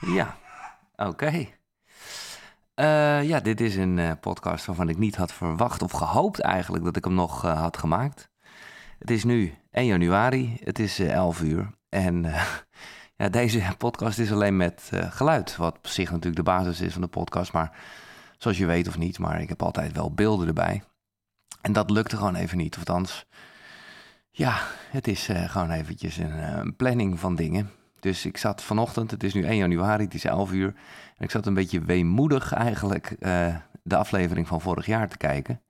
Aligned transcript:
Ja, 0.00 0.36
oké. 0.96 1.46
Eh, 2.74 3.22
ja, 3.22 3.40
dit 3.40 3.60
is 3.60 3.76
een 3.76 3.98
eh, 3.98 4.12
podcast 4.20 4.66
waarvan 4.66 4.88
ik 4.88 4.98
niet 4.98 5.16
had 5.16 5.32
verwacht 5.32 5.82
of 5.82 5.92
gehoopt 5.92 6.40
eigenlijk 6.40 6.84
dat 6.84 6.96
ik 6.96 7.04
hem 7.04 7.14
nog 7.14 7.44
eh, 7.44 7.60
had 7.60 7.76
gemaakt. 7.76 8.30
Het 8.98 9.10
is 9.10 9.24
nu 9.24 9.54
1 9.70 9.86
januari, 9.86 10.56
het 10.64 10.78
is 10.78 10.98
11 10.98 11.40
uur. 11.40 11.70
En 11.88 12.22
ja, 13.16 13.28
deze 13.28 13.62
podcast 13.78 14.18
is 14.18 14.32
alleen 14.32 14.56
met 14.56 14.90
geluid, 14.92 15.56
wat 15.56 15.76
op 15.76 15.86
zich 15.86 16.10
natuurlijk 16.10 16.36
de 16.36 16.42
basis 16.42 16.80
is 16.80 16.92
van 16.92 17.02
de 17.02 17.08
podcast. 17.08 17.52
Maar 17.52 17.78
zoals 18.38 18.58
je 18.58 18.66
weet 18.66 18.88
of 18.88 18.98
niet, 18.98 19.18
maar 19.18 19.40
ik 19.40 19.48
heb 19.48 19.62
altijd 19.62 19.92
wel 19.92 20.14
beelden 20.14 20.48
erbij. 20.48 20.82
En 21.60 21.72
dat 21.72 21.90
lukte 21.90 22.16
gewoon 22.16 22.34
even 22.34 22.56
niet. 22.56 22.76
Althans, 22.76 23.26
ja, 24.30 24.60
het 24.90 25.08
is 25.08 25.28
gewoon 25.46 25.70
eventjes 25.70 26.16
een 26.16 26.76
planning 26.76 27.18
van 27.18 27.34
dingen. 27.34 27.70
Dus 28.00 28.26
ik 28.26 28.36
zat 28.36 28.62
vanochtend, 28.62 29.10
het 29.10 29.22
is 29.22 29.34
nu 29.34 29.44
1 29.44 29.56
januari, 29.56 30.04
het 30.04 30.14
is 30.14 30.24
11 30.24 30.52
uur. 30.52 30.74
En 31.16 31.24
ik 31.24 31.30
zat 31.30 31.46
een 31.46 31.54
beetje 31.54 31.80
weemoedig 31.80 32.52
eigenlijk 32.52 33.16
uh, 33.20 33.54
de 33.82 33.96
aflevering 33.96 34.46
van 34.46 34.60
vorig 34.60 34.86
jaar 34.86 35.08
te 35.08 35.16
kijken. 35.16 35.60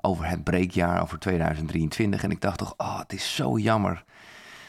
Over 0.00 0.28
het 0.28 0.44
breekjaar, 0.44 1.02
over 1.02 1.18
2023. 1.18 2.22
En 2.22 2.30
ik 2.30 2.40
dacht 2.40 2.58
toch, 2.58 2.74
oh, 2.76 2.98
het 2.98 3.12
is 3.12 3.34
zo 3.34 3.58
jammer 3.58 4.04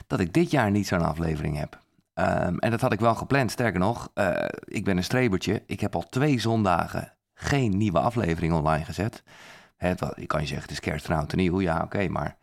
dat 0.08 0.20
ik 0.20 0.34
dit 0.34 0.52
jaar 0.52 0.72
niet 0.72 0.88
zo'n 0.88 1.06
aflevering 1.06 1.58
heb. 1.58 1.80
Um, 2.14 2.60
en 2.60 2.72
dat 2.72 2.82
had 2.82 2.94
ik 2.94 3.00
wel 3.00 3.16
gepland. 3.16 3.52
Sterker 3.52 3.80
nog, 3.80 4.12
uh, 4.16 4.46
ik 4.66 4.84
ben 4.84 4.98
een 4.98 5.04
strebertje. 5.04 5.64
Ik 5.66 5.80
heb 5.80 5.96
al 5.96 6.10
twee 6.10 6.40
zondagen 6.40 7.14
geen 7.34 7.78
nieuwe 7.78 8.00
aflevering 8.00 8.54
online 8.54 8.86
gezet. 8.86 9.24
Het, 9.78 10.00
je 10.16 10.26
kan 10.26 10.42
je 10.42 10.48
zeggen, 10.48 10.62
het 10.62 10.72
is 10.72 10.80
kerst 10.80 11.10
en 11.10 11.16
oud 11.16 11.36
nieuw. 11.36 11.62
Ja, 11.62 11.82
oké, 11.84 12.08
maar 12.08 12.38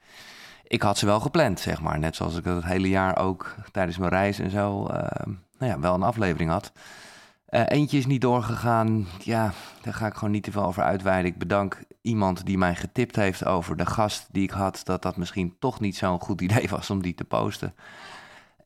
ik 0.73 0.83
had 0.83 0.99
ze 0.99 1.07
wel 1.07 1.21
gepland, 1.21 1.61
zeg 1.61 1.81
maar. 1.81 1.99
Net 1.99 2.17
zoals 2.17 2.37
ik 2.37 2.45
dat 2.45 2.57
het 2.57 2.65
hele 2.65 2.89
jaar 2.89 3.19
ook 3.19 3.55
tijdens 3.73 3.99
mijn 3.99 4.11
reis 4.11 4.39
en 4.39 4.51
zo, 4.51 4.83
uh, 4.83 4.97
nou 5.59 5.73
ja, 5.73 5.81
wel 5.81 5.95
een 5.95 6.03
aflevering 6.03 6.51
had. 6.51 6.73
Uh, 7.49 7.63
eentje 7.67 7.99
is 7.99 8.07
niet 8.07 8.21
doorgegaan. 8.21 9.07
Ja, 9.19 9.53
daar 9.83 9.95
ga 9.95 10.07
ik 10.07 10.15
gewoon 10.15 10.31
niet 10.31 10.43
te 10.43 10.51
veel 10.51 10.65
over 10.65 10.83
uitweiden. 10.83 11.31
Ik 11.31 11.39
bedank 11.39 11.83
iemand 12.03 12.47
die 12.47 12.59
mij 12.59 12.75
getipt 12.75 13.17
heeft 13.17 13.45
over 13.45 13.77
de 13.77 13.87
gast 13.87 14.29
die 14.31 14.43
ik 14.43 14.51
had. 14.51 14.81
Dat 14.85 15.03
dat 15.03 15.17
misschien 15.17 15.57
toch 15.59 15.81
niet 15.81 15.97
zo'n 15.97 16.21
goed 16.21 16.41
idee 16.41 16.69
was 16.69 16.91
om 16.91 17.03
die 17.03 17.15
te 17.15 17.25
posten. 17.25 17.75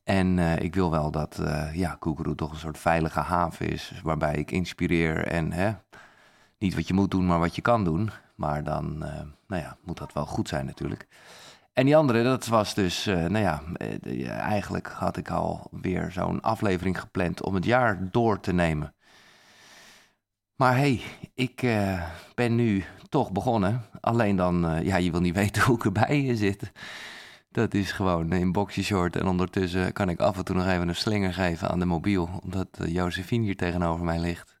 En 0.03 0.37
uh, 0.37 0.59
ik 0.59 0.75
wil 0.75 0.91
wel 0.91 1.11
dat 1.11 1.37
uh, 1.41 1.75
ja, 1.75 1.95
Koekeroe 1.99 2.35
toch 2.35 2.51
een 2.51 2.57
soort 2.57 2.77
veilige 2.77 3.19
haven 3.19 3.69
is. 3.69 4.01
Waarbij 4.03 4.35
ik 4.35 4.51
inspireer 4.51 5.27
en 5.27 5.51
hè, 5.51 5.71
niet 6.57 6.75
wat 6.75 6.87
je 6.87 6.93
moet 6.93 7.11
doen, 7.11 7.25
maar 7.25 7.39
wat 7.39 7.55
je 7.55 7.61
kan 7.61 7.83
doen. 7.83 8.09
Maar 8.35 8.63
dan 8.63 8.97
nou 9.47 9.61
ja, 9.61 9.77
moet 9.83 9.97
dat 9.97 10.13
wel 10.13 10.25
goed 10.25 10.47
zijn 10.47 10.65
natuurlijk. 10.65 11.07
En 11.77 11.85
die 11.85 11.95
andere, 11.95 12.23
dat 12.23 12.45
was 12.45 12.73
dus, 12.73 13.07
uh, 13.07 13.15
nou 13.15 13.37
ja, 13.37 13.61
uh, 14.05 14.29
eigenlijk 14.29 14.87
had 14.87 15.17
ik 15.17 15.29
al 15.29 15.67
weer 15.71 16.11
zo'n 16.11 16.41
aflevering 16.41 16.99
gepland 16.99 17.41
om 17.41 17.55
het 17.55 17.65
jaar 17.65 18.11
door 18.11 18.39
te 18.39 18.53
nemen. 18.53 18.95
Maar 20.55 20.75
hey, 20.75 21.01
ik 21.33 21.61
ben 22.35 22.55
nu 22.55 22.83
toch 23.09 23.31
begonnen. 23.31 23.85
Alleen 23.99 24.35
dan, 24.35 24.79
ja, 24.83 24.95
je 24.95 25.11
wil 25.11 25.21
niet 25.21 25.35
weten 25.43 25.63
hoe 25.63 25.75
ik 25.75 25.85
erbij 25.85 26.35
zit. 26.35 26.71
Dat 27.49 27.73
is 27.73 27.91
gewoon 27.91 28.31
in 28.31 28.51
boxershort 28.51 29.15
en 29.15 29.27
ondertussen 29.27 29.93
kan 29.93 30.09
ik 30.09 30.19
af 30.19 30.37
en 30.37 30.45
toe 30.45 30.55
nog 30.55 30.67
even 30.67 30.87
een 30.87 30.95
slinger 30.95 31.33
geven 31.33 31.69
aan 31.69 31.79
de 31.79 31.85
mobiel. 31.85 32.29
Omdat 32.43 32.67
Josephine 32.85 33.43
hier 33.43 33.57
tegenover 33.57 34.05
mij 34.05 34.19
ligt. 34.19 34.59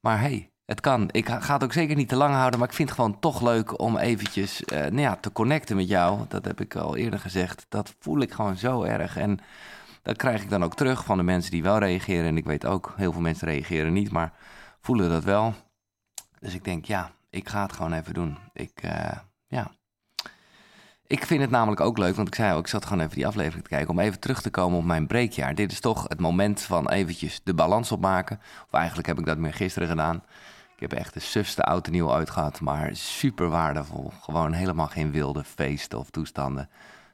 Maar 0.00 0.20
hey, 0.20 0.50
het 0.68 0.80
kan. 0.80 1.08
Ik 1.10 1.28
ga 1.28 1.54
het 1.54 1.64
ook 1.64 1.72
zeker 1.72 1.96
niet 1.96 2.08
te 2.08 2.16
lang 2.16 2.34
houden, 2.34 2.58
maar 2.58 2.68
ik 2.68 2.74
vind 2.74 2.88
het 2.88 2.98
gewoon 2.98 3.18
toch 3.18 3.42
leuk 3.42 3.80
om 3.80 3.96
eventjes 3.96 4.62
uh, 4.62 4.78
nou 4.78 5.00
ja, 5.00 5.16
te 5.16 5.32
connecten 5.32 5.76
met 5.76 5.88
jou. 5.88 6.20
Dat 6.28 6.44
heb 6.44 6.60
ik 6.60 6.76
al 6.76 6.96
eerder 6.96 7.18
gezegd. 7.18 7.66
Dat 7.68 7.94
voel 7.98 8.20
ik 8.20 8.32
gewoon 8.32 8.56
zo 8.56 8.82
erg. 8.82 9.16
En 9.16 9.38
dat 10.02 10.16
krijg 10.16 10.42
ik 10.42 10.50
dan 10.50 10.64
ook 10.64 10.74
terug 10.74 11.04
van 11.04 11.16
de 11.16 11.22
mensen 11.22 11.50
die 11.50 11.62
wel 11.62 11.78
reageren. 11.78 12.26
En 12.26 12.36
ik 12.36 12.44
weet 12.44 12.66
ook, 12.66 12.92
heel 12.96 13.12
veel 13.12 13.20
mensen 13.20 13.48
reageren 13.48 13.92
niet, 13.92 14.10
maar 14.10 14.32
voelen 14.80 15.10
dat 15.10 15.24
wel. 15.24 15.54
Dus 16.40 16.54
ik 16.54 16.64
denk, 16.64 16.84
ja, 16.84 17.10
ik 17.30 17.48
ga 17.48 17.62
het 17.62 17.72
gewoon 17.72 17.92
even 17.92 18.14
doen. 18.14 18.38
Ik, 18.52 18.82
uh, 18.84 19.10
ja. 19.46 19.70
Ik 21.06 21.26
vind 21.26 21.40
het 21.40 21.50
namelijk 21.50 21.80
ook 21.80 21.98
leuk, 21.98 22.14
want 22.16 22.28
ik 22.28 22.34
zei 22.34 22.54
ook, 22.54 22.60
ik 22.60 22.66
zat 22.66 22.86
gewoon 22.86 23.02
even 23.02 23.14
die 23.14 23.26
aflevering 23.26 23.62
te 23.62 23.70
kijken... 23.70 23.90
om 23.90 23.98
even 23.98 24.20
terug 24.20 24.42
te 24.42 24.50
komen 24.50 24.78
op 24.78 24.84
mijn 24.84 25.06
breekjaar. 25.06 25.54
Dit 25.54 25.72
is 25.72 25.80
toch 25.80 26.04
het 26.08 26.20
moment 26.20 26.62
van 26.62 26.90
eventjes 26.90 27.40
de 27.44 27.54
balans 27.54 27.92
opmaken. 27.92 28.40
Of 28.66 28.72
eigenlijk 28.72 29.08
heb 29.08 29.18
ik 29.18 29.26
dat 29.26 29.38
meer 29.38 29.54
gisteren 29.54 29.88
gedaan... 29.88 30.22
Ik 30.78 30.90
heb 30.90 30.98
echt 30.98 31.14
de 31.14 31.20
sufste 31.20 31.62
en 31.62 31.82
nieuw 31.90 32.12
uitgehad, 32.12 32.60
maar 32.60 32.96
super 32.96 33.48
waardevol. 33.48 34.12
Gewoon 34.20 34.52
helemaal 34.52 34.86
geen 34.86 35.10
wilde 35.10 35.44
feesten 35.44 35.98
of 35.98 36.10
toestanden. 36.10 36.70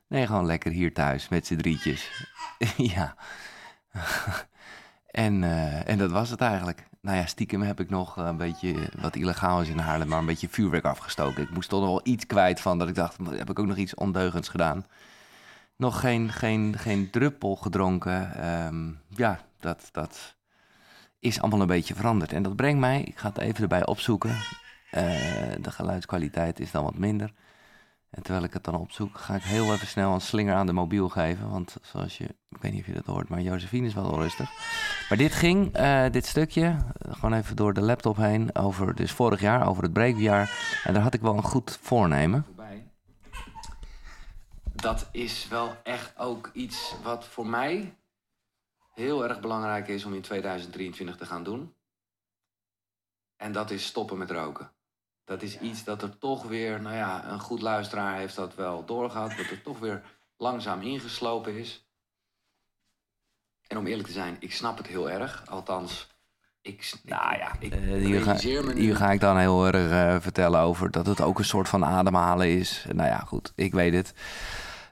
Nee, 0.08 0.26
gewoon 0.26 0.46
lekker 0.46 0.72
hier 0.72 0.92
thuis 0.92 1.28
met 1.28 1.46
z'n 1.46 1.56
drietjes. 1.56 2.26
ja. 2.76 3.14
en, 5.06 5.42
uh, 5.42 5.88
en 5.88 5.98
dat 5.98 6.10
was 6.10 6.30
het 6.30 6.40
eigenlijk. 6.40 6.88
Nou 7.00 7.16
ja, 7.16 7.26
stiekem 7.26 7.62
heb 7.62 7.80
ik 7.80 7.90
nog 7.90 8.16
een 8.16 8.36
beetje 8.36 8.90
wat 9.00 9.16
illegaal 9.16 9.60
is 9.60 9.68
in 9.68 9.78
Haarlem, 9.78 10.08
maar 10.08 10.18
een 10.18 10.26
beetje 10.26 10.48
vuurwerk 10.48 10.84
afgestoken. 10.84 11.42
Ik 11.42 11.50
moest 11.50 11.68
toch 11.68 11.80
nog 11.80 11.88
wel 11.88 12.12
iets 12.12 12.26
kwijt 12.26 12.60
van 12.60 12.78
dat 12.78 12.88
ik 12.88 12.94
dacht, 12.94 13.16
heb 13.30 13.50
ik 13.50 13.58
ook 13.58 13.66
nog 13.66 13.76
iets 13.76 13.94
ondeugends 13.94 14.48
gedaan. 14.48 14.86
Nog 15.76 16.00
geen, 16.00 16.32
geen, 16.32 16.78
geen 16.78 17.10
druppel 17.10 17.56
gedronken. 17.56 18.48
Um, 18.66 19.00
ja, 19.08 19.40
dat, 19.60 19.88
dat, 19.92 20.36
is 21.24 21.40
allemaal 21.40 21.60
een 21.60 21.66
beetje 21.66 21.94
veranderd. 21.94 22.32
En 22.32 22.42
dat 22.42 22.56
brengt 22.56 22.80
mij, 22.80 23.02
ik 23.02 23.18
ga 23.18 23.28
het 23.28 23.38
even 23.38 23.62
erbij 23.62 23.86
opzoeken. 23.86 24.30
Uh, 24.30 25.02
de 25.60 25.70
geluidskwaliteit 25.70 26.60
is 26.60 26.70
dan 26.70 26.84
wat 26.84 26.98
minder. 26.98 27.32
En 28.10 28.22
terwijl 28.22 28.44
ik 28.44 28.52
het 28.52 28.64
dan 28.64 28.74
opzoek, 28.74 29.18
ga 29.18 29.34
ik 29.34 29.42
heel 29.42 29.72
even 29.72 29.86
snel 29.86 30.14
een 30.14 30.20
slinger 30.20 30.54
aan 30.54 30.66
de 30.66 30.72
mobiel 30.72 31.08
geven. 31.08 31.50
Want 31.50 31.76
zoals 31.82 32.18
je, 32.18 32.24
ik 32.24 32.58
weet 32.60 32.72
niet 32.72 32.80
of 32.80 32.86
je 32.86 32.92
dat 32.92 33.06
hoort, 33.06 33.28
maar 33.28 33.40
Josephine 33.40 33.86
is 33.86 33.94
wel 33.94 34.18
rustig. 34.18 34.50
Maar 35.08 35.18
dit 35.18 35.32
ging, 35.32 35.78
uh, 35.78 36.04
dit 36.10 36.26
stukje, 36.26 36.76
gewoon 37.08 37.32
even 37.32 37.56
door 37.56 37.74
de 37.74 37.80
laptop 37.80 38.16
heen, 38.16 38.54
over 38.54 38.94
dus 38.94 39.12
vorig 39.12 39.40
jaar, 39.40 39.68
over 39.68 39.82
het 39.82 39.92
breekjaar. 39.92 40.80
En 40.84 40.94
daar 40.94 41.02
had 41.02 41.14
ik 41.14 41.20
wel 41.20 41.36
een 41.36 41.42
goed 41.42 41.78
voornemen. 41.82 42.46
Dat 44.72 45.08
is 45.12 45.48
wel 45.48 45.76
echt 45.82 46.12
ook 46.18 46.50
iets 46.52 46.94
wat 47.02 47.24
voor 47.24 47.46
mij 47.46 47.94
heel 48.94 49.28
erg 49.28 49.40
belangrijk 49.40 49.88
is 49.88 50.04
om 50.04 50.14
in 50.14 50.22
2023 50.22 51.16
te 51.16 51.26
gaan 51.26 51.44
doen. 51.44 51.74
En 53.36 53.52
dat 53.52 53.70
is 53.70 53.86
stoppen 53.86 54.18
met 54.18 54.30
roken. 54.30 54.70
Dat 55.24 55.42
is 55.42 55.58
iets 55.58 55.84
dat 55.84 56.02
er 56.02 56.18
toch 56.18 56.42
weer, 56.42 56.80
nou 56.80 56.96
ja, 56.96 57.28
een 57.28 57.40
goed 57.40 57.62
luisteraar 57.62 58.16
heeft 58.16 58.36
dat 58.36 58.54
wel 58.54 58.84
doorgehad, 58.84 59.36
dat 59.36 59.46
er 59.46 59.62
toch 59.62 59.78
weer 59.78 60.02
langzaam 60.36 60.80
ingeslopen 60.82 61.56
is. 61.56 61.88
En 63.66 63.76
om 63.76 63.86
eerlijk 63.86 64.08
te 64.08 64.14
zijn, 64.14 64.36
ik 64.40 64.52
snap 64.52 64.76
het 64.76 64.86
heel 64.86 65.10
erg. 65.10 65.46
Althans, 65.46 66.08
ik, 66.60 66.92
nou 67.04 67.36
ja, 67.36 67.52
ik 67.58 67.74
uh, 67.74 68.04
hier, 68.04 68.22
ga, 68.22 68.36
hier, 68.74 68.96
ga, 68.96 69.10
ik 69.10 69.20
dan 69.20 69.38
heel 69.38 69.66
erg 69.66 69.90
uh, 69.90 70.20
vertellen 70.20 70.60
over 70.60 70.90
dat 70.90 71.06
het 71.06 71.20
ook 71.20 71.38
een 71.38 71.44
soort 71.44 71.68
van 71.68 71.84
ademhalen 71.84 72.48
is. 72.48 72.84
Nou 72.92 73.08
ja, 73.08 73.18
goed, 73.18 73.52
ik 73.54 73.72
weet 73.72 73.94
het. 73.94 74.14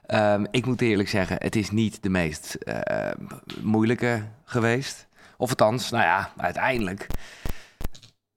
Um, 0.07 0.47
ik 0.51 0.65
moet 0.65 0.81
eerlijk 0.81 1.09
zeggen, 1.09 1.35
het 1.39 1.55
is 1.55 1.71
niet 1.71 2.03
de 2.03 2.09
meest 2.09 2.57
uh, 2.63 3.11
moeilijke 3.61 4.23
geweest. 4.43 5.07
Of 5.37 5.49
althans, 5.49 5.89
nou 5.89 6.03
ja, 6.03 6.31
uiteindelijk. 6.37 7.07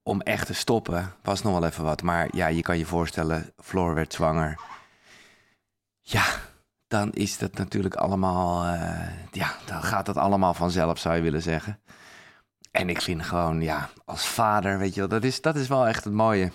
Om 0.03 0.21
echt 0.21 0.47
te 0.47 0.54
stoppen 0.54 1.12
was 1.22 1.43
nog 1.43 1.53
wel 1.53 1.69
even 1.69 1.84
wat. 1.84 2.03
Maar 2.03 2.28
ja, 2.31 2.47
je 2.47 2.62
kan 2.62 2.78
je 2.78 2.87
voorstellen, 2.87 3.53
Floor 3.56 3.94
werd 3.94 4.12
zwanger. 4.12 4.60
Ja, 6.00 6.25
dan 6.87 7.12
is 7.12 7.38
dat 7.38 7.53
natuurlijk 7.54 7.94
allemaal. 7.94 8.75
Uh, 8.75 9.09
ja, 9.33 9.56
dan 9.65 9.83
gaat 9.83 10.06
dat 10.06 10.16
allemaal 10.16 10.54
vanzelf, 10.54 10.98
zou 10.98 11.16
je 11.16 11.22
willen 11.22 11.43
zeggen. 11.43 11.81
En 12.71 12.88
ik 12.88 13.03
vind 13.03 13.22
gewoon, 13.22 13.60
ja, 13.60 13.88
als 14.04 14.27
vader, 14.27 14.78
weet 14.78 14.94
je 14.94 15.00
wel, 15.00 15.09
dat 15.09 15.25
is, 15.25 15.41
dat 15.41 15.56
is 15.56 15.69
wel 15.69 15.87
echt 15.87 16.04
het 16.04 16.12
mooie 16.12 16.53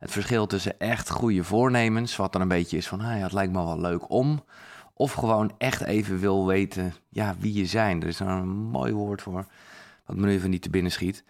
het 0.00 0.10
verschil 0.10 0.46
tussen 0.46 0.78
echt 0.78 1.10
goede 1.10 1.44
voornemens, 1.44 2.16
wat 2.16 2.32
dan 2.32 2.40
een 2.40 2.48
beetje 2.48 2.76
is 2.76 2.88
van, 2.88 3.00
ah 3.00 3.22
het 3.22 3.32
lijkt 3.32 3.52
me 3.52 3.64
wel 3.64 3.80
leuk 3.80 4.10
om, 4.10 4.44
of 4.94 5.12
gewoon 5.12 5.54
echt 5.58 5.82
even 5.82 6.18
wil 6.18 6.46
weten, 6.46 6.94
ja, 7.08 7.34
wie 7.38 7.52
je 7.52 7.66
zijn. 7.66 8.02
Er 8.02 8.08
is 8.08 8.20
een 8.20 8.48
mooi 8.48 8.92
woord 8.92 9.22
voor, 9.22 9.46
wat 10.06 10.16
me 10.16 10.26
nu 10.26 10.32
even 10.32 10.50
niet 10.50 10.62
te 10.62 10.70
binnen 10.70 10.92
schiet. 10.92 11.24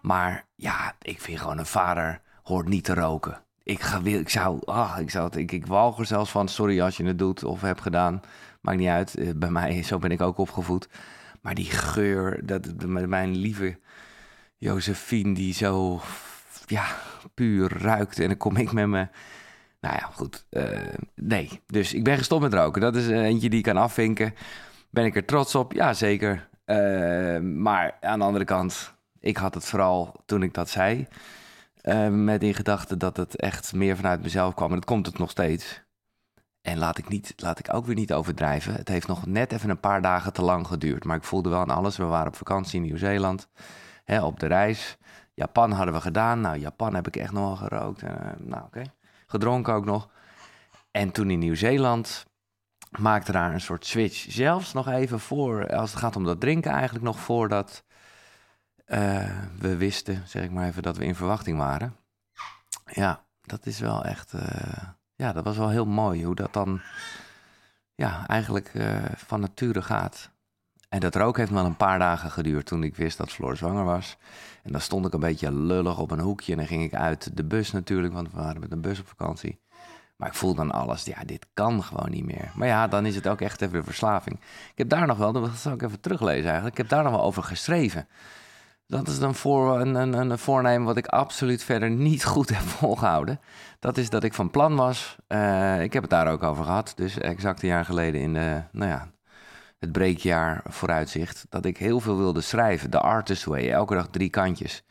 Maar 0.00 0.44
ja, 0.54 0.94
ik 1.02 1.20
vind 1.20 1.40
gewoon 1.40 1.58
een 1.58 1.66
vader 1.66 2.20
hoort 2.42 2.68
niet 2.68 2.84
te 2.84 2.94
roken. 2.94 3.42
Ik, 3.62 3.80
ga, 3.80 4.00
ik 4.04 4.28
zou, 4.28 4.60
ah, 4.64 4.96
ik 5.00 5.10
zou 5.10 5.38
ik, 5.38 5.52
ik 5.52 5.66
walg 5.66 5.98
er 5.98 6.06
zelfs 6.06 6.30
van, 6.30 6.48
sorry 6.48 6.80
als 6.80 6.96
je 6.96 7.04
het 7.04 7.18
doet 7.18 7.44
of 7.44 7.60
hebt 7.60 7.80
gedaan. 7.80 8.20
Maakt 8.60 8.78
niet 8.78 8.88
uit, 8.88 9.14
eh, 9.14 9.30
bij 9.36 9.50
mij, 9.50 9.82
zo 9.82 9.98
ben 9.98 10.10
ik 10.10 10.20
ook 10.20 10.38
opgevoed. 10.38 10.88
Maar 11.40 11.54
die 11.54 11.70
geur, 11.70 12.46
dat, 12.46 12.86
mijn 12.86 13.36
lieve 13.36 13.78
Josephine, 14.58 15.34
die 15.34 15.54
zo 15.54 16.00
ja, 16.66 16.84
puur 17.34 17.78
ruikt. 17.78 18.18
En 18.18 18.28
dan 18.28 18.36
kom 18.36 18.56
ik 18.56 18.72
met 18.72 18.86
me. 18.86 19.08
Nou 19.80 19.96
ja, 19.96 20.10
goed. 20.12 20.46
Uh, 20.50 20.78
nee. 21.14 21.60
Dus 21.66 21.94
ik 21.94 22.04
ben 22.04 22.18
gestopt 22.18 22.42
met 22.42 22.54
roken. 22.54 22.80
Dat 22.80 22.96
is 22.96 23.08
eentje 23.08 23.48
die 23.48 23.58
ik 23.58 23.64
kan 23.64 23.76
afvinken. 23.76 24.34
Ben 24.90 25.04
ik 25.04 25.16
er 25.16 25.24
trots 25.24 25.54
op? 25.54 25.72
Ja, 25.72 25.92
zeker. 25.92 26.48
Uh, 26.66 27.38
maar 27.40 27.96
aan 28.00 28.18
de 28.18 28.24
andere 28.24 28.44
kant, 28.44 28.94
ik 29.20 29.36
had 29.36 29.54
het 29.54 29.64
vooral 29.64 30.22
toen 30.26 30.42
ik 30.42 30.54
dat 30.54 30.70
zei. 30.70 31.06
Uh, 31.82 32.08
met 32.08 32.42
in 32.42 32.54
gedachte 32.54 32.96
dat 32.96 33.16
het 33.16 33.36
echt 33.36 33.72
meer 33.72 33.96
vanuit 33.96 34.22
mezelf 34.22 34.54
kwam. 34.54 34.68
En 34.68 34.74
dat 34.74 34.84
komt 34.84 35.06
het 35.06 35.18
nog 35.18 35.30
steeds. 35.30 35.82
En 36.62 36.78
laat 36.78 36.98
ik, 36.98 37.08
niet, 37.08 37.32
laat 37.36 37.58
ik 37.58 37.74
ook 37.74 37.86
weer 37.86 37.94
niet 37.94 38.12
overdrijven. 38.12 38.74
Het 38.74 38.88
heeft 38.88 39.06
nog 39.06 39.26
net 39.26 39.52
even 39.52 39.70
een 39.70 39.80
paar 39.80 40.02
dagen 40.02 40.32
te 40.32 40.42
lang 40.42 40.66
geduurd. 40.66 41.04
Maar 41.04 41.16
ik 41.16 41.24
voelde 41.24 41.48
wel 41.48 41.60
aan 41.60 41.70
alles. 41.70 41.96
We 41.96 42.04
waren 42.04 42.28
op 42.28 42.36
vakantie 42.36 42.80
in 42.80 42.86
Nieuw-Zeeland. 42.86 43.48
Op 44.22 44.40
de 44.40 44.46
reis. 44.46 44.96
Japan 45.34 45.70
hadden 45.70 45.94
we 45.94 46.00
gedaan. 46.00 46.40
Nou, 46.40 46.58
Japan 46.58 46.94
heb 46.94 47.06
ik 47.06 47.16
echt 47.16 47.32
nog 47.32 47.44
wel 47.44 47.68
gerookt. 47.68 48.02
En, 48.02 48.18
uh, 48.40 48.46
nou, 48.46 48.62
oké. 48.64 48.82
Gedronken 49.26 49.74
ook 49.74 49.84
nog. 49.84 50.08
En 50.90 51.10
toen 51.10 51.30
in 51.30 51.38
Nieuw-Zeeland 51.38 52.26
maakte 52.98 53.32
daar 53.32 53.52
een 53.52 53.60
soort 53.60 53.86
switch. 53.86 54.26
Zelfs 54.28 54.72
nog 54.72 54.88
even 54.88 55.20
voor, 55.20 55.76
als 55.76 55.90
het 55.90 56.00
gaat 56.00 56.16
om 56.16 56.24
dat 56.24 56.40
drinken, 56.40 56.72
eigenlijk 56.72 57.04
nog 57.04 57.18
voordat 57.18 57.84
uh, 58.86 59.30
we 59.58 59.76
wisten, 59.76 60.22
zeg 60.26 60.44
ik 60.44 60.50
maar 60.50 60.66
even, 60.66 60.82
dat 60.82 60.96
we 60.96 61.04
in 61.04 61.14
verwachting 61.14 61.58
waren. 61.58 61.96
Ja, 62.84 63.24
dat 63.42 63.66
is 63.66 63.78
wel 63.80 64.04
echt. 64.04 64.32
Uh, 64.32 64.42
ja, 65.14 65.32
dat 65.32 65.44
was 65.44 65.56
wel 65.56 65.68
heel 65.68 65.86
mooi 65.86 66.24
hoe 66.24 66.34
dat 66.34 66.52
dan. 66.52 66.80
Ja, 67.94 68.26
eigenlijk 68.26 68.72
van 69.16 69.40
nature 69.40 69.82
gaat. 69.82 70.30
En 70.94 71.00
dat 71.00 71.14
rook 71.14 71.36
heeft 71.36 71.50
wel 71.50 71.64
een 71.64 71.76
paar 71.76 71.98
dagen 71.98 72.30
geduurd 72.30 72.66
toen 72.66 72.82
ik 72.82 72.96
wist 72.96 73.18
dat 73.18 73.30
Floor 73.30 73.56
zwanger 73.56 73.84
was. 73.84 74.16
En 74.62 74.72
dan 74.72 74.80
stond 74.80 75.06
ik 75.06 75.12
een 75.12 75.20
beetje 75.20 75.52
lullig 75.52 75.98
op 75.98 76.10
een 76.10 76.20
hoekje 76.20 76.52
en 76.52 76.58
dan 76.58 76.66
ging 76.66 76.82
ik 76.82 76.94
uit 76.94 77.36
de 77.36 77.44
bus 77.44 77.72
natuurlijk, 77.72 78.14
want 78.14 78.30
we 78.30 78.36
waren 78.36 78.60
met 78.60 78.72
een 78.72 78.80
bus 78.80 79.00
op 79.00 79.06
vakantie. 79.06 79.58
Maar 80.16 80.28
ik 80.28 80.34
voel 80.34 80.54
dan 80.54 80.70
alles, 80.70 81.04
ja, 81.04 81.24
dit 81.24 81.46
kan 81.54 81.82
gewoon 81.82 82.10
niet 82.10 82.24
meer. 82.24 82.52
Maar 82.54 82.68
ja, 82.68 82.88
dan 82.88 83.06
is 83.06 83.14
het 83.14 83.28
ook 83.28 83.40
echt 83.40 83.62
even 83.62 83.84
verslaving. 83.84 84.40
Ik 84.70 84.78
heb 84.78 84.88
daar 84.88 85.06
nog 85.06 85.18
wel, 85.18 85.32
dat 85.32 85.50
zal 85.56 85.72
ik 85.72 85.82
even 85.82 86.00
teruglezen 86.00 86.44
eigenlijk, 86.44 86.78
ik 86.78 86.78
heb 86.78 86.88
daar 86.88 87.02
nog 87.02 87.12
wel 87.12 87.22
over 87.22 87.42
geschreven. 87.42 88.08
Dat 88.86 89.08
is 89.08 89.18
dan 89.18 89.34
voor 89.34 89.80
een, 89.80 89.94
een, 89.94 90.12
een 90.12 90.38
voornemen 90.38 90.86
wat 90.86 90.96
ik 90.96 91.06
absoluut 91.06 91.64
verder 91.64 91.90
niet 91.90 92.24
goed 92.24 92.48
heb 92.48 92.62
volgehouden. 92.80 93.40
Dat 93.78 93.96
is 93.96 94.10
dat 94.10 94.24
ik 94.24 94.34
van 94.34 94.50
plan 94.50 94.76
was, 94.76 95.16
uh, 95.28 95.82
ik 95.82 95.92
heb 95.92 96.02
het 96.02 96.10
daar 96.10 96.28
ook 96.28 96.42
over 96.42 96.64
gehad, 96.64 96.92
dus 96.96 97.18
exact 97.18 97.62
een 97.62 97.68
jaar 97.68 97.84
geleden 97.84 98.20
in 98.20 98.34
de, 98.34 98.62
nou 98.72 98.90
ja, 98.90 99.12
het 99.84 99.92
breekjaar 99.92 100.62
vooruitzicht, 100.68 101.46
dat 101.48 101.64
ik 101.64 101.76
heel 101.76 102.00
veel 102.00 102.16
wilde 102.16 102.40
schrijven. 102.40 102.90
De 102.90 103.00
artist 103.00 103.44
way, 103.44 103.70
elke 103.70 103.94
dag 103.94 104.08
drie 104.08 104.30
kantjes. 104.30 104.82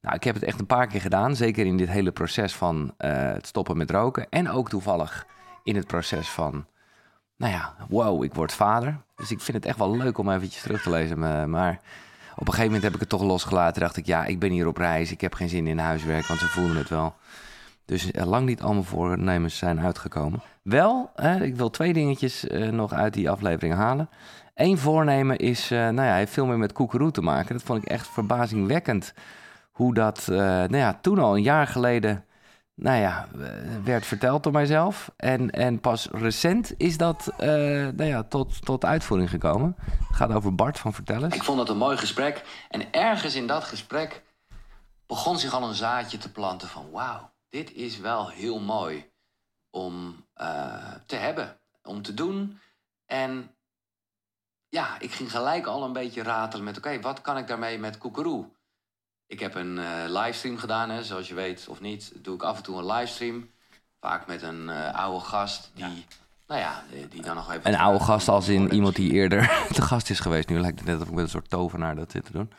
Nou, 0.00 0.14
ik 0.14 0.24
heb 0.24 0.34
het 0.34 0.44
echt 0.44 0.60
een 0.60 0.66
paar 0.66 0.86
keer 0.86 1.00
gedaan, 1.00 1.36
zeker 1.36 1.66
in 1.66 1.76
dit 1.76 1.88
hele 1.88 2.10
proces 2.12 2.54
van 2.54 2.94
uh, 2.98 3.10
het 3.12 3.46
stoppen 3.46 3.76
met 3.76 3.90
roken. 3.90 4.26
En 4.30 4.50
ook 4.50 4.68
toevallig 4.68 5.26
in 5.62 5.76
het 5.76 5.86
proces 5.86 6.28
van, 6.28 6.66
nou 7.36 7.52
ja, 7.52 7.74
wow, 7.88 8.24
ik 8.24 8.34
word 8.34 8.52
vader. 8.52 9.00
Dus 9.16 9.30
ik 9.30 9.40
vind 9.40 9.56
het 9.56 9.66
echt 9.66 9.78
wel 9.78 9.96
leuk 9.96 10.18
om 10.18 10.30
eventjes 10.30 10.62
terug 10.62 10.82
te 10.82 10.90
lezen. 10.90 11.18
Maar 11.50 11.80
op 12.32 12.46
een 12.46 12.52
gegeven 12.52 12.64
moment 12.64 12.82
heb 12.82 12.94
ik 12.94 13.00
het 13.00 13.08
toch 13.08 13.22
losgelaten. 13.22 13.80
Dacht 13.80 13.96
ik, 13.96 14.06
ja, 14.06 14.24
ik 14.24 14.38
ben 14.38 14.50
hier 14.50 14.66
op 14.66 14.76
reis. 14.76 15.10
Ik 15.10 15.20
heb 15.20 15.34
geen 15.34 15.48
zin 15.48 15.66
in 15.66 15.78
huiswerk, 15.78 16.26
want 16.26 16.40
ze 16.40 16.46
voelden 16.46 16.76
het 16.76 16.88
wel. 16.88 17.14
Dus 17.90 18.10
lang 18.12 18.46
niet 18.46 18.62
allemaal 18.62 18.82
voornemens 18.82 19.58
zijn 19.58 19.80
uitgekomen. 19.80 20.42
Wel, 20.62 21.10
ik 21.40 21.56
wil 21.56 21.70
twee 21.70 21.92
dingetjes 21.92 22.44
uh, 22.44 22.68
nog 22.68 22.92
uit 22.92 23.14
die 23.14 23.30
aflevering 23.30 23.74
halen. 23.74 24.08
Eén 24.54 24.78
voornemen 24.78 25.36
is, 25.36 25.72
uh, 25.72 25.78
nou 25.78 26.08
ja, 26.08 26.14
heeft 26.14 26.32
veel 26.32 26.46
meer 26.46 26.58
met 26.58 26.72
koekeroe 26.72 27.10
te 27.10 27.20
maken. 27.20 27.54
Dat 27.54 27.64
vond 27.64 27.82
ik 27.82 27.88
echt 27.88 28.08
verbazingwekkend. 28.08 29.14
Hoe 29.70 29.94
dat, 29.94 30.26
uh, 30.30 30.36
nou 30.38 30.76
ja, 30.76 30.98
toen 31.00 31.18
al 31.18 31.36
een 31.36 31.42
jaar 31.42 31.66
geleden, 31.66 32.24
nou 32.74 32.98
ja, 32.98 33.28
werd 33.84 34.06
verteld 34.06 34.42
door 34.42 34.52
mijzelf. 34.52 35.10
En, 35.16 35.50
en 35.50 35.80
pas 35.80 36.08
recent 36.12 36.72
is 36.76 36.96
dat, 36.96 37.32
nou 37.38 38.04
ja, 38.04 38.22
tot, 38.22 38.64
tot 38.64 38.84
uitvoering 38.84 39.30
gekomen. 39.30 39.76
Het 40.08 40.16
gaat 40.16 40.32
over 40.32 40.54
Bart 40.54 40.78
van 40.78 40.92
Vertellers. 40.92 41.34
Ik 41.34 41.42
vond 41.42 41.58
het 41.58 41.68
een 41.68 41.76
mooi 41.76 41.96
gesprek. 41.96 42.42
En 42.68 42.92
ergens 42.92 43.34
in 43.34 43.46
dat 43.46 43.64
gesprek 43.64 44.22
begon 45.06 45.38
zich 45.38 45.54
al 45.54 45.68
een 45.68 45.74
zaadje 45.74 46.18
te 46.18 46.32
planten 46.32 46.68
van, 46.68 46.90
wauw, 46.92 47.30
dit 47.50 47.72
is 47.72 47.98
wel 47.98 48.28
heel 48.28 48.60
mooi 48.60 49.10
om 49.70 50.26
uh, 50.40 50.94
te 51.06 51.16
hebben, 51.16 51.60
om 51.82 52.02
te 52.02 52.14
doen. 52.14 52.60
En 53.06 53.54
ja, 54.68 55.00
ik 55.00 55.12
ging 55.12 55.30
gelijk 55.30 55.66
al 55.66 55.84
een 55.84 55.92
beetje 55.92 56.22
ratelen 56.22 56.64
met: 56.64 56.76
oké, 56.76 57.00
wat 57.00 57.20
kan 57.20 57.38
ik 57.38 57.46
daarmee 57.46 57.78
met 57.78 57.98
Koekeroe? 57.98 58.48
Ik 59.26 59.40
heb 59.40 59.54
een 59.54 59.76
uh, 59.76 60.04
livestream 60.06 60.56
gedaan, 60.56 60.90
hè, 60.90 61.04
zoals 61.04 61.28
je 61.28 61.34
weet 61.34 61.68
of 61.68 61.80
niet, 61.80 62.12
doe 62.16 62.34
ik 62.34 62.42
af 62.42 62.56
en 62.56 62.62
toe 62.62 62.78
een 62.78 62.86
livestream. 62.86 63.50
Vaak 64.00 64.26
met 64.26 64.42
een 64.42 64.68
uh, 64.68 64.94
oude 64.94 65.24
gast 65.24 65.70
die, 65.74 65.84
ja. 65.84 65.90
nou 66.46 66.60
ja, 66.60 66.84
die, 66.90 67.08
die, 67.08 67.22
dan 67.22 67.36
nog 67.36 67.52
even... 67.52 67.72
Een 67.72 67.78
oude 67.78 68.04
gast 68.04 68.28
als 68.28 68.48
in 68.48 68.72
iemand 68.72 68.96
die 68.96 69.12
eerder 69.12 69.50
te 69.72 69.82
gast 69.82 70.10
is 70.10 70.20
geweest. 70.20 70.48
Nu 70.48 70.60
lijkt 70.60 70.78
het 70.78 70.88
net 70.88 71.00
of 71.00 71.08
ik 71.08 71.14
met 71.14 71.24
een 71.24 71.30
soort 71.30 71.50
tovenaar 71.50 71.96
dat 71.96 72.10
zit 72.10 72.24
te 72.24 72.32
doen. 72.32 72.52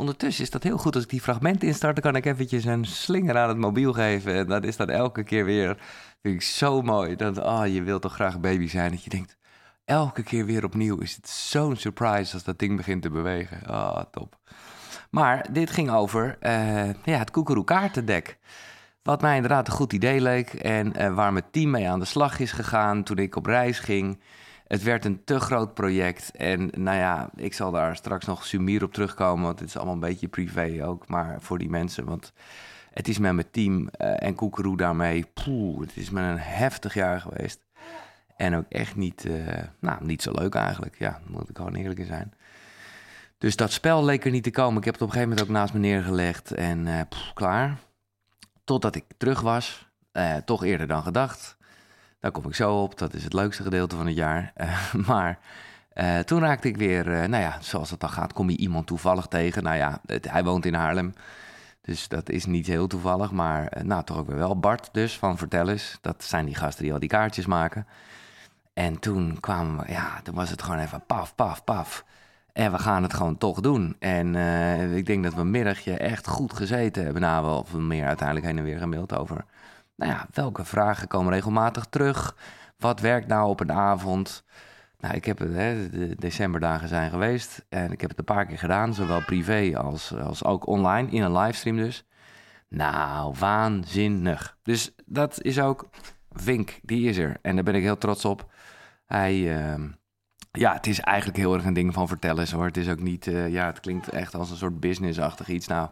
Ondertussen 0.00 0.44
is 0.44 0.50
dat 0.50 0.62
heel 0.62 0.78
goed. 0.78 0.94
Als 0.94 1.04
ik 1.04 1.10
die 1.10 1.20
fragmenten 1.20 1.68
instart, 1.68 1.94
dan 1.94 2.12
kan 2.12 2.16
ik 2.16 2.24
eventjes 2.24 2.64
een 2.64 2.84
slinger 2.84 3.38
aan 3.38 3.48
het 3.48 3.58
mobiel 3.58 3.92
geven. 3.92 4.34
En 4.34 4.46
dat 4.46 4.64
is 4.64 4.76
dan 4.76 4.88
elke 4.88 5.22
keer 5.22 5.44
weer 5.44 5.76
vind 6.22 6.34
ik 6.34 6.42
zo 6.42 6.82
mooi. 6.82 7.16
Dat, 7.16 7.38
oh, 7.38 7.66
je 7.66 7.82
wilt 7.82 8.02
toch 8.02 8.14
graag 8.14 8.40
baby 8.40 8.68
zijn. 8.68 8.90
Dat 8.90 9.04
je 9.04 9.10
denkt, 9.10 9.36
elke 9.84 10.22
keer 10.22 10.44
weer 10.44 10.64
opnieuw 10.64 10.98
is 10.98 11.16
het 11.16 11.28
zo'n 11.28 11.76
surprise 11.76 12.34
als 12.34 12.44
dat 12.44 12.58
ding 12.58 12.76
begint 12.76 13.02
te 13.02 13.10
bewegen. 13.10 13.66
Ah, 13.66 13.74
oh, 13.74 14.00
top. 14.10 14.38
Maar 15.10 15.46
dit 15.52 15.70
ging 15.70 15.90
over 15.90 16.38
uh, 16.40 16.86
ja, 16.86 17.18
het 17.18 17.30
koekeroe 17.30 17.64
kaartendek. 17.64 18.38
Wat 19.02 19.20
mij 19.20 19.34
inderdaad 19.34 19.66
een 19.66 19.74
goed 19.74 19.92
idee 19.92 20.20
leek 20.20 20.54
en 20.54 20.92
uh, 21.00 21.14
waar 21.14 21.32
mijn 21.32 21.50
team 21.50 21.70
mee 21.70 21.88
aan 21.88 21.98
de 21.98 22.04
slag 22.04 22.38
is 22.38 22.52
gegaan 22.52 23.02
toen 23.02 23.18
ik 23.18 23.36
op 23.36 23.46
reis 23.46 23.78
ging. 23.78 24.20
Het 24.70 24.82
werd 24.82 25.04
een 25.04 25.24
te 25.24 25.40
groot 25.40 25.74
project 25.74 26.30
en 26.30 26.70
nou 26.76 26.98
ja, 26.98 27.30
ik 27.36 27.54
zal 27.54 27.70
daar 27.70 27.96
straks 27.96 28.26
nog 28.26 28.46
sumier 28.46 28.84
op 28.84 28.92
terugkomen, 28.92 29.44
want 29.44 29.58
het 29.58 29.68
is 29.68 29.76
allemaal 29.76 29.94
een 29.94 30.00
beetje 30.00 30.28
privé 30.28 30.86
ook, 30.86 31.08
maar 31.08 31.36
voor 31.40 31.58
die 31.58 31.68
mensen, 31.68 32.04
want 32.04 32.32
het 32.90 33.08
is 33.08 33.18
met 33.18 33.32
mijn 33.32 33.50
team 33.50 33.80
uh, 33.80 34.22
en 34.22 34.34
Koekeroe 34.34 34.76
daarmee, 34.76 35.26
poeh, 35.34 35.80
het 35.80 35.96
is 35.96 36.10
met 36.10 36.24
een 36.24 36.38
heftig 36.38 36.94
jaar 36.94 37.20
geweest. 37.20 37.60
En 38.36 38.54
ook 38.54 38.64
echt 38.68 38.96
niet, 38.96 39.24
uh, 39.24 39.58
nou, 39.78 40.04
niet 40.04 40.22
zo 40.22 40.32
leuk 40.32 40.54
eigenlijk, 40.54 40.98
ja, 40.98 41.20
moet 41.26 41.48
ik 41.48 41.56
gewoon 41.56 41.74
eerlijk 41.74 42.00
in 42.00 42.06
zijn. 42.06 42.32
Dus 43.38 43.56
dat 43.56 43.72
spel 43.72 44.04
leek 44.04 44.24
er 44.24 44.30
niet 44.30 44.42
te 44.42 44.50
komen. 44.50 44.78
Ik 44.78 44.84
heb 44.84 44.94
het 44.94 45.02
op 45.02 45.08
een 45.08 45.14
gegeven 45.14 45.36
moment 45.36 45.48
ook 45.48 45.56
naast 45.56 45.72
me 45.72 45.80
neergelegd 45.80 46.50
en 46.50 46.86
uh, 46.86 47.00
klaar. 47.34 47.78
Totdat 48.64 48.94
ik 48.94 49.04
terug 49.16 49.40
was, 49.40 49.88
toch 50.44 50.64
eerder 50.64 50.86
dan 50.86 51.02
gedacht. 51.02 51.56
Daar 52.20 52.30
kom 52.30 52.46
ik 52.46 52.54
zo 52.54 52.82
op. 52.82 52.98
Dat 52.98 53.14
is 53.14 53.24
het 53.24 53.32
leukste 53.32 53.62
gedeelte 53.62 53.96
van 53.96 54.06
het 54.06 54.16
jaar. 54.16 54.52
Uh, 54.56 54.94
maar 55.08 55.38
uh, 55.94 56.18
toen 56.18 56.40
raakte 56.40 56.68
ik 56.68 56.76
weer, 56.76 57.06
uh, 57.06 57.24
nou 57.24 57.42
ja, 57.42 57.58
zoals 57.60 57.90
het 57.90 58.00
dan 58.00 58.10
gaat, 58.10 58.32
kom 58.32 58.50
je 58.50 58.56
iemand 58.56 58.86
toevallig 58.86 59.26
tegen. 59.26 59.62
Nou 59.62 59.76
ja, 59.76 60.00
hij 60.06 60.44
woont 60.44 60.66
in 60.66 60.74
Haarlem. 60.74 61.14
Dus 61.80 62.08
dat 62.08 62.28
is 62.28 62.46
niet 62.46 62.66
heel 62.66 62.86
toevallig, 62.86 63.30
maar 63.30 63.72
nou, 63.82 64.04
toch 64.04 64.18
ook 64.18 64.26
weer 64.26 64.36
wel. 64.36 64.58
Bart 64.58 64.88
dus, 64.92 65.18
van 65.18 65.38
Vertel 65.38 65.68
eens. 65.68 65.98
Dat 66.00 66.24
zijn 66.24 66.44
die 66.44 66.54
gasten 66.54 66.84
die 66.84 66.92
al 66.92 66.98
die 66.98 67.08
kaartjes 67.08 67.46
maken. 67.46 67.86
En 68.74 68.98
toen 68.98 69.40
kwamen 69.40 69.84
we, 69.84 69.92
ja, 69.92 70.20
toen 70.22 70.34
was 70.34 70.50
het 70.50 70.62
gewoon 70.62 70.78
even 70.78 71.02
paf, 71.06 71.34
paf, 71.34 71.64
paf. 71.64 72.04
En 72.52 72.72
we 72.72 72.78
gaan 72.78 73.02
het 73.02 73.14
gewoon 73.14 73.38
toch 73.38 73.60
doen. 73.60 73.96
En 73.98 74.34
ik 74.96 75.06
denk 75.06 75.24
dat 75.24 75.34
we 75.34 75.44
middagje 75.44 75.96
echt 75.96 76.26
goed 76.26 76.52
gezeten 76.52 77.04
hebben. 77.04 77.22
Nou, 77.22 77.44
wel 77.44 77.58
of 77.58 77.74
meer 77.74 78.06
uiteindelijk 78.06 78.46
heen 78.46 78.58
en 78.58 78.64
weer 78.64 78.78
gemaild 78.78 79.16
over 79.16 79.44
nou 80.00 80.12
ja, 80.12 80.26
welke 80.32 80.64
vragen 80.64 81.08
komen 81.08 81.32
regelmatig 81.32 81.84
terug? 81.84 82.36
Wat 82.78 83.00
werkt 83.00 83.26
nou 83.26 83.48
op 83.48 83.60
een 83.60 83.72
avond? 83.72 84.44
Nou, 84.98 85.14
ik 85.14 85.24
heb 85.24 85.38
het, 85.38 85.52
hè, 85.52 85.90
de 85.90 86.14
decemberdagen 86.18 86.88
zijn 86.88 87.10
geweest 87.10 87.64
en 87.68 87.92
ik 87.92 88.00
heb 88.00 88.10
het 88.10 88.18
een 88.18 88.24
paar 88.24 88.46
keer 88.46 88.58
gedaan, 88.58 88.94
zowel 88.94 89.24
privé 89.24 89.78
als, 89.78 90.14
als 90.14 90.44
ook 90.44 90.66
online, 90.66 91.10
in 91.10 91.22
een 91.22 91.38
livestream 91.38 91.76
dus. 91.76 92.04
Nou, 92.68 93.34
waanzinnig. 93.38 94.56
Dus 94.62 94.94
dat 95.06 95.42
is 95.42 95.60
ook 95.60 95.88
Vink, 96.32 96.80
die 96.82 97.08
is 97.08 97.16
er. 97.16 97.36
En 97.42 97.54
daar 97.54 97.64
ben 97.64 97.74
ik 97.74 97.82
heel 97.82 97.98
trots 97.98 98.24
op. 98.24 98.52
Hij, 99.06 99.34
uh, 99.34 99.84
ja, 100.52 100.72
het 100.72 100.86
is 100.86 101.00
eigenlijk 101.00 101.38
heel 101.38 101.54
erg 101.54 101.64
een 101.64 101.72
ding 101.72 101.94
van 101.94 102.08
vertellen 102.08 102.50
hoor. 102.50 102.66
Het 102.66 102.76
is 102.76 102.88
ook 102.88 103.00
niet, 103.00 103.26
uh, 103.26 103.48
ja, 103.48 103.66
het 103.66 103.80
klinkt 103.80 104.08
echt 104.08 104.34
als 104.34 104.50
een 104.50 104.56
soort 104.56 104.80
businessachtig 104.80 105.48
iets. 105.48 105.66
Nou, 105.66 105.88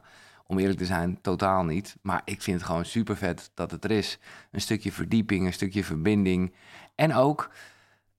om 0.51 0.59
eerlijk 0.59 0.79
te 0.79 0.85
zijn, 0.85 1.19
totaal 1.21 1.65
niet. 1.65 1.97
Maar 2.03 2.23
ik 2.25 2.43
vind 2.43 2.57
het 2.57 2.67
gewoon 2.67 2.85
super 2.85 3.17
vet 3.17 3.51
dat 3.55 3.71
het 3.71 3.85
er 3.85 3.91
is. 3.91 4.19
Een 4.51 4.61
stukje 4.61 4.93
verdieping, 4.93 5.47
een 5.47 5.53
stukje 5.53 5.85
verbinding. 5.85 6.55
En 6.95 7.15
ook, 7.15 7.51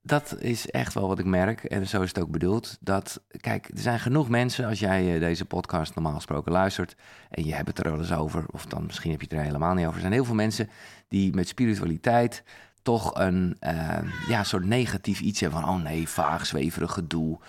dat 0.02 0.36
is 0.40 0.70
echt 0.70 0.94
wel 0.94 1.08
wat 1.08 1.20
ik 1.20 1.26
merk, 1.26 1.64
en 1.64 1.88
zo 1.88 2.02
is 2.02 2.08
het 2.08 2.20
ook 2.20 2.32
bedoeld. 2.32 2.78
Dat, 2.80 3.22
kijk, 3.38 3.70
er 3.70 3.80
zijn 3.80 4.00
genoeg 4.00 4.30
mensen, 4.30 4.66
als 4.66 4.80
jij 4.80 5.14
eh, 5.14 5.20
deze 5.20 5.46
podcast 5.46 5.96
normaal 5.96 6.14
gesproken 6.14 6.52
luistert. 6.52 6.96
en 7.30 7.46
je 7.46 7.54
hebt 7.54 7.68
het 7.68 7.78
er 7.80 7.92
wel 7.92 8.00
eens 8.00 8.14
over, 8.14 8.46
of 8.52 8.66
dan 8.66 8.86
misschien 8.86 9.12
heb 9.12 9.22
je 9.22 9.28
het 9.30 9.38
er 9.38 9.46
helemaal 9.46 9.74
niet 9.74 9.86
over. 9.86 9.96
Er 9.96 10.02
zijn 10.02 10.14
heel 10.14 10.26
veel 10.26 10.36
mensen 10.36 10.70
die 11.08 11.34
met 11.34 11.48
spiritualiteit 11.48 12.44
toch 12.82 13.20
een 13.20 13.58
uh, 13.62 13.98
ja, 14.28 14.44
soort 14.44 14.66
negatief 14.66 15.20
iets 15.20 15.40
hebben 15.40 15.62
van: 15.62 15.70
oh 15.70 15.82
nee, 15.82 16.08
vaag, 16.08 16.46
zweverig 16.46 16.94
gedoe 16.94 17.40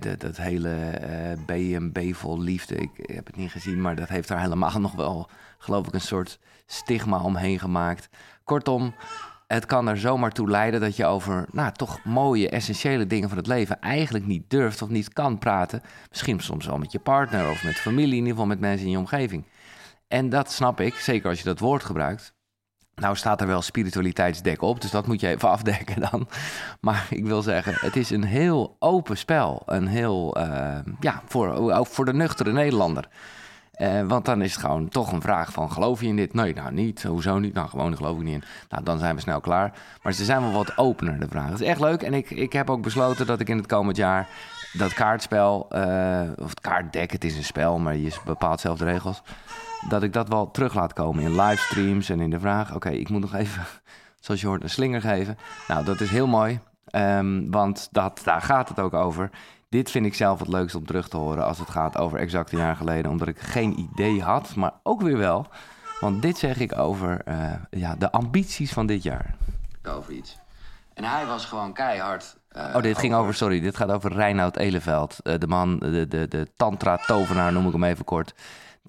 dat, 0.00 0.20
dat 0.20 0.36
hele 0.36 1.00
uh, 1.38 1.44
B 1.44 1.50
en 1.50 1.92
B 1.92 2.14
vol 2.14 2.40
liefde. 2.40 2.74
Ik, 2.74 2.90
heb 2.96 3.26
het 3.26 3.36
niet 3.36 3.50
gezien, 3.50 3.80
maar 3.80 3.96
dat 3.96 4.08
heeft 4.08 4.28
daar 4.28 4.40
helemaal 4.40 4.80
nog 4.88 4.92
wel, 4.92 5.28
geloof 5.58 5.86
ik, 5.86 5.94
een 5.94 6.00
soort 6.00 6.38
stigma 6.66 7.22
omheen 7.22 7.58
gemaakt. 7.58 8.08
Kortom, 8.44 8.94
het 9.46 9.66
kan 9.66 9.88
er 9.88 9.98
zomaar 9.98 10.32
toe 10.32 10.50
leiden 10.50 10.80
dat 10.80 10.96
je 10.96 11.06
over 11.06 11.46
nou, 11.52 11.72
toch 11.72 12.04
mooie, 12.04 12.48
essentiële 12.48 13.06
dingen 13.06 13.28
van 13.28 13.38
het 13.38 13.46
leven 13.46 13.80
eigenlijk 13.80 14.26
niet 14.26 14.50
durft 14.50 14.82
of 14.82 14.88
niet 14.88 15.12
kan 15.12 15.38
praten. 15.38 15.82
Misschien 16.10 16.40
soms 16.40 16.66
wel 16.66 16.78
met 16.78 16.92
je 16.92 16.98
partner 16.98 17.50
of 17.50 17.64
met 17.64 17.74
familie, 17.76 18.12
in 18.12 18.16
ieder 18.16 18.30
geval 18.30 18.46
met 18.46 18.60
mensen 18.60 18.86
in 18.86 18.92
je 18.92 18.98
omgeving. 18.98 19.44
En 20.08 20.28
dat 20.28 20.52
snap 20.52 20.80
ik, 20.80 20.94
zeker 20.94 21.28
als 21.28 21.38
je 21.38 21.44
dat 21.44 21.58
woord 21.58 21.84
gebruikt. 21.84 22.34
Nou 22.94 23.16
staat 23.16 23.40
er 23.40 23.46
wel 23.46 23.62
spiritualiteitsdek 23.62 24.62
op, 24.62 24.80
dus 24.80 24.90
dat 24.90 25.06
moet 25.06 25.20
je 25.20 25.28
even 25.28 25.48
afdekken 25.58 26.00
dan. 26.10 26.28
Maar 26.80 27.06
ik 27.10 27.24
wil 27.24 27.42
zeggen, 27.42 27.74
het 27.76 27.96
is 27.96 28.10
een 28.10 28.24
heel 28.24 28.76
open 28.78 29.16
spel. 29.16 29.62
Een 29.66 29.86
heel, 29.86 30.38
uh, 30.38 30.78
ja, 31.00 31.22
voor, 31.26 31.52
ook 31.52 31.86
voor 31.86 32.04
de 32.04 32.12
nuchtere 32.12 32.52
Nederlander. 32.52 33.08
Uh, 33.80 34.02
want 34.06 34.24
dan 34.24 34.42
is 34.42 34.52
het 34.52 34.60
gewoon 34.60 34.88
toch 34.88 35.12
een 35.12 35.20
vraag 35.20 35.52
van, 35.52 35.72
geloof 35.72 36.00
je 36.00 36.06
in 36.06 36.16
dit? 36.16 36.34
Nee, 36.34 36.54
nou 36.54 36.72
niet. 36.72 37.02
Hoezo 37.02 37.38
niet? 37.38 37.54
Nou, 37.54 37.68
gewoon 37.68 37.96
geloof 37.96 38.18
ik 38.18 38.24
niet 38.24 38.34
in. 38.34 38.42
Nou, 38.68 38.84
dan 38.84 38.98
zijn 38.98 39.14
we 39.14 39.20
snel 39.20 39.40
klaar. 39.40 39.72
Maar 40.02 40.12
ze 40.12 40.24
zijn 40.24 40.40
wel 40.40 40.52
wat 40.52 40.78
opener, 40.78 41.20
de 41.20 41.28
vragen. 41.28 41.50
Het 41.50 41.60
is 41.60 41.66
echt 41.66 41.80
leuk. 41.80 42.02
En 42.02 42.14
ik, 42.14 42.30
ik 42.30 42.52
heb 42.52 42.70
ook 42.70 42.82
besloten 42.82 43.26
dat 43.26 43.40
ik 43.40 43.48
in 43.48 43.56
het 43.56 43.66
komend 43.66 43.96
jaar 43.96 44.28
dat 44.72 44.94
kaartspel, 44.94 45.66
uh, 45.70 46.20
of 46.36 46.50
het 46.50 46.60
kaartdek, 46.60 47.10
het 47.12 47.24
is 47.24 47.36
een 47.36 47.44
spel, 47.44 47.78
maar 47.78 47.96
je 47.96 48.16
bepaalt 48.24 48.60
zelf 48.60 48.78
de 48.78 48.84
regels 48.84 49.22
dat 49.88 50.02
ik 50.02 50.12
dat 50.12 50.28
wel 50.28 50.50
terug 50.50 50.74
laat 50.74 50.92
komen 50.92 51.22
in 51.22 51.40
livestreams 51.40 52.08
en 52.08 52.20
in 52.20 52.30
de 52.30 52.40
vraag: 52.40 52.74
oké, 52.74 52.90
ik 52.90 53.08
moet 53.08 53.20
nog 53.20 53.34
even, 53.34 53.62
zoals 54.20 54.40
je 54.40 54.46
hoort, 54.46 54.62
een 54.62 54.70
slinger 54.70 55.00
geven. 55.00 55.38
Nou, 55.68 55.84
dat 55.84 56.00
is 56.00 56.10
heel 56.10 56.26
mooi, 56.26 56.60
um, 56.92 57.50
want 57.50 57.88
dat, 57.90 58.20
daar 58.24 58.42
gaat 58.42 58.68
het 58.68 58.80
ook 58.80 58.94
over. 58.94 59.30
Dit 59.68 59.90
vind 59.90 60.06
ik 60.06 60.14
zelf 60.14 60.38
het 60.38 60.48
leukst 60.48 60.74
om 60.74 60.86
terug 60.86 61.08
te 61.08 61.16
horen 61.16 61.44
als 61.44 61.58
het 61.58 61.70
gaat 61.70 61.98
over 61.98 62.18
exact 62.18 62.52
een 62.52 62.58
jaar 62.58 62.76
geleden, 62.76 63.10
omdat 63.10 63.28
ik 63.28 63.38
geen 63.38 63.78
idee 63.78 64.22
had, 64.22 64.54
maar 64.54 64.72
ook 64.82 65.00
weer 65.00 65.18
wel. 65.18 65.46
Want 66.00 66.22
dit 66.22 66.38
zeg 66.38 66.58
ik 66.58 66.78
over 66.78 67.22
uh, 67.28 67.52
ja, 67.70 67.96
de 67.96 68.12
ambities 68.12 68.72
van 68.72 68.86
dit 68.86 69.02
jaar. 69.02 69.34
Over 69.88 70.12
iets. 70.12 70.38
En 70.94 71.04
hij 71.04 71.26
was 71.26 71.44
gewoon 71.44 71.72
keihard. 71.72 72.36
Uh, 72.56 72.62
oh, 72.62 72.74
dit 72.74 72.84
over... 72.84 72.94
ging 72.94 73.14
over, 73.14 73.34
sorry, 73.34 73.60
dit 73.60 73.76
gaat 73.76 73.90
over 73.90 74.12
Reinoud 74.12 74.56
Eleveld. 74.56 75.16
Uh, 75.22 75.34
de 75.38 75.46
man, 75.46 75.78
de, 75.78 76.08
de, 76.08 76.28
de 76.28 76.48
tantra-tovenaar 76.56 77.52
noem 77.52 77.66
ik 77.66 77.72
hem 77.72 77.84
even 77.84 78.04
kort. 78.04 78.34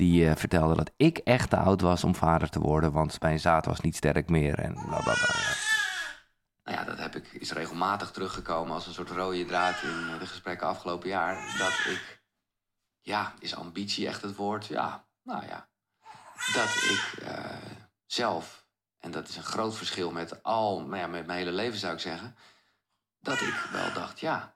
Die 0.02 0.26
uh, 0.26 0.36
vertelde 0.36 0.76
dat 0.76 0.92
ik 0.96 1.18
echt 1.18 1.50
te 1.50 1.58
oud 1.58 1.82
was 1.82 2.04
om 2.04 2.16
vader 2.16 2.50
te 2.50 2.60
worden, 2.60 2.92
want 2.92 3.22
mijn 3.22 3.40
zaad 3.40 3.66
was 3.66 3.80
niet 3.80 3.96
sterk 3.96 4.30
meer 4.30 4.60
en 4.60 4.74
blablabla. 4.74 5.34
Nou 6.64 6.78
ja, 6.78 6.84
dat 6.84 6.98
heb 6.98 7.16
ik, 7.16 7.28
is 7.34 7.52
regelmatig 7.52 8.12
teruggekomen 8.12 8.74
als 8.74 8.88
een 8.88 8.94
soort 8.94 9.10
rode 9.10 9.46
draad 9.46 9.82
in 9.82 10.10
eh, 10.14 10.20
de 10.20 10.26
gesprekken 10.26 10.68
afgelopen 10.68 11.10
jaar. 11.10 11.58
Dat 11.58 11.94
ik, 11.94 12.24
ja, 13.00 13.34
is 13.40 13.56
ambitie 13.56 14.08
echt 14.08 14.22
het 14.22 14.36
woord? 14.36 14.66
Ja, 14.66 15.08
nou 15.24 15.46
ja. 15.46 15.70
Dat 16.54 16.70
ik 16.70 17.16
uh, 17.22 17.56
zelf, 18.06 18.66
en 19.00 19.12
dat 19.12 19.28
is 19.28 19.36
een 19.36 19.44
groot 19.44 19.78
verschil 19.78 20.12
met 20.12 20.44
al, 20.44 20.82
nou 20.82 20.98
ja, 20.98 21.08
met 21.08 21.26
mijn 21.26 21.38
hele 21.38 21.52
leven 21.52 21.80
zou 21.80 21.94
ik 21.94 22.00
zeggen. 22.00 22.36
Dat 23.20 23.42
ik 23.42 23.68
wel 23.72 23.94
dacht, 23.94 24.20
ja, 24.20 24.56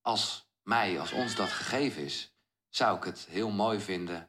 als 0.00 0.50
mij, 0.62 1.00
als 1.00 1.12
ons 1.12 1.34
dat 1.34 1.48
gegeven 1.48 2.02
is, 2.02 2.36
zou 2.68 2.96
ik 2.96 3.04
het 3.04 3.26
heel 3.30 3.50
mooi 3.50 3.80
vinden 3.80 4.28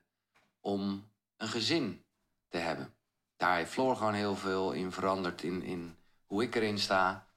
om 0.65 1.12
een 1.38 1.48
gezin 1.48 2.05
te 2.50 2.57
hebben. 2.57 2.93
Daar 3.38 3.55
heeft 3.55 3.72
Floor 3.72 3.95
gewoon 3.95 4.13
heel 4.13 4.36
veel 4.36 4.72
in 4.72 4.91
veranderd 4.91 5.43
in, 5.43 5.63
in 5.63 5.98
hoe 6.25 6.43
ik 6.43 6.55
erin 6.55 6.79
sta. 6.79 7.27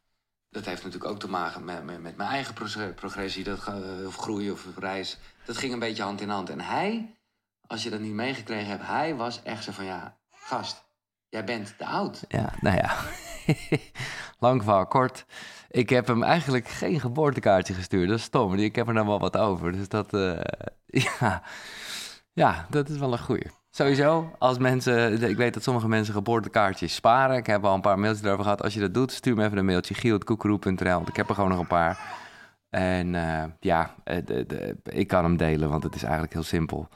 Dat 0.50 0.64
heeft 0.64 0.84
natuurlijk 0.84 1.10
ook 1.10 1.20
te 1.20 1.28
maken 1.28 1.64
met, 1.64 1.84
met, 1.84 2.00
met 2.00 2.16
mijn 2.16 2.30
eigen 2.30 2.54
progressie, 2.94 3.44
dat, 3.44 3.66
of 4.06 4.16
groei 4.16 4.50
of 4.50 4.66
reis. 4.76 5.18
Dat 5.44 5.56
ging 5.56 5.72
een 5.72 5.78
beetje 5.78 6.02
hand 6.02 6.20
in 6.20 6.28
hand. 6.28 6.50
En 6.50 6.60
hij, 6.60 7.16
als 7.66 7.82
je 7.82 7.90
dat 7.90 8.00
niet 8.00 8.12
meegekregen 8.12 8.68
hebt, 8.68 8.86
hij 8.86 9.14
was 9.14 9.42
echt 9.42 9.64
zo 9.64 9.72
van 9.72 9.84
ja, 9.84 10.18
gast, 10.30 10.84
jij 11.28 11.44
bent 11.44 11.78
te 11.78 11.86
oud. 11.86 12.24
Ja, 12.28 12.54
nou 12.60 12.76
ja, 12.76 12.96
lang 14.46 14.62
verhaal 14.62 14.86
kort. 14.86 15.24
Ik 15.70 15.88
heb 15.88 16.06
hem 16.06 16.22
eigenlijk 16.22 16.68
geen 16.68 17.00
geboortekaartje 17.00 17.74
gestuurd. 17.74 18.08
Dat 18.08 18.18
is 18.18 18.24
stom. 18.24 18.54
Ik 18.54 18.76
heb 18.76 18.88
er 18.88 18.94
nou 18.94 19.06
wel 19.06 19.18
wat 19.18 19.36
over. 19.36 19.72
Dus 19.72 19.88
dat, 19.88 20.14
uh, 20.14 20.40
ja. 21.16 21.42
Ja, 22.38 22.66
dat 22.70 22.88
is 22.88 22.98
wel 22.98 23.12
een 23.12 23.18
goeie. 23.18 23.46
Sowieso, 23.70 24.34
als 24.38 24.58
mensen, 24.58 25.22
ik 25.22 25.36
weet 25.36 25.54
dat 25.54 25.62
sommige 25.62 25.88
mensen 25.88 26.14
geboortekaartjes 26.14 26.94
sparen. 26.94 27.36
Ik 27.36 27.46
heb 27.46 27.64
al 27.64 27.74
een 27.74 27.80
paar 27.80 27.98
mailtjes 27.98 28.24
erover 28.24 28.44
gehad. 28.44 28.62
Als 28.62 28.74
je 28.74 28.80
dat 28.80 28.94
doet, 28.94 29.12
stuur 29.12 29.36
me 29.36 29.44
even 29.44 29.58
een 29.58 29.64
mailtje, 29.64 29.94
giel.koekeroe.nl, 29.94 30.94
want 30.96 31.08
ik 31.08 31.16
heb 31.16 31.28
er 31.28 31.34
gewoon 31.34 31.50
nog 31.50 31.58
een 31.58 31.66
paar. 31.66 31.98
En 32.70 33.14
uh, 33.14 33.44
ja, 33.60 33.94
de, 34.04 34.44
de, 34.46 34.76
ik 34.82 35.06
kan 35.06 35.24
hem 35.24 35.36
delen, 35.36 35.68
want 35.68 35.82
het 35.82 35.94
is 35.94 36.02
eigenlijk 36.02 36.32
heel 36.32 36.42
simpel 36.42 36.88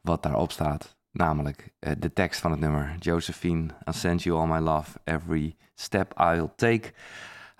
wat 0.00 0.22
daarop 0.22 0.52
staat. 0.52 0.96
Namelijk 1.12 1.72
uh, 1.80 1.92
de 1.98 2.12
tekst 2.12 2.40
van 2.40 2.50
het 2.50 2.60
nummer. 2.60 2.96
Josephine, 2.98 3.62
I 3.88 3.92
send 3.92 4.22
you 4.22 4.40
all 4.40 4.46
my 4.46 4.58
love. 4.58 4.98
Every 5.04 5.56
step 5.74 6.20
I'll 6.20 6.50
take, 6.56 6.92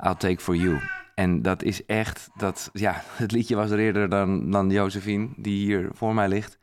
I'll 0.05 0.16
take 0.16 0.43
for 0.43 0.57
you. 0.57 0.81
En 1.14 1.43
dat 1.43 1.62
is 1.62 1.87
echt, 1.87 2.28
dat, 2.35 2.71
ja, 2.73 3.02
het 3.05 3.33
liedje 3.33 3.57
was 3.57 3.71
er 3.71 3.78
eerder 3.78 4.09
dan, 4.09 4.50
dan 4.50 4.71
Josephine, 4.71 5.28
die 5.37 5.64
hier 5.64 5.88
voor 5.93 6.14
mij 6.14 6.28
ligt. 6.28 6.59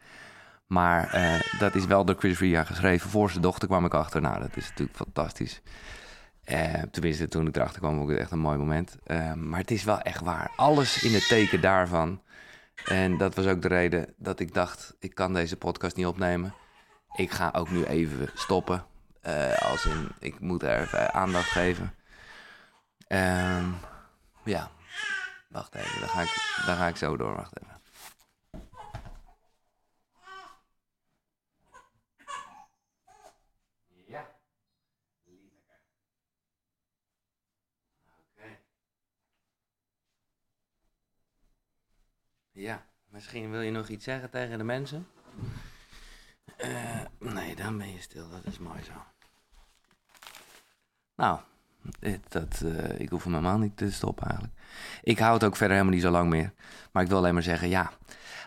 Maar 0.74 1.16
uh, 1.16 1.60
dat 1.60 1.76
is 1.76 1.86
wel 1.86 2.06
door 2.06 2.16
Chris 2.16 2.40
Ria 2.40 2.64
geschreven. 2.64 3.10
Voor 3.10 3.30
zijn 3.30 3.42
dochter 3.42 3.68
kwam 3.68 3.86
ik 3.86 3.94
achter. 3.94 4.22
Nou, 4.22 4.40
dat 4.40 4.58
is 4.58 4.70
natuurlijk 4.70 4.98
fantastisch. 4.98 5.62
Uh, 6.46 6.82
tenminste, 6.92 7.28
toen 7.28 7.48
ik 7.48 7.56
erachter 7.56 7.80
kwam, 7.80 7.96
vond 7.96 8.04
ik 8.04 8.10
het 8.10 8.20
echt 8.20 8.32
een 8.32 8.40
mooi 8.40 8.58
moment. 8.58 8.98
Uh, 9.08 9.34
maar 9.34 9.60
het 9.60 9.72
is 9.72 9.84
wel 9.84 10.00
echt 10.00 10.22
waar. 10.22 10.52
Alles 10.56 11.04
in 11.04 11.14
het 11.14 11.28
teken 11.28 11.62
daarvan. 11.62 12.22
En 12.86 13.18
dat 13.18 13.36
was 13.36 13.46
ook 13.46 13.62
de 13.62 13.68
reden 13.68 14.14
dat 14.18 14.40
ik 14.40 14.54
dacht, 14.54 14.96
ik 15.00 15.16
kan 15.16 15.34
deze 15.34 15.58
podcast 15.58 15.96
niet 15.96 16.06
opnemen. 16.06 16.54
Ik 17.16 17.32
ga 17.32 17.52
ook 17.56 17.72
nu 17.72 17.84
even 17.84 18.30
stoppen. 18.34 18.86
als 19.60 19.86
in, 19.86 20.10
ik 20.20 20.40
moet 20.40 20.64
er 20.64 20.80
even 20.80 21.14
aandacht 21.14 21.50
geven. 21.50 21.94
Ehm, 23.08 23.66
ja, 24.44 24.70
wacht 25.50 25.76
even. 25.76 26.00
Dan 26.00 26.10
ga, 26.10 26.22
ik, 26.22 26.64
dan 26.66 26.76
ga 26.76 26.88
ik 26.88 26.96
zo 26.96 27.18
door. 27.18 27.36
Wacht 27.36 27.62
even. 27.62 27.73
Ja, 42.54 42.86
misschien 43.10 43.52
wil 43.52 43.62
je 43.62 43.72
nog 43.72 43.88
iets 43.88 44.04
zeggen 44.04 44.30
tegen 44.30 44.58
de 44.58 44.64
mensen? 44.64 45.08
Uh, 46.58 47.02
nee, 47.20 47.56
dan 47.56 47.78
ben 47.78 47.92
je 47.92 48.02
stil. 48.02 48.30
Dat 48.30 48.46
is 48.46 48.60
mooi 48.60 48.84
zo. 48.84 48.92
Nou, 51.16 51.40
dat, 52.28 52.62
uh, 52.64 53.00
ik 53.00 53.10
hoef 53.10 53.24
hem 53.24 53.34
helemaal 53.34 53.58
niet 53.58 53.78
te 53.78 53.92
stoppen 53.92 54.28
eigenlijk. 54.28 54.60
Ik 55.02 55.20
hou 55.20 55.34
het 55.34 55.44
ook 55.44 55.56
verder 55.56 55.76
helemaal 55.76 55.96
niet 55.96 56.06
zo 56.06 56.12
lang 56.12 56.30
meer. 56.30 56.54
Maar 56.92 57.04
ik 57.04 57.10
wil 57.10 57.18
alleen 57.18 57.34
maar 57.34 57.44
zeggen, 57.44 57.70
ja, 57.70 57.92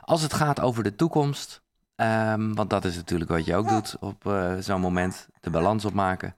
als 0.01 0.23
het 0.23 0.33
gaat 0.33 0.61
over 0.61 0.83
de 0.83 0.97
toekomst... 0.97 1.65
Um, 1.99 2.55
want 2.55 2.71
dat 2.71 2.85
is 2.85 2.97
natuurlijk 2.97 3.31
wat 3.31 3.45
je 3.45 3.55
ook 3.55 3.69
doet 3.69 3.97
op 4.01 4.25
uh, 4.25 4.57
zo'n 4.59 4.81
moment, 4.81 5.29
de 5.41 5.51
balans 5.51 5.85
opmaken. 5.85 6.37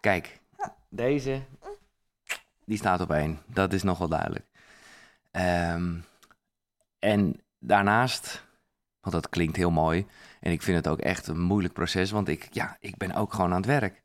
Kijk, 0.00 0.40
deze, 0.88 1.42
die 2.64 2.78
staat 2.78 3.00
op 3.00 3.10
één. 3.10 3.42
Dat 3.46 3.72
is 3.72 3.82
nog 3.82 3.98
wel 3.98 4.08
duidelijk. 4.08 4.44
Um, 5.32 6.04
en 7.00 7.40
daarnaast, 7.58 8.46
want 9.00 9.14
dat 9.14 9.28
klinkt 9.28 9.56
heel 9.56 9.70
mooi. 9.70 10.06
En 10.40 10.52
ik 10.52 10.62
vind 10.62 10.76
het 10.76 10.88
ook 10.88 10.98
echt 10.98 11.26
een 11.26 11.40
moeilijk 11.40 11.74
proces, 11.74 12.10
want 12.10 12.28
ik, 12.28 12.48
ja, 12.50 12.76
ik 12.80 12.96
ben 12.96 13.14
ook 13.14 13.32
gewoon 13.32 13.50
aan 13.50 13.56
het 13.56 13.66
werk. 13.66 14.02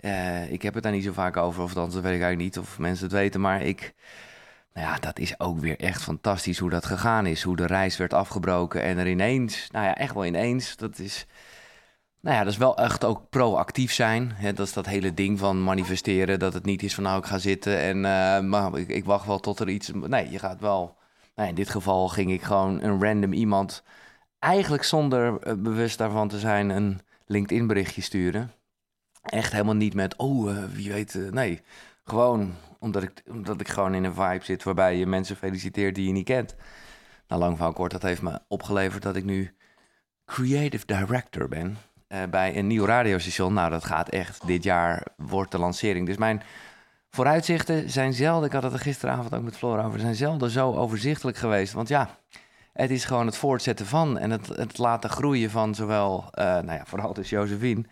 Uh, 0.00 0.50
ik 0.52 0.62
heb 0.62 0.74
het 0.74 0.82
daar 0.82 0.92
niet 0.92 1.04
zo 1.04 1.12
vaak 1.12 1.36
over, 1.36 1.62
of 1.62 1.72
dan 1.72 1.90
weet 1.90 1.96
ik 1.98 2.04
eigenlijk 2.04 2.38
niet 2.38 2.58
of 2.58 2.78
mensen 2.78 3.04
het 3.04 3.14
weten. 3.14 3.40
Maar 3.40 3.62
ik, 3.62 3.94
nou 4.72 4.86
ja, 4.86 4.98
dat 4.98 5.18
is 5.18 5.40
ook 5.40 5.58
weer 5.58 5.78
echt 5.80 6.02
fantastisch 6.02 6.58
hoe 6.58 6.70
dat 6.70 6.86
gegaan 6.86 7.26
is. 7.26 7.42
Hoe 7.42 7.56
de 7.56 7.66
reis 7.66 7.96
werd 7.96 8.12
afgebroken 8.12 8.82
en 8.82 8.98
er 8.98 9.08
ineens, 9.08 9.68
nou 9.70 9.84
ja, 9.84 9.94
echt 9.94 10.14
wel 10.14 10.24
ineens. 10.24 10.76
Dat 10.76 10.98
is, 10.98 11.26
nou 12.20 12.36
ja, 12.36 12.42
dat 12.44 12.52
is 12.52 12.58
wel 12.58 12.76
echt 12.76 13.04
ook 13.04 13.30
proactief 13.30 13.92
zijn. 13.92 14.32
Hè? 14.34 14.52
Dat 14.52 14.66
is 14.66 14.72
dat 14.72 14.86
hele 14.86 15.14
ding 15.14 15.38
van 15.38 15.62
manifesteren. 15.62 16.38
Dat 16.38 16.54
het 16.54 16.64
niet 16.64 16.82
is 16.82 16.94
van 16.94 17.04
nou, 17.04 17.18
ik 17.18 17.26
ga 17.26 17.38
zitten 17.38 17.78
en 17.78 17.96
uh, 17.96 18.40
maar 18.50 18.78
ik 18.78 19.04
wacht 19.04 19.26
wel 19.26 19.38
tot 19.38 19.60
er 19.60 19.68
iets... 19.68 19.90
Nee, 19.92 20.30
je 20.30 20.38
gaat 20.38 20.60
wel 20.60 20.96
nou, 21.34 21.48
in 21.48 21.54
dit 21.54 21.70
geval 21.70 22.08
ging 22.08 22.30
ik 22.30 22.42
gewoon 22.42 22.82
een 22.82 23.02
random 23.02 23.32
iemand, 23.32 23.82
eigenlijk 24.38 24.84
zonder 24.84 25.46
uh, 25.46 25.54
bewust 25.54 25.98
daarvan 25.98 26.28
te 26.28 26.38
zijn, 26.38 26.68
een 26.68 27.00
LinkedIn 27.26 27.66
berichtje 27.66 28.02
sturen. 28.02 28.52
Echt 29.22 29.52
helemaal 29.52 29.74
niet 29.74 29.94
met, 29.94 30.16
oh, 30.16 30.50
uh, 30.50 30.64
wie 30.64 30.92
weet, 30.92 31.14
uh, 31.14 31.30
nee. 31.30 31.60
Gewoon 32.04 32.54
omdat 32.78 33.02
ik, 33.02 33.22
omdat 33.30 33.60
ik 33.60 33.68
gewoon 33.68 33.94
in 33.94 34.04
een 34.04 34.14
vibe 34.14 34.44
zit 34.44 34.62
waarbij 34.62 34.96
je 34.96 35.06
mensen 35.06 35.36
feliciteert 35.36 35.94
die 35.94 36.06
je 36.06 36.12
niet 36.12 36.24
kent. 36.24 36.54
Nou, 37.28 37.40
lang 37.40 37.58
van 37.58 37.72
kort, 37.72 37.90
dat 37.90 38.02
heeft 38.02 38.22
me 38.22 38.40
opgeleverd 38.48 39.02
dat 39.02 39.16
ik 39.16 39.24
nu 39.24 39.56
creative 40.24 40.86
director 40.86 41.48
ben. 41.48 41.76
bij 42.30 42.56
een 42.56 42.66
nieuw 42.66 42.84
radiostation. 42.84 43.52
Nou, 43.52 43.70
dat 43.70 43.84
gaat 43.84 44.08
echt. 44.08 44.46
Dit 44.46 44.62
jaar 44.62 45.06
wordt 45.16 45.50
de 45.50 45.58
lancering. 45.58 46.06
Dus 46.06 46.16
mijn 46.16 46.42
vooruitzichten 47.14 47.90
zijn 47.90 48.12
zelden, 48.12 48.46
ik 48.46 48.52
had 48.52 48.62
het 48.62 48.72
er 48.72 48.78
gisteravond 48.78 49.34
ook 49.34 49.42
met 49.42 49.56
Flora 49.56 49.84
over, 49.84 50.00
zijn 50.00 50.14
zelden 50.14 50.50
zo 50.50 50.74
overzichtelijk 50.74 51.36
geweest. 51.36 51.72
Want 51.72 51.88
ja, 51.88 52.18
het 52.72 52.90
is 52.90 53.04
gewoon 53.04 53.26
het 53.26 53.36
voortzetten 53.36 53.86
van 53.86 54.18
en 54.18 54.30
het, 54.30 54.46
het 54.46 54.78
laten 54.78 55.10
groeien 55.10 55.50
van 55.50 55.74
zowel, 55.74 56.24
uh, 56.34 56.44
nou 56.44 56.72
ja, 56.72 56.82
vooral 56.86 57.12
dus 57.12 57.30
Josephine. 57.30 57.84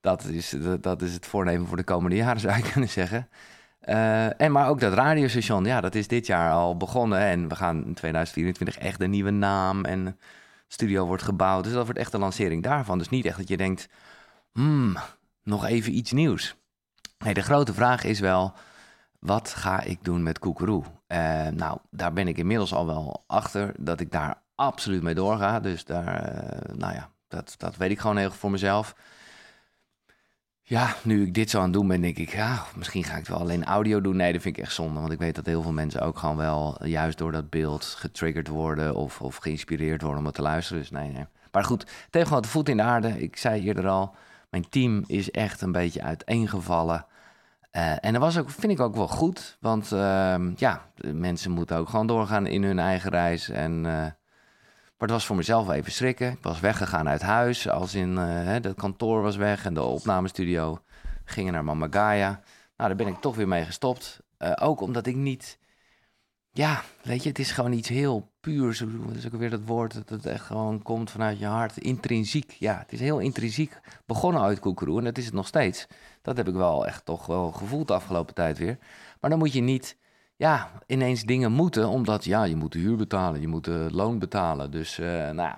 Dat 0.00 0.24
is, 0.24 0.56
dat 0.80 1.02
is 1.02 1.12
het 1.12 1.26
voornemen 1.26 1.66
voor 1.66 1.76
de 1.76 1.84
komende 1.84 2.16
jaren, 2.16 2.40
zou 2.40 2.56
je 2.56 2.70
kunnen 2.72 2.88
zeggen. 2.88 3.28
Uh, 3.84 4.40
en 4.40 4.52
maar 4.52 4.68
ook 4.68 4.80
dat 4.80 4.92
radiostation, 4.92 5.64
ja, 5.64 5.80
dat 5.80 5.94
is 5.94 6.08
dit 6.08 6.26
jaar 6.26 6.52
al 6.52 6.76
begonnen. 6.76 7.18
En 7.18 7.48
we 7.48 7.54
gaan 7.54 7.84
in 7.84 7.94
2024 7.94 8.78
echt 8.78 9.00
een 9.00 9.10
nieuwe 9.10 9.30
naam 9.30 9.84
en 9.84 10.18
studio 10.68 11.06
wordt 11.06 11.22
gebouwd. 11.22 11.64
Dus 11.64 11.72
dat 11.72 11.84
wordt 11.84 11.98
echt 11.98 12.12
de 12.12 12.18
lancering 12.18 12.62
daarvan. 12.62 12.98
Dus 12.98 13.08
niet 13.08 13.24
echt 13.24 13.36
dat 13.36 13.48
je 13.48 13.56
denkt, 13.56 13.88
hmm, 14.52 14.96
nog 15.42 15.66
even 15.66 15.96
iets 15.96 16.12
nieuws. 16.12 16.56
Nee, 17.24 17.34
de 17.34 17.42
grote 17.42 17.74
vraag 17.74 18.04
is 18.04 18.20
wel, 18.20 18.52
wat 19.18 19.48
ga 19.48 19.82
ik 19.82 20.04
doen 20.04 20.22
met 20.22 20.38
Koekeroe? 20.38 20.82
Uh, 21.08 21.46
nou, 21.46 21.78
daar 21.90 22.12
ben 22.12 22.28
ik 22.28 22.38
inmiddels 22.38 22.74
al 22.74 22.86
wel 22.86 23.24
achter 23.26 23.74
dat 23.78 24.00
ik 24.00 24.10
daar 24.10 24.42
absoluut 24.54 25.02
mee 25.02 25.14
doorga. 25.14 25.60
Dus 25.60 25.84
daar, 25.84 26.34
uh, 26.34 26.74
nou 26.74 26.94
ja, 26.94 27.10
dat, 27.28 27.54
dat 27.58 27.76
weet 27.76 27.90
ik 27.90 27.98
gewoon 27.98 28.16
heel 28.16 28.30
voor 28.30 28.50
mezelf. 28.50 28.94
Ja, 30.62 30.94
nu 31.02 31.26
ik 31.26 31.34
dit 31.34 31.50
zo 31.50 31.58
aan 31.58 31.64
het 31.64 31.72
doen 31.72 31.88
ben, 31.88 32.00
denk 32.00 32.16
ik, 32.16 32.32
ja, 32.32 32.62
misschien 32.76 33.04
ga 33.04 33.12
ik 33.12 33.18
het 33.18 33.28
wel 33.28 33.38
alleen 33.38 33.64
audio 33.64 34.00
doen. 34.00 34.16
Nee, 34.16 34.32
dat 34.32 34.42
vind 34.42 34.56
ik 34.56 34.62
echt 34.62 34.74
zonde. 34.74 35.00
Want 35.00 35.12
ik 35.12 35.18
weet 35.18 35.34
dat 35.34 35.46
heel 35.46 35.62
veel 35.62 35.72
mensen 35.72 36.00
ook 36.00 36.18
gewoon 36.18 36.36
wel 36.36 36.86
juist 36.86 37.18
door 37.18 37.32
dat 37.32 37.50
beeld 37.50 37.84
getriggerd 37.84 38.48
worden 38.48 38.94
of, 38.94 39.20
of 39.20 39.36
geïnspireerd 39.36 40.02
worden 40.02 40.20
om 40.20 40.26
het 40.26 40.34
te 40.34 40.42
luisteren. 40.42 40.80
Dus 40.80 40.90
nee, 40.90 41.10
nee. 41.10 41.26
Maar 41.52 41.64
goed, 41.64 41.86
de 42.10 42.26
voet 42.42 42.68
in 42.68 42.76
de 42.76 42.82
aarde. 42.82 43.22
Ik 43.22 43.36
zei 43.36 43.62
eerder 43.62 43.88
al, 43.88 44.14
mijn 44.50 44.68
team 44.68 45.04
is 45.06 45.30
echt 45.30 45.60
een 45.60 45.72
beetje 45.72 46.02
uiteengevallen. 46.02 47.06
Uh, 47.76 48.04
en 48.04 48.12
dat 48.12 48.22
was 48.22 48.38
ook, 48.38 48.50
vind 48.50 48.72
ik 48.72 48.80
ook 48.80 48.94
wel 48.94 49.08
goed. 49.08 49.56
Want 49.60 49.90
uh, 49.92 50.36
ja, 50.56 50.90
mensen 51.12 51.50
moeten 51.50 51.76
ook 51.76 51.88
gewoon 51.88 52.06
doorgaan 52.06 52.46
in 52.46 52.62
hun 52.62 52.78
eigen 52.78 53.10
reis. 53.10 53.48
En, 53.48 53.72
uh, 53.72 53.84
maar 53.84 54.14
het 54.98 55.10
was 55.10 55.26
voor 55.26 55.36
mezelf 55.36 55.70
even 55.70 55.92
schrikken. 55.92 56.30
Ik 56.30 56.42
was 56.42 56.60
weggegaan 56.60 57.08
uit 57.08 57.22
huis. 57.22 57.68
Als 57.68 57.94
in 57.94 58.16
het 58.16 58.74
kantoor 58.74 59.22
was 59.22 59.36
weg 59.36 59.64
en 59.64 59.74
de 59.74 59.82
opnamestudio 59.82 60.82
gingen 61.24 61.52
naar 61.52 61.64
Mama 61.64 61.86
Gaia. 61.90 62.28
Nou, 62.76 62.88
daar 62.88 62.96
ben 62.96 63.06
ik 63.06 63.20
toch 63.20 63.36
weer 63.36 63.48
mee 63.48 63.64
gestopt. 63.64 64.20
ook 64.60 64.80
omdat 64.80 65.06
ik 65.06 65.16
niet 65.16 65.58
ja, 66.54 66.82
weet 67.02 67.22
je, 67.22 67.28
het 67.28 67.38
is 67.38 67.50
gewoon 67.50 67.72
iets 67.72 67.88
heel 67.88 68.32
puurs. 68.44 68.78
Dat 68.78 69.16
is 69.16 69.26
ook 69.26 69.36
weer 69.36 69.50
dat 69.50 69.64
woord 69.64 69.94
dat 69.94 70.08
het 70.08 70.26
echt 70.26 70.44
gewoon 70.44 70.82
komt 70.82 71.10
vanuit 71.10 71.38
je 71.38 71.46
hart. 71.46 71.76
Intrinsiek, 71.76 72.56
ja, 72.58 72.78
het 72.78 72.92
is 72.92 73.00
heel 73.00 73.18
intrinsiek 73.18 73.80
begonnen 74.06 74.42
uit 74.42 74.58
Koekeroe 74.58 74.98
en 74.98 75.04
dat 75.04 75.18
is 75.18 75.24
het 75.24 75.34
nog 75.34 75.46
steeds. 75.46 75.86
Dat 76.22 76.36
heb 76.36 76.48
ik 76.48 76.54
wel 76.54 76.86
echt 76.86 77.04
toch 77.04 77.26
wel 77.26 77.52
gevoeld 77.52 77.88
de 77.88 77.94
afgelopen 77.94 78.34
tijd 78.34 78.58
weer. 78.58 78.78
Maar 79.20 79.30
dan 79.30 79.38
moet 79.38 79.52
je 79.52 79.60
niet, 79.60 79.96
ja, 80.36 80.70
ineens 80.86 81.22
dingen 81.22 81.52
moeten, 81.52 81.88
omdat, 81.88 82.24
ja, 82.24 82.44
je 82.44 82.56
moet 82.56 82.72
de 82.72 82.78
huur 82.78 82.96
betalen, 82.96 83.40
je 83.40 83.48
moet 83.48 83.64
de 83.64 83.88
loon 83.92 84.18
betalen. 84.18 84.70
Dus, 84.70 84.98
uh, 84.98 85.30
nou 85.30 85.54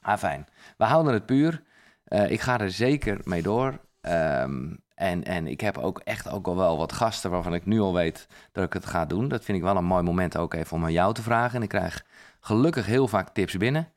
ah, 0.00 0.18
fijn. 0.18 0.46
We 0.76 0.84
houden 0.84 1.12
het 1.12 1.26
puur. 1.26 1.62
Uh, 2.08 2.30
ik 2.30 2.40
ga 2.40 2.60
er 2.60 2.70
zeker 2.70 3.20
mee 3.24 3.42
door. 3.42 3.80
Um, 4.00 4.82
en, 4.94 5.24
en 5.24 5.46
ik 5.46 5.60
heb 5.60 5.78
ook 5.78 5.98
echt 5.98 6.30
ook 6.30 6.46
al 6.46 6.56
wel 6.56 6.76
wat 6.76 6.92
gasten 6.92 7.30
waarvan 7.30 7.54
ik 7.54 7.66
nu 7.66 7.80
al 7.80 7.94
weet 7.94 8.26
dat 8.52 8.64
ik 8.64 8.72
het 8.72 8.86
ga 8.86 9.04
doen. 9.04 9.28
Dat 9.28 9.44
vind 9.44 9.58
ik 9.58 9.64
wel 9.64 9.76
een 9.76 9.84
mooi 9.84 10.02
moment 10.02 10.36
ook 10.36 10.54
even 10.54 10.76
om 10.76 10.84
aan 10.84 10.92
jou 10.92 11.14
te 11.14 11.22
vragen. 11.22 11.56
En 11.56 11.62
ik 11.62 11.68
krijg 11.68 12.04
gelukkig 12.40 12.86
heel 12.86 13.08
vaak 13.08 13.28
tips 13.28 13.56
binnen. 13.56 13.88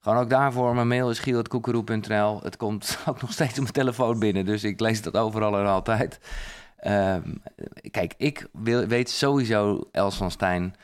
Gewoon 0.00 0.18
ook 0.18 0.30
daarvoor, 0.30 0.74
mijn 0.74 0.88
mail 0.88 1.10
is 1.10 1.18
giel.koekeroe.nl. 1.18 2.40
Het 2.42 2.56
komt 2.56 2.98
ook 3.08 3.20
nog 3.20 3.32
steeds 3.32 3.52
op 3.52 3.60
mijn 3.60 3.72
telefoon 3.72 4.18
binnen, 4.18 4.44
dus 4.44 4.64
ik 4.64 4.80
lees 4.80 5.02
dat 5.02 5.16
overal 5.16 5.58
en 5.58 5.66
altijd. 5.66 6.20
Um, 6.86 7.42
kijk, 7.90 8.14
ik 8.16 8.48
wil, 8.52 8.86
weet 8.86 9.10
sowieso, 9.10 9.88
Els 9.92 10.16
van 10.16 10.30
Stijn, 10.30 10.74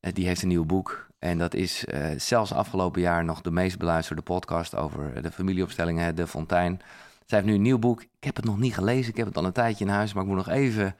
uh, 0.00 0.12
die 0.12 0.26
heeft 0.26 0.42
een 0.42 0.48
nieuw 0.48 0.64
boek. 0.64 1.06
En 1.18 1.38
dat 1.38 1.54
is 1.54 1.84
uh, 1.84 2.06
zelfs 2.16 2.52
afgelopen 2.52 3.00
jaar 3.00 3.24
nog 3.24 3.40
de 3.40 3.50
meest 3.50 3.78
beluisterde 3.78 4.22
podcast 4.22 4.76
over 4.76 5.22
de 5.22 5.30
familieopstellingen, 5.30 6.14
De 6.14 6.26
Fontein. 6.26 6.80
Zij 7.26 7.38
heeft 7.38 7.50
nu 7.50 7.54
een 7.54 7.62
nieuw 7.62 7.78
boek. 7.78 8.02
Ik 8.02 8.24
heb 8.24 8.36
het 8.36 8.44
nog 8.44 8.58
niet 8.58 8.74
gelezen. 8.74 9.10
Ik 9.10 9.16
heb 9.16 9.26
het 9.26 9.36
al 9.36 9.44
een 9.44 9.52
tijdje 9.52 9.84
in 9.84 9.90
huis, 9.90 10.12
maar 10.12 10.22
ik 10.22 10.28
moet 10.28 10.38
nog 10.38 10.48
even. 10.48 10.96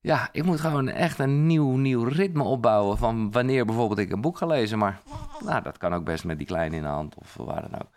Ja, 0.00 0.28
ik 0.32 0.44
moet 0.44 0.60
gewoon 0.60 0.88
echt 0.88 1.18
een 1.18 1.46
nieuw, 1.46 1.76
nieuw 1.76 2.04
ritme 2.04 2.42
opbouwen 2.42 2.98
van 2.98 3.30
wanneer 3.30 3.64
bijvoorbeeld 3.64 3.98
ik 3.98 4.12
een 4.12 4.20
boek 4.20 4.36
ga 4.38 4.46
lezen. 4.46 4.78
Maar 4.78 5.00
nou, 5.44 5.62
dat 5.62 5.78
kan 5.78 5.94
ook 5.94 6.04
best 6.04 6.24
met 6.24 6.38
die 6.38 6.46
kleine 6.46 6.76
in 6.76 6.82
de 6.82 6.88
hand 6.88 7.14
of 7.14 7.34
waar 7.36 7.60
dan 7.70 7.80
ook. 7.80 7.88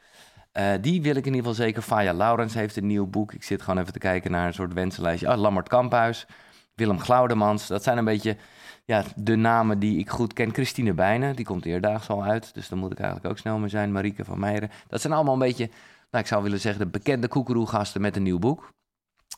Uh, 0.53 0.71
die 0.81 1.01
wil 1.01 1.15
ik 1.15 1.25
in 1.25 1.33
ieder 1.33 1.49
geval 1.49 1.65
zeker. 1.65 1.81
Faya 1.81 2.13
Laurens 2.13 2.53
heeft 2.53 2.75
een 2.75 2.87
nieuw 2.87 3.07
boek. 3.07 3.33
Ik 3.33 3.43
zit 3.43 3.61
gewoon 3.61 3.79
even 3.79 3.93
te 3.93 3.99
kijken 3.99 4.31
naar 4.31 4.47
een 4.47 4.53
soort 4.53 4.73
wensenlijstje. 4.73 5.29
Oh, 5.31 5.37
Lammert 5.37 5.67
Kamphuis, 5.67 6.27
Willem 6.75 6.99
Glaudemans. 6.99 7.67
Dat 7.67 7.83
zijn 7.83 7.97
een 7.97 8.05
beetje 8.05 8.37
ja, 8.85 9.03
de 9.15 9.35
namen 9.35 9.79
die 9.79 9.99
ik 9.99 10.09
goed 10.09 10.33
ken. 10.33 10.53
Christine 10.53 10.93
Bijnen, 10.93 11.35
die 11.35 11.45
komt 11.45 11.65
eerdaags 11.65 12.09
al 12.09 12.23
uit. 12.23 12.53
Dus 12.53 12.69
daar 12.69 12.79
moet 12.79 12.91
ik 12.91 12.99
eigenlijk 12.99 13.29
ook 13.29 13.37
snel 13.37 13.57
mee 13.57 13.69
zijn. 13.69 13.91
Marieke 13.91 14.25
van 14.25 14.39
Meijeren. 14.39 14.71
Dat 14.87 15.01
zijn 15.01 15.13
allemaal 15.13 15.33
een 15.33 15.39
beetje 15.39 15.69
nou, 16.09 16.23
ik 16.23 16.29
zou 16.29 16.43
willen 16.43 16.59
zeggen, 16.59 16.83
de 16.83 16.91
bekende 16.91 17.27
koekeroegasten 17.27 18.01
met 18.01 18.15
een 18.15 18.23
nieuw 18.23 18.39
boek. 18.39 18.73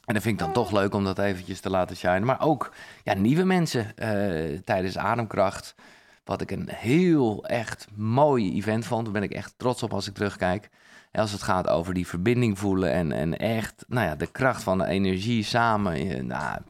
En 0.06 0.13
dat 0.13 0.23
vind 0.23 0.39
ik 0.39 0.45
dan 0.45 0.53
toch 0.53 0.71
leuk 0.71 0.93
om 0.93 1.03
dat 1.03 1.19
eventjes 1.19 1.60
te 1.60 1.69
laten 1.69 1.95
shinen. 1.95 2.25
Maar 2.25 2.41
ook 2.41 2.73
ja, 3.03 3.13
nieuwe 3.13 3.43
mensen 3.43 3.93
uh, 3.95 4.60
tijdens 4.60 4.97
Ademkracht. 4.97 5.75
Wat 6.23 6.41
ik 6.41 6.51
een 6.51 6.69
heel 6.71 7.45
echt 7.45 7.88
mooi 7.95 8.53
event 8.53 8.86
vond. 8.86 9.03
Daar 9.03 9.13
ben 9.13 9.23
ik 9.23 9.32
echt 9.32 9.53
trots 9.58 9.84
op 9.84 9.93
als 9.93 10.08
ik 10.08 10.13
terugkijk. 10.13 10.69
Als 11.12 11.32
het 11.32 11.41
gaat 11.41 11.67
over 11.67 11.93
die 11.93 12.08
verbinding 12.08 12.60
voelen 12.60 12.91
en, 12.91 13.12
en 13.12 13.38
echt 13.38 13.86
nou 13.88 14.08
ja, 14.08 14.15
de 14.15 14.32
kracht 14.32 14.63
van 14.63 14.77
de 14.77 14.86
energie 14.86 15.43
samen. 15.43 15.93
Eh, 15.93 16.23
nou, 16.23 16.62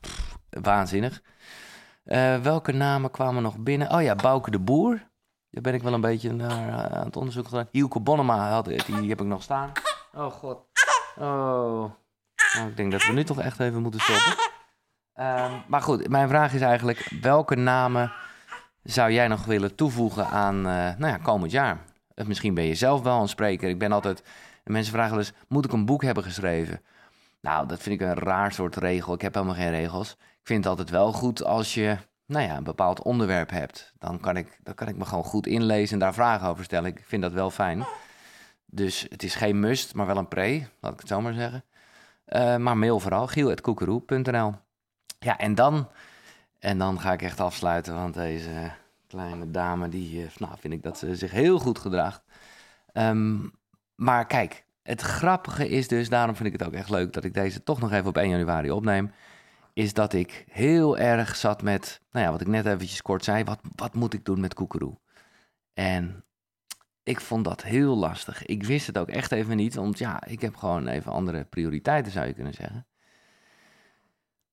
waanzinnig. 0.50 1.22
Uh, 2.06 2.42
welke 2.42 2.72
namen 2.72 3.12
kwamen 3.12 3.44
nog 3.44 3.58
binnen? 3.58 3.92
Oh 3.92 4.02
ja, 4.02 4.16
Bouke 4.16 4.52
de 4.52 4.60
Boer. 4.60 5.08
Daar 5.50 5.62
ben 5.62 5.74
ik 5.74 5.84
wel 5.84 5.94
een 5.94 6.02
beetje 6.02 6.34
naar 6.34 6.72
aan 6.72 7.06
het 7.06 7.18
onderzoeken 7.18 7.52
gedaan. 7.52 7.68
Hielke 7.72 8.00
Bonnema, 8.00 8.50
had, 8.50 8.66
die 8.66 9.10
heb 9.10 9.22
ik 9.22 9.28
nog 9.28 9.44
staan. 9.44 9.72
Oh 10.14 10.32
god. 10.32 10.66
Oh. 11.18 11.92
Nou, 12.56 12.70
ik 12.70 12.78
denk 12.78 12.92
dat 12.92 13.06
we 13.06 13.14
nu 13.14 13.24
toch 13.24 13.40
echt 13.40 13.60
even 13.60 13.82
moeten 13.82 14.00
stoppen. 14.00 14.46
Um, 15.20 15.64
maar 15.68 15.82
goed, 15.82 16.10
mijn 16.10 16.28
vraag 16.28 16.54
is 16.54 16.62
eigenlijk: 16.62 17.10
welke 17.22 17.56
namen 17.56 18.12
zou 18.84 19.12
jij 19.12 19.28
nog 19.28 19.46
willen 19.46 19.76
toevoegen 19.76 20.28
aan 20.28 20.56
uh, 20.56 20.64
nou 20.98 21.08
ja, 21.08 21.18
komend 21.18 21.52
jaar? 21.52 21.80
Misschien 22.26 22.54
ben 22.54 22.64
je 22.64 22.76
zelf 22.76 23.02
wel 23.02 23.22
een 23.22 23.28
spreker. 23.28 23.70
Ik 23.70 23.80
ben 23.80 23.92
altijd. 23.92 24.24
Mensen 24.64 24.94
vragen 24.94 25.12
wel 25.12 25.20
eens: 25.20 25.34
moet 25.48 25.66
ik 25.66 25.72
een 25.72 25.86
boek 25.86 26.02
hebben 26.02 26.24
geschreven? 26.24 26.82
Nou, 27.42 27.68
dat 27.68 27.82
vind 27.82 28.02
ik 28.02 28.08
een 28.08 28.14
raar 28.14 28.52
soort 28.52 28.76
regel. 28.76 29.14
Ik 29.14 29.22
heb 29.22 29.34
helemaal 29.34 29.56
geen 29.56 29.72
regels. 29.72 30.12
Ik 30.12 30.48
vind 30.54 30.64
het 30.64 30.68
altijd 30.68 30.90
wel 30.90 31.14
goed 31.14 31.44
als 31.44 31.74
je 31.74 31.98
nou 32.28 32.46
ja, 32.46 32.58
een 32.58 32.64
bepaald 32.64 33.02
onderwerp 33.02 33.50
hebt. 33.50 33.94
Dan 34.00 34.20
kan, 34.20 34.38
ik, 34.38 34.60
dan 34.64 34.74
kan 34.74 34.88
ik 34.88 34.96
me 34.96 35.06
gewoon 35.06 35.24
goed 35.24 35.48
inlezen 35.48 35.94
en 35.94 36.00
daar 36.00 36.14
vragen 36.14 36.48
over 36.48 36.64
stellen. 36.64 36.92
Ik 36.92 37.04
vind 37.06 37.22
dat 37.22 37.32
wel 37.32 37.52
fijn. 37.52 37.86
Dus 38.66 39.06
het 39.10 39.24
is 39.24 39.36
geen 39.36 39.60
must, 39.60 39.96
maar 39.96 40.06
wel 40.06 40.18
een 40.18 40.28
pre, 40.28 40.68
laat 40.80 40.94
ik 40.94 41.00
het 41.00 41.08
zo 41.08 41.22
maar 41.22 41.34
zeggen. 41.34 41.64
Uh, 42.28 42.56
maar 42.56 42.78
mail 42.78 43.00
vooral, 43.00 43.28
giel.koekeroe.nl. 43.28 44.54
Ja, 45.20 45.38
en 45.38 45.56
dan, 45.56 45.90
en 46.60 46.78
dan 46.78 47.00
ga 47.00 47.14
ik 47.14 47.22
echt 47.22 47.40
afsluiten, 47.40 47.96
want 47.96 48.14
deze 48.14 48.72
kleine 49.08 49.52
dame, 49.52 49.90
die, 49.90 50.22
uh, 50.22 50.28
nou, 50.38 50.54
vind 50.60 50.74
ik 50.74 50.84
dat 50.84 50.98
ze 50.98 51.16
zich 51.16 51.32
heel 51.32 51.60
goed 51.60 51.80
gedraagt. 51.80 52.22
Um, 52.94 53.52
maar 53.96 54.26
kijk, 54.26 54.66
het 54.84 55.02
grappige 55.02 55.70
is 55.70 55.88
dus, 55.88 56.10
daarom 56.10 56.36
vind 56.36 56.54
ik 56.54 56.60
het 56.60 56.68
ook 56.68 56.74
echt 56.74 56.90
leuk 56.90 57.14
dat 57.14 57.24
ik 57.24 57.34
deze 57.34 57.64
toch 57.64 57.80
nog 57.80 57.92
even 57.92 58.08
op 58.08 58.18
1 58.18 58.30
januari 58.30 58.72
opneem, 58.72 59.12
is 59.78 59.94
dat 59.94 60.14
ik 60.14 60.46
heel 60.50 60.98
erg 60.98 61.36
zat 61.36 61.62
met, 61.62 62.02
nou 62.12 62.26
ja, 62.26 62.32
wat 62.32 62.42
ik 62.42 62.48
net 62.48 62.66
eventjes 62.66 63.02
kort 63.02 63.24
zei, 63.24 63.44
wat, 63.44 63.60
wat 63.76 63.94
moet 63.94 64.14
ik 64.14 64.26
doen 64.26 64.40
met 64.40 64.54
koekeroe? 64.54 64.98
En 65.74 66.24
ik 67.04 67.22
vond 67.22 67.44
dat 67.44 67.64
heel 67.64 67.96
lastig. 67.98 68.46
Ik 68.46 68.64
wist 68.64 68.88
het 68.88 68.98
ook 68.98 69.08
echt 69.08 69.32
even 69.32 69.56
niet, 69.56 69.76
want 69.76 69.98
ja, 69.98 70.26
ik 70.26 70.42
heb 70.42 70.56
gewoon 70.56 70.88
even 70.88 71.12
andere 71.12 71.44
prioriteiten, 71.44 72.12
zou 72.12 72.28
je 72.28 72.34
kunnen 72.34 72.54
zeggen. 72.54 72.88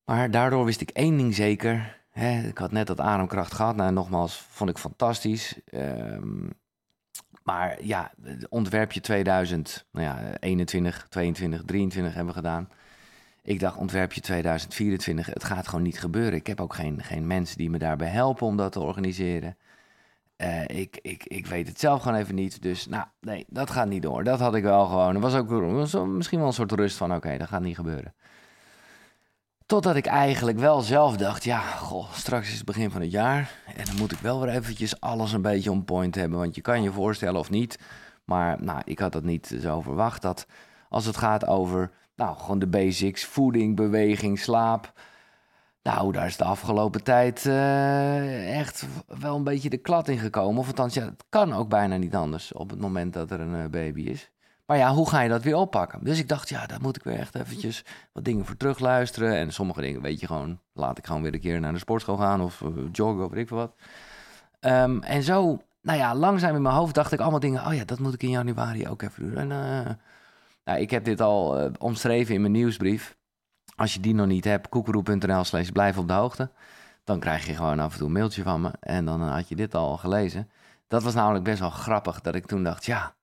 Maar 0.04 0.30
daardoor 0.30 0.64
wist 0.64 0.80
ik 0.80 0.90
één 0.90 1.16
ding 1.16 1.34
zeker. 1.34 2.02
Hè, 2.10 2.40
ik 2.48 2.58
had 2.58 2.72
net 2.72 2.86
dat 2.86 3.00
ademkracht 3.00 3.52
gehad. 3.52 3.76
Nou, 3.76 3.92
nogmaals, 3.92 4.36
vond 4.36 4.70
ik 4.70 4.78
fantastisch. 4.78 5.60
Um, 5.70 6.50
maar 7.42 7.84
ja, 7.84 8.12
ontwerpje 8.48 9.00
2000, 9.00 9.86
nou 9.90 10.06
ja, 10.06 10.38
21, 10.38 11.06
22, 11.08 11.62
23 11.64 12.14
hebben 12.14 12.34
we 12.34 12.40
gedaan. 12.40 12.68
Ik 13.46 13.60
dacht, 13.60 13.76
ontwerpje 13.76 14.20
2024, 14.20 15.26
het 15.26 15.44
gaat 15.44 15.68
gewoon 15.68 15.84
niet 15.84 16.00
gebeuren. 16.00 16.34
Ik 16.34 16.46
heb 16.46 16.60
ook 16.60 16.74
geen, 16.74 17.02
geen 17.02 17.26
mensen 17.26 17.58
die 17.58 17.70
me 17.70 17.78
daarbij 17.78 18.08
helpen 18.08 18.46
om 18.46 18.56
dat 18.56 18.72
te 18.72 18.80
organiseren. 18.80 19.56
Uh, 20.36 20.62
ik, 20.66 20.98
ik, 21.02 21.24
ik 21.24 21.46
weet 21.46 21.68
het 21.68 21.80
zelf 21.80 22.02
gewoon 22.02 22.18
even 22.18 22.34
niet. 22.34 22.62
Dus 22.62 22.86
nou, 22.86 23.04
nee, 23.20 23.44
dat 23.48 23.70
gaat 23.70 23.88
niet 23.88 24.02
door. 24.02 24.24
Dat 24.24 24.40
had 24.40 24.54
ik 24.54 24.62
wel 24.62 24.86
gewoon. 24.86 25.14
Er 25.14 25.20
was 25.20 25.34
ook 25.34 25.48
misschien 26.06 26.38
wel 26.38 26.46
een 26.46 26.52
soort 26.52 26.72
rust 26.72 26.96
van: 26.96 27.14
oké, 27.14 27.38
dat 27.38 27.48
gaat 27.48 27.62
niet 27.62 27.76
gebeuren. 27.76 28.14
Totdat 29.66 29.96
ik 29.96 30.06
eigenlijk 30.06 30.58
wel 30.58 30.80
zelf 30.80 31.16
dacht: 31.16 31.44
ja, 31.44 31.60
goh, 31.60 32.12
straks 32.12 32.48
is 32.48 32.56
het 32.56 32.64
begin 32.64 32.90
van 32.90 33.00
het 33.00 33.10
jaar. 33.10 33.54
En 33.76 33.84
dan 33.84 33.96
moet 33.96 34.12
ik 34.12 34.18
wel 34.18 34.40
weer 34.40 34.54
eventjes 34.54 35.00
alles 35.00 35.32
een 35.32 35.42
beetje 35.42 35.70
on 35.70 35.84
point 35.84 36.14
hebben. 36.14 36.38
Want 36.38 36.54
je 36.54 36.60
kan 36.60 36.82
je 36.82 36.92
voorstellen 36.92 37.40
of 37.40 37.50
niet. 37.50 37.78
Maar 38.24 38.62
nou, 38.62 38.82
ik 38.84 38.98
had 38.98 39.12
dat 39.12 39.24
niet 39.24 39.56
zo 39.60 39.80
verwacht. 39.80 40.22
Dat 40.22 40.46
als 40.88 41.06
het 41.06 41.16
gaat 41.16 41.46
over, 41.46 41.90
nou, 42.16 42.36
gewoon 42.36 42.58
de 42.58 42.66
basics: 42.66 43.24
voeding, 43.24 43.76
beweging, 43.76 44.38
slaap 44.38 44.92
nou, 45.84 46.12
daar 46.12 46.26
is 46.26 46.36
de 46.36 46.44
afgelopen 46.44 47.02
tijd 47.02 47.44
uh, 47.44 48.58
echt 48.58 48.86
wel 49.20 49.36
een 49.36 49.44
beetje 49.44 49.70
de 49.70 49.76
klad 49.76 50.08
in 50.08 50.18
gekomen. 50.18 50.60
Of 50.60 50.66
althans, 50.66 50.94
ja, 50.94 51.04
het 51.04 51.24
kan 51.28 51.52
ook 51.52 51.68
bijna 51.68 51.96
niet 51.96 52.14
anders 52.14 52.52
op 52.52 52.70
het 52.70 52.80
moment 52.80 53.12
dat 53.12 53.30
er 53.30 53.40
een 53.40 53.54
uh, 53.54 53.66
baby 53.66 54.02
is. 54.02 54.30
Maar 54.66 54.76
ja, 54.76 54.92
hoe 54.92 55.08
ga 55.08 55.20
je 55.20 55.28
dat 55.28 55.42
weer 55.42 55.56
oppakken? 55.56 56.04
Dus 56.04 56.18
ik 56.18 56.28
dacht, 56.28 56.48
ja, 56.48 56.66
daar 56.66 56.80
moet 56.80 56.96
ik 56.96 57.02
weer 57.02 57.18
echt 57.18 57.34
eventjes 57.34 57.84
wat 58.12 58.24
dingen 58.24 58.44
voor 58.44 58.56
terugluisteren. 58.56 59.36
En 59.36 59.52
sommige 59.52 59.80
dingen 59.80 60.02
weet 60.02 60.20
je 60.20 60.26
gewoon, 60.26 60.60
laat 60.72 60.98
ik 60.98 61.06
gewoon 61.06 61.22
weer 61.22 61.34
een 61.34 61.40
keer 61.40 61.60
naar 61.60 61.72
de 61.72 61.78
sportschool 61.78 62.16
gaan 62.16 62.40
of 62.40 62.60
uh, 62.60 62.68
joggen 62.92 63.24
of 63.24 63.30
weet 63.30 63.40
ik 63.40 63.48
veel 63.48 63.56
wat. 63.56 63.74
Um, 64.60 65.02
en 65.02 65.22
zo, 65.22 65.62
nou 65.82 65.98
ja, 65.98 66.14
langzaam 66.14 66.54
in 66.54 66.62
mijn 66.62 66.74
hoofd 66.74 66.94
dacht 66.94 67.12
ik 67.12 67.20
allemaal 67.20 67.40
dingen. 67.40 67.66
Oh 67.66 67.74
ja, 67.74 67.84
dat 67.84 67.98
moet 67.98 68.14
ik 68.14 68.22
in 68.22 68.30
januari 68.30 68.88
ook 68.88 69.02
even 69.02 69.22
doen. 69.22 69.50
En 69.50 69.98
nou, 70.64 70.80
ik 70.80 70.90
heb 70.90 71.04
dit 71.04 71.20
al 71.20 71.70
omschreven 71.78 72.34
in 72.34 72.40
mijn 72.40 72.52
nieuwsbrief. 72.52 73.16
Als 73.76 73.94
je 73.94 74.00
die 74.00 74.14
nog 74.14 74.26
niet 74.26 74.44
hebt, 74.44 74.68
koekeroe.nl 74.68 75.44
slash 75.44 75.68
blijf 75.68 75.98
op 75.98 76.08
de 76.08 76.14
hoogte. 76.14 76.50
Dan 77.04 77.20
krijg 77.20 77.46
je 77.46 77.54
gewoon 77.54 77.80
af 77.80 77.92
en 77.92 77.98
toe 77.98 78.06
een 78.06 78.12
mailtje 78.12 78.42
van 78.42 78.60
me. 78.60 78.70
En 78.80 79.04
dan 79.04 79.22
had 79.22 79.48
je 79.48 79.56
dit 79.56 79.74
al 79.74 79.96
gelezen. 79.96 80.50
Dat 80.88 81.02
was 81.02 81.14
namelijk 81.14 81.44
best 81.44 81.60
wel 81.60 81.70
grappig 81.70 82.20
dat 82.20 82.34
ik 82.34 82.46
toen 82.46 82.62
dacht, 82.62 82.84
ja, 82.84 83.14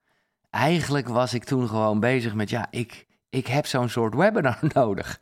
eigenlijk 0.50 1.08
was 1.08 1.34
ik 1.34 1.44
toen 1.44 1.68
gewoon 1.68 2.00
bezig 2.00 2.34
met, 2.34 2.50
ja, 2.50 2.68
ik, 2.70 3.08
ik 3.30 3.48
heb 3.48 3.66
zo'n 3.66 3.90
soort 3.90 4.16
webinar 4.16 4.60
nodig. 4.74 5.20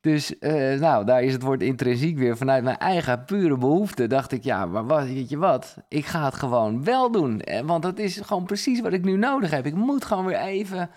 Dus 0.00 0.34
uh, 0.40 0.80
nou, 0.80 1.04
daar 1.04 1.22
is 1.22 1.32
het 1.32 1.42
woord 1.42 1.62
intrinsiek 1.62 2.18
weer. 2.18 2.36
Vanuit 2.36 2.64
mijn 2.64 2.78
eigen 2.78 3.24
pure 3.24 3.56
behoefte 3.56 4.06
dacht 4.06 4.32
ik, 4.32 4.44
ja, 4.44 4.66
maar 4.66 4.86
wat, 4.86 5.04
weet 5.04 5.28
je 5.28 5.38
wat? 5.38 5.76
Ik 5.88 6.06
ga 6.06 6.24
het 6.24 6.34
gewoon 6.34 6.84
wel 6.84 7.10
doen. 7.10 7.40
Eh, 7.40 7.60
want 7.60 7.82
dat 7.82 7.98
is 7.98 8.20
gewoon 8.20 8.44
precies 8.44 8.80
wat 8.80 8.92
ik 8.92 9.04
nu 9.04 9.16
nodig 9.16 9.50
heb. 9.50 9.66
Ik 9.66 9.74
moet 9.74 10.04
gewoon 10.04 10.24
weer 10.24 10.38
even, 10.40 10.90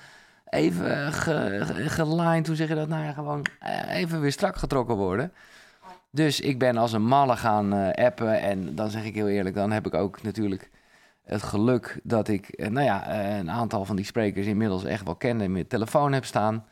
even 0.46 1.14
gelined, 1.90 2.48
hoe 2.48 2.56
zeg 2.56 2.68
je 2.68 2.76
dat? 2.76 2.88
Nou 2.88 3.04
ja, 3.04 3.12
gewoon 3.12 3.46
eh, 3.60 3.96
even 3.96 4.22
weer 4.22 4.32
strak 4.32 4.56
getrokken 4.56 4.96
worden. 4.96 5.34
Dus 6.12 6.40
ik 6.40 6.60
ben 6.60 6.78
als 6.78 6.94
een 6.94 7.06
malle 7.06 7.38
gaan 7.38 7.94
appen. 7.94 8.42
En 8.42 8.76
dan 8.76 8.90
zeg 8.90 9.04
ik 9.06 9.16
heel 9.16 9.28
eerlijk, 9.28 9.56
dan 9.56 9.72
heb 9.72 9.86
ik 9.86 9.94
ook 9.94 10.22
natuurlijk 10.24 10.70
het 11.24 11.44
geluk 11.44 12.00
dat 12.04 12.28
ik, 12.28 12.70
nou 12.70 12.86
ja, 12.86 13.20
een 13.38 13.52
aantal 13.52 13.86
van 13.86 13.96
die 13.96 14.06
sprekers 14.06 14.46
inmiddels 14.46 14.84
echt 14.84 15.06
wel 15.06 15.16
ken 15.16 15.42
en 15.42 15.52
mijn 15.52 15.68
telefoon 15.68 16.14
heb 16.14 16.26
staan. 16.26 16.66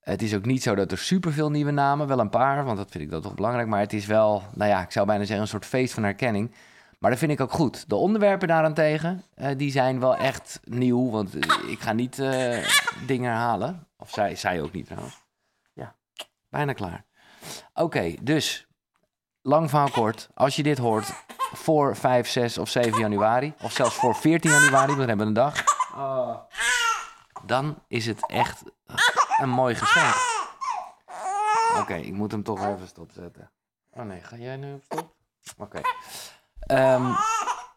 Het 0.00 0.22
is 0.22 0.34
ook 0.34 0.44
niet 0.44 0.62
zo 0.62 0.74
dat 0.74 0.92
er 0.92 0.98
superveel 0.98 1.50
nieuwe 1.50 1.70
namen, 1.70 2.06
wel 2.06 2.18
een 2.18 2.30
paar, 2.30 2.64
want 2.64 2.76
dat 2.76 2.90
vind 2.90 3.04
ik 3.04 3.10
dat 3.10 3.22
toch 3.22 3.34
belangrijk. 3.34 3.68
Maar 3.68 3.80
het 3.80 3.92
is 3.92 4.06
wel, 4.06 4.42
nou 4.54 4.70
ja, 4.70 4.82
ik 4.82 4.90
zou 4.90 5.06
bijna 5.06 5.24
zeggen 5.24 5.42
een 5.42 5.50
soort 5.50 5.66
feest 5.66 5.94
van 5.94 6.02
herkenning. 6.02 6.50
Maar 7.00 7.10
dat 7.10 7.18
vind 7.18 7.32
ik 7.32 7.40
ook 7.40 7.52
goed. 7.52 7.88
De 7.88 7.94
onderwerpen 7.94 8.48
daarentegen, 8.48 9.24
uh, 9.36 9.48
die 9.56 9.70
zijn 9.70 10.00
wel 10.00 10.16
echt 10.16 10.60
nieuw. 10.64 11.10
Want 11.10 11.34
eh, 11.34 11.70
ik 11.70 11.80
ga 11.80 11.92
niet 11.92 12.18
uh, 12.18 12.66
dingen 13.06 13.30
herhalen. 13.30 13.88
Of 13.96 14.10
zij, 14.10 14.36
zij 14.36 14.62
ook 14.62 14.72
niet 14.72 14.86
trouwens. 14.86 15.22
Ja, 15.72 15.96
bijna 16.48 16.72
klaar. 16.72 17.04
Oké, 17.72 17.82
okay, 17.82 18.18
dus 18.22 18.66
lang 19.42 19.68
verhaal 19.68 19.90
kort. 19.90 20.28
Als 20.34 20.56
je 20.56 20.62
dit 20.62 20.78
hoort 20.78 21.12
voor 21.52 21.96
5, 21.96 22.28
6 22.28 22.58
of 22.58 22.68
7 22.68 22.98
januari, 22.98 23.54
of 23.62 23.72
zelfs 23.72 23.94
voor 23.94 24.14
14 24.14 24.50
januari, 24.50 24.86
want 24.86 24.98
we 24.98 25.04
hebben 25.06 25.26
een 25.26 25.32
dag. 25.32 25.64
Oh. 25.94 26.36
Dan 27.44 27.82
is 27.88 28.06
het 28.06 28.26
echt 28.26 28.62
een 29.40 29.50
mooi 29.50 29.74
geschenk. 29.74 30.14
Oké, 31.80 31.94
ik 31.94 32.12
moet 32.12 32.30
hem 32.30 32.42
toch 32.42 32.66
even 32.66 32.88
stopzetten. 32.88 33.50
Oh 33.90 34.04
nee, 34.04 34.20
ga 34.20 34.36
jij 34.36 34.56
nu 34.56 34.74
op 34.74 34.82
stop? 34.82 35.14
Oké. 35.58 35.80
Ehm, 36.70 37.12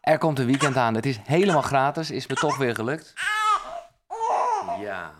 er 0.00 0.18
komt 0.18 0.38
een 0.38 0.46
weekend 0.46 0.76
aan. 0.76 0.94
Het 0.94 1.06
is 1.06 1.20
helemaal 1.24 1.62
gratis. 1.62 2.10
Is 2.10 2.26
me 2.26 2.34
toch 2.34 2.56
weer 2.56 2.74
gelukt. 2.74 3.14
Ja. 4.80 5.12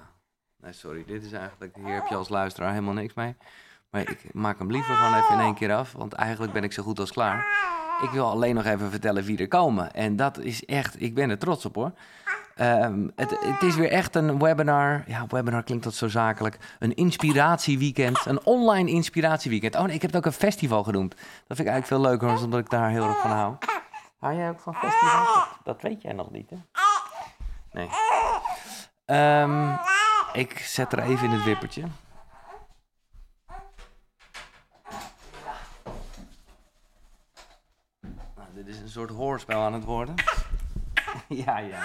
Nee, 0.56 0.72
sorry. 0.72 1.04
Dit 1.06 1.24
is 1.24 1.32
eigenlijk... 1.32 1.76
Hier 1.76 1.94
heb 1.94 2.06
je 2.06 2.14
als 2.14 2.28
luisteraar 2.28 2.70
helemaal 2.70 2.94
niks 2.94 3.14
mee. 3.14 3.36
Maar 3.90 4.00
ik 4.00 4.34
maak 4.34 4.58
hem 4.58 4.70
liever 4.70 4.94
gewoon 4.94 5.14
even 5.14 5.34
in 5.34 5.40
één 5.40 5.54
keer 5.54 5.74
af. 5.74 5.92
Want 5.92 6.12
eigenlijk 6.12 6.52
ben 6.52 6.64
ik 6.64 6.72
zo 6.72 6.82
goed 6.82 6.98
als 6.98 7.12
klaar. 7.12 7.46
Ik 8.02 8.10
wil 8.10 8.30
alleen 8.30 8.54
nog 8.54 8.64
even 8.64 8.90
vertellen 8.90 9.24
wie 9.24 9.38
er 9.38 9.48
komen. 9.48 9.92
En 9.92 10.16
dat 10.16 10.38
is 10.38 10.64
echt... 10.64 11.00
Ik 11.00 11.14
ben 11.14 11.30
er 11.30 11.38
trots 11.38 11.64
op 11.64 11.74
hoor. 11.74 11.92
Um, 12.60 13.12
het, 13.16 13.30
het, 13.30 13.62
is 13.62 13.76
weer 13.76 13.90
echt 13.90 14.14
een 14.14 14.38
webinar. 14.38 15.04
Ja, 15.06 15.26
webinar 15.28 15.62
klinkt 15.62 15.84
dat 15.84 15.94
zo 15.94 16.08
zakelijk. 16.08 16.58
Een 16.78 16.94
inspiratieweekend. 16.94 18.26
Een 18.26 18.44
online 18.44 18.90
inspiratieweekend. 18.90 19.74
Oh 19.74 19.82
nee, 19.82 19.94
ik 19.94 20.02
heb 20.02 20.10
het 20.10 20.18
ook 20.18 20.26
een 20.26 20.38
festival 20.38 20.82
genoemd. 20.82 21.10
Dat 21.10 21.56
vind 21.56 21.58
ik 21.58 21.66
eigenlijk 21.66 21.86
veel 21.86 22.00
leuker, 22.10 22.44
omdat 22.44 22.60
ik 22.60 22.70
daar 22.70 22.90
heel 22.90 23.08
erg 23.08 23.20
van 23.20 23.30
hou. 23.30 23.54
Hou 24.18 24.36
jij 24.36 24.48
ook 24.48 24.60
van 24.60 24.74
festivals? 24.74 25.48
Dat 25.62 25.82
weet 25.82 26.02
jij 26.02 26.12
nog 26.12 26.30
niet, 26.30 26.50
hè? 26.50 26.56
Nee. 27.72 27.88
Um, 29.42 29.78
ik 30.32 30.58
zet 30.58 30.92
er 30.92 30.98
even 30.98 31.24
in 31.24 31.30
het 31.30 31.44
wippertje. 31.44 31.84
Nou, 38.34 38.48
dit 38.54 38.66
is 38.66 38.78
een 38.78 38.88
soort 38.88 39.10
hoorspel 39.10 39.60
aan 39.60 39.72
het 39.72 39.84
worden. 39.84 40.14
ja, 41.28 41.58
ja. 41.58 41.82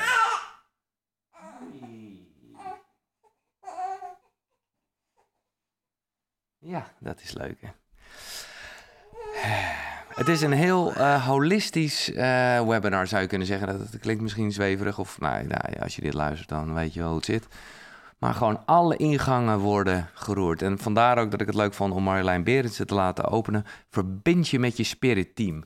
Ja, 6.60 6.88
dat 7.00 7.22
is 7.22 7.34
leuk. 7.34 7.58
Hè? 7.62 7.70
Het 10.16 10.28
is 10.28 10.42
een 10.42 10.52
heel 10.52 10.98
uh, 10.98 11.26
holistisch 11.28 12.10
uh, 12.10 12.68
webinar, 12.68 13.08
zou 13.08 13.22
je 13.22 13.28
kunnen 13.28 13.48
zeggen. 13.48 13.68
Dat, 13.68 13.92
dat 13.92 14.00
klinkt 14.00 14.22
misschien 14.22 14.52
zweverig, 14.52 15.00
of 15.00 15.20
nou, 15.20 15.48
nou, 15.48 15.80
als 15.80 15.96
je 15.96 16.02
dit 16.02 16.14
luistert, 16.14 16.50
dan 16.50 16.74
weet 16.74 16.94
je 16.94 17.00
wel 17.00 17.08
hoe 17.08 17.18
het 17.18 17.26
zit. 17.26 17.48
Maar 18.18 18.34
gewoon 18.34 18.66
alle 18.66 18.96
ingangen 18.96 19.60
worden 19.60 20.10
geroerd. 20.14 20.62
En 20.62 20.78
vandaar 20.78 21.18
ook 21.18 21.32
dat 21.32 21.42
ik 21.42 21.48
het 21.48 21.56
leuk 21.56 21.74
vond 21.74 21.94
om 21.94 22.04
Marjolein 22.04 22.44
Berendsen 22.44 22.88
te 22.88 22.94
laten 22.94 23.26
openen. 23.26 23.66
Verbind 23.90 24.48
je 24.48 24.60
met 24.60 24.78
je 24.78 24.84
spirit 24.84 25.36
team. 25.36 25.64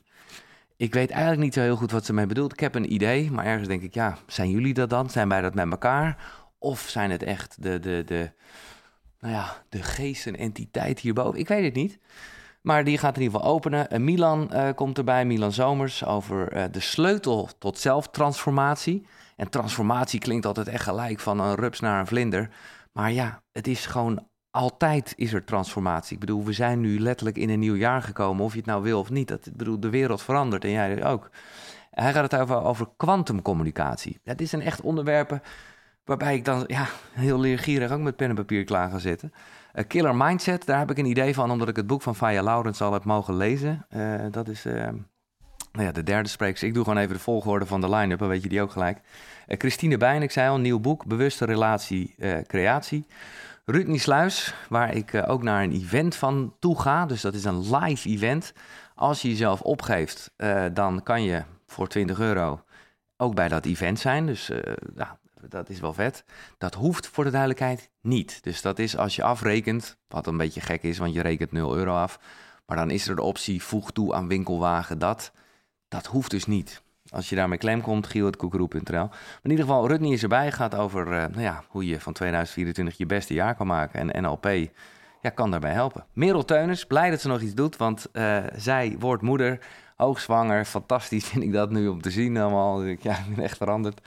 Ik 0.76 0.94
weet 0.94 1.10
eigenlijk 1.10 1.42
niet 1.42 1.54
zo 1.54 1.60
heel 1.60 1.76
goed 1.76 1.90
wat 1.90 2.04
ze 2.04 2.12
mee 2.12 2.26
bedoelt. 2.26 2.52
Ik 2.52 2.60
heb 2.60 2.74
een 2.74 2.92
idee, 2.92 3.30
maar 3.30 3.44
ergens 3.44 3.68
denk 3.68 3.82
ik, 3.82 3.94
ja, 3.94 4.18
zijn 4.26 4.50
jullie 4.50 4.74
dat 4.74 4.90
dan? 4.90 5.10
Zijn 5.10 5.28
wij 5.28 5.40
dat 5.40 5.54
met 5.54 5.70
elkaar? 5.70 6.16
Of 6.58 6.80
zijn 6.80 7.10
het 7.10 7.22
echt 7.22 7.62
de, 7.62 7.80
de, 7.80 8.02
de, 8.06 8.30
nou 9.24 9.36
ja, 9.36 9.64
de 9.68 9.82
geest 9.82 10.26
en 10.26 10.36
entiteit 10.36 11.00
hierboven? 11.00 11.38
Ik 11.38 11.48
weet 11.48 11.64
het 11.64 11.74
niet. 11.74 11.98
Maar 12.62 12.84
die 12.84 12.98
gaat 12.98 13.16
in 13.16 13.22
ieder 13.22 13.38
geval 13.38 13.54
openen. 13.54 13.86
Uh, 13.92 13.98
Milan 13.98 14.50
uh, 14.52 14.68
komt 14.74 14.98
erbij, 14.98 15.24
Milan 15.24 15.52
Zomers, 15.52 16.04
over 16.04 16.56
uh, 16.56 16.64
de 16.70 16.80
sleutel 16.80 17.48
tot 17.58 17.78
zelftransformatie. 17.78 19.06
En 19.36 19.48
transformatie 19.48 20.20
klinkt 20.20 20.46
altijd 20.46 20.68
echt 20.68 20.84
gelijk 20.84 21.20
van 21.20 21.40
een 21.40 21.54
rups 21.54 21.80
naar 21.80 22.00
een 22.00 22.06
vlinder. 22.06 22.50
Maar 22.92 23.12
ja, 23.12 23.42
het 23.52 23.66
is 23.66 23.86
gewoon 23.86 24.28
altijd 24.50 25.12
is 25.16 25.32
er 25.32 25.44
transformatie. 25.44 26.14
Ik 26.14 26.20
bedoel, 26.20 26.44
we 26.44 26.52
zijn 26.52 26.80
nu 26.80 27.00
letterlijk 27.00 27.38
in 27.38 27.50
een 27.50 27.58
nieuw 27.58 27.76
jaar 27.76 28.02
gekomen, 28.02 28.44
of 28.44 28.52
je 28.52 28.58
het 28.58 28.66
nou 28.66 28.82
wil 28.82 28.98
of 28.98 29.10
niet. 29.10 29.28
Dat, 29.28 29.46
ik 29.46 29.56
bedoel, 29.56 29.80
de 29.80 29.90
wereld 29.90 30.22
verandert 30.22 30.64
en 30.64 30.70
jij 30.70 31.04
ook. 31.04 31.30
Hij 31.90 32.12
gaat 32.12 32.30
het 32.30 32.40
over, 32.40 32.62
over 32.62 32.88
kwantumcommunicatie. 32.96 34.20
Dat 34.22 34.40
is 34.40 34.52
een 34.52 34.62
echt 34.62 34.80
onderwerp 34.80 35.40
waarbij 36.04 36.34
ik 36.34 36.44
dan 36.44 36.64
ja, 36.66 36.86
heel 37.12 37.40
leergierig 37.40 37.90
ook 37.90 38.00
met 38.00 38.16
pen 38.16 38.28
en 38.28 38.34
papier 38.34 38.64
klaar 38.64 38.90
ga 38.90 38.98
zitten. 38.98 39.32
Uh, 39.74 39.84
Killer 39.86 40.16
Mindset, 40.16 40.66
daar 40.66 40.78
heb 40.78 40.90
ik 40.90 40.98
een 40.98 41.04
idee 41.04 41.34
van, 41.34 41.50
omdat 41.50 41.68
ik 41.68 41.76
het 41.76 41.86
boek 41.86 42.02
van 42.02 42.16
Faya 42.16 42.42
Laurens 42.42 42.80
al 42.80 42.92
heb 42.92 43.04
mogen 43.04 43.36
lezen. 43.36 43.86
Uh, 43.96 44.24
dat 44.30 44.48
is 44.48 44.66
uh, 44.66 44.74
nou 45.72 45.86
ja, 45.86 45.92
de 45.92 46.02
derde 46.02 46.28
spreekster. 46.28 46.68
Ik 46.68 46.74
doe 46.74 46.84
gewoon 46.84 46.98
even 46.98 47.14
de 47.14 47.20
volgorde 47.20 47.66
van 47.66 47.80
de 47.80 47.90
line-up, 47.90 48.18
dan 48.18 48.28
weet 48.28 48.42
je 48.42 48.48
die 48.48 48.62
ook 48.62 48.70
gelijk. 48.70 49.00
Christine 49.46 49.96
Bijn, 49.96 50.22
ik 50.22 50.30
zei 50.30 50.48
al, 50.48 50.58
nieuw 50.58 50.80
boek, 50.80 51.06
Bewuste 51.06 51.44
Relatie 51.44 52.14
Creatie. 52.46 53.06
Ruud 53.64 53.86
Niesluis, 53.86 54.54
waar 54.68 54.94
ik 54.94 55.22
ook 55.26 55.42
naar 55.42 55.62
een 55.62 55.72
event 55.72 56.14
van 56.16 56.54
toe 56.58 56.80
ga. 56.80 57.06
Dus 57.06 57.20
dat 57.20 57.34
is 57.34 57.44
een 57.44 57.76
live 57.76 58.08
event. 58.08 58.52
Als 58.94 59.22
je 59.22 59.28
jezelf 59.28 59.60
opgeeft, 59.60 60.34
dan 60.72 61.02
kan 61.02 61.22
je 61.22 61.42
voor 61.66 61.88
20 61.88 62.18
euro 62.18 62.62
ook 63.16 63.34
bij 63.34 63.48
dat 63.48 63.66
event 63.66 63.98
zijn. 63.98 64.26
Dus 64.26 64.50
ja, 64.96 65.18
dat 65.48 65.68
is 65.68 65.80
wel 65.80 65.92
vet. 65.92 66.24
Dat 66.58 66.74
hoeft 66.74 67.06
voor 67.06 67.24
de 67.24 67.30
duidelijkheid 67.30 67.90
niet. 68.00 68.42
Dus 68.42 68.62
dat 68.62 68.78
is 68.78 68.96
als 68.96 69.16
je 69.16 69.22
afrekent, 69.22 69.96
wat 70.08 70.26
een 70.26 70.36
beetje 70.36 70.60
gek 70.60 70.82
is, 70.82 70.98
want 70.98 71.14
je 71.14 71.22
rekent 71.22 71.52
0 71.52 71.76
euro 71.76 71.94
af. 71.94 72.18
Maar 72.66 72.76
dan 72.76 72.90
is 72.90 73.08
er 73.08 73.16
de 73.16 73.22
optie 73.22 73.62
voeg 73.62 73.92
toe 73.92 74.14
aan 74.14 74.28
winkelwagen 74.28 74.98
dat. 74.98 75.32
Dat 75.88 76.06
hoeft 76.06 76.30
dus 76.30 76.46
niet. 76.46 76.82
Als 77.08 77.28
je 77.28 77.36
daarmee 77.36 77.58
klem 77.58 77.80
komt, 77.80 78.06
giel.koekeroe.nl. 78.06 79.08
In 79.42 79.50
ieder 79.50 79.64
geval, 79.64 79.88
Rutney 79.88 80.10
is 80.10 80.22
erbij. 80.22 80.52
Gaat 80.52 80.74
over 80.74 81.06
uh, 81.06 81.12
nou 81.12 81.40
ja, 81.40 81.64
hoe 81.68 81.86
je 81.86 82.00
van 82.00 82.12
2024 82.12 82.98
je 82.98 83.06
beste 83.06 83.34
jaar 83.34 83.54
kan 83.54 83.66
maken. 83.66 84.12
En 84.12 84.22
NLP 84.22 84.46
ja, 85.20 85.30
kan 85.30 85.50
daarbij 85.50 85.72
helpen. 85.72 86.06
Merel 86.12 86.44
Teuners, 86.44 86.86
blij 86.86 87.10
dat 87.10 87.20
ze 87.20 87.28
nog 87.28 87.40
iets 87.40 87.54
doet. 87.54 87.76
Want 87.76 88.06
uh, 88.12 88.38
zij 88.56 88.96
wordt 88.98 89.22
moeder, 89.22 89.58
hoogzwanger. 89.96 90.64
Fantastisch 90.64 91.24
vind 91.24 91.44
ik 91.44 91.52
dat 91.52 91.70
nu 91.70 91.88
om 91.88 92.02
te 92.02 92.10
zien 92.10 92.36
allemaal. 92.36 92.84
Ja, 92.84 93.18
ik 93.18 93.34
ben 93.34 93.44
echt 93.44 93.56
veranderd. 93.56 94.00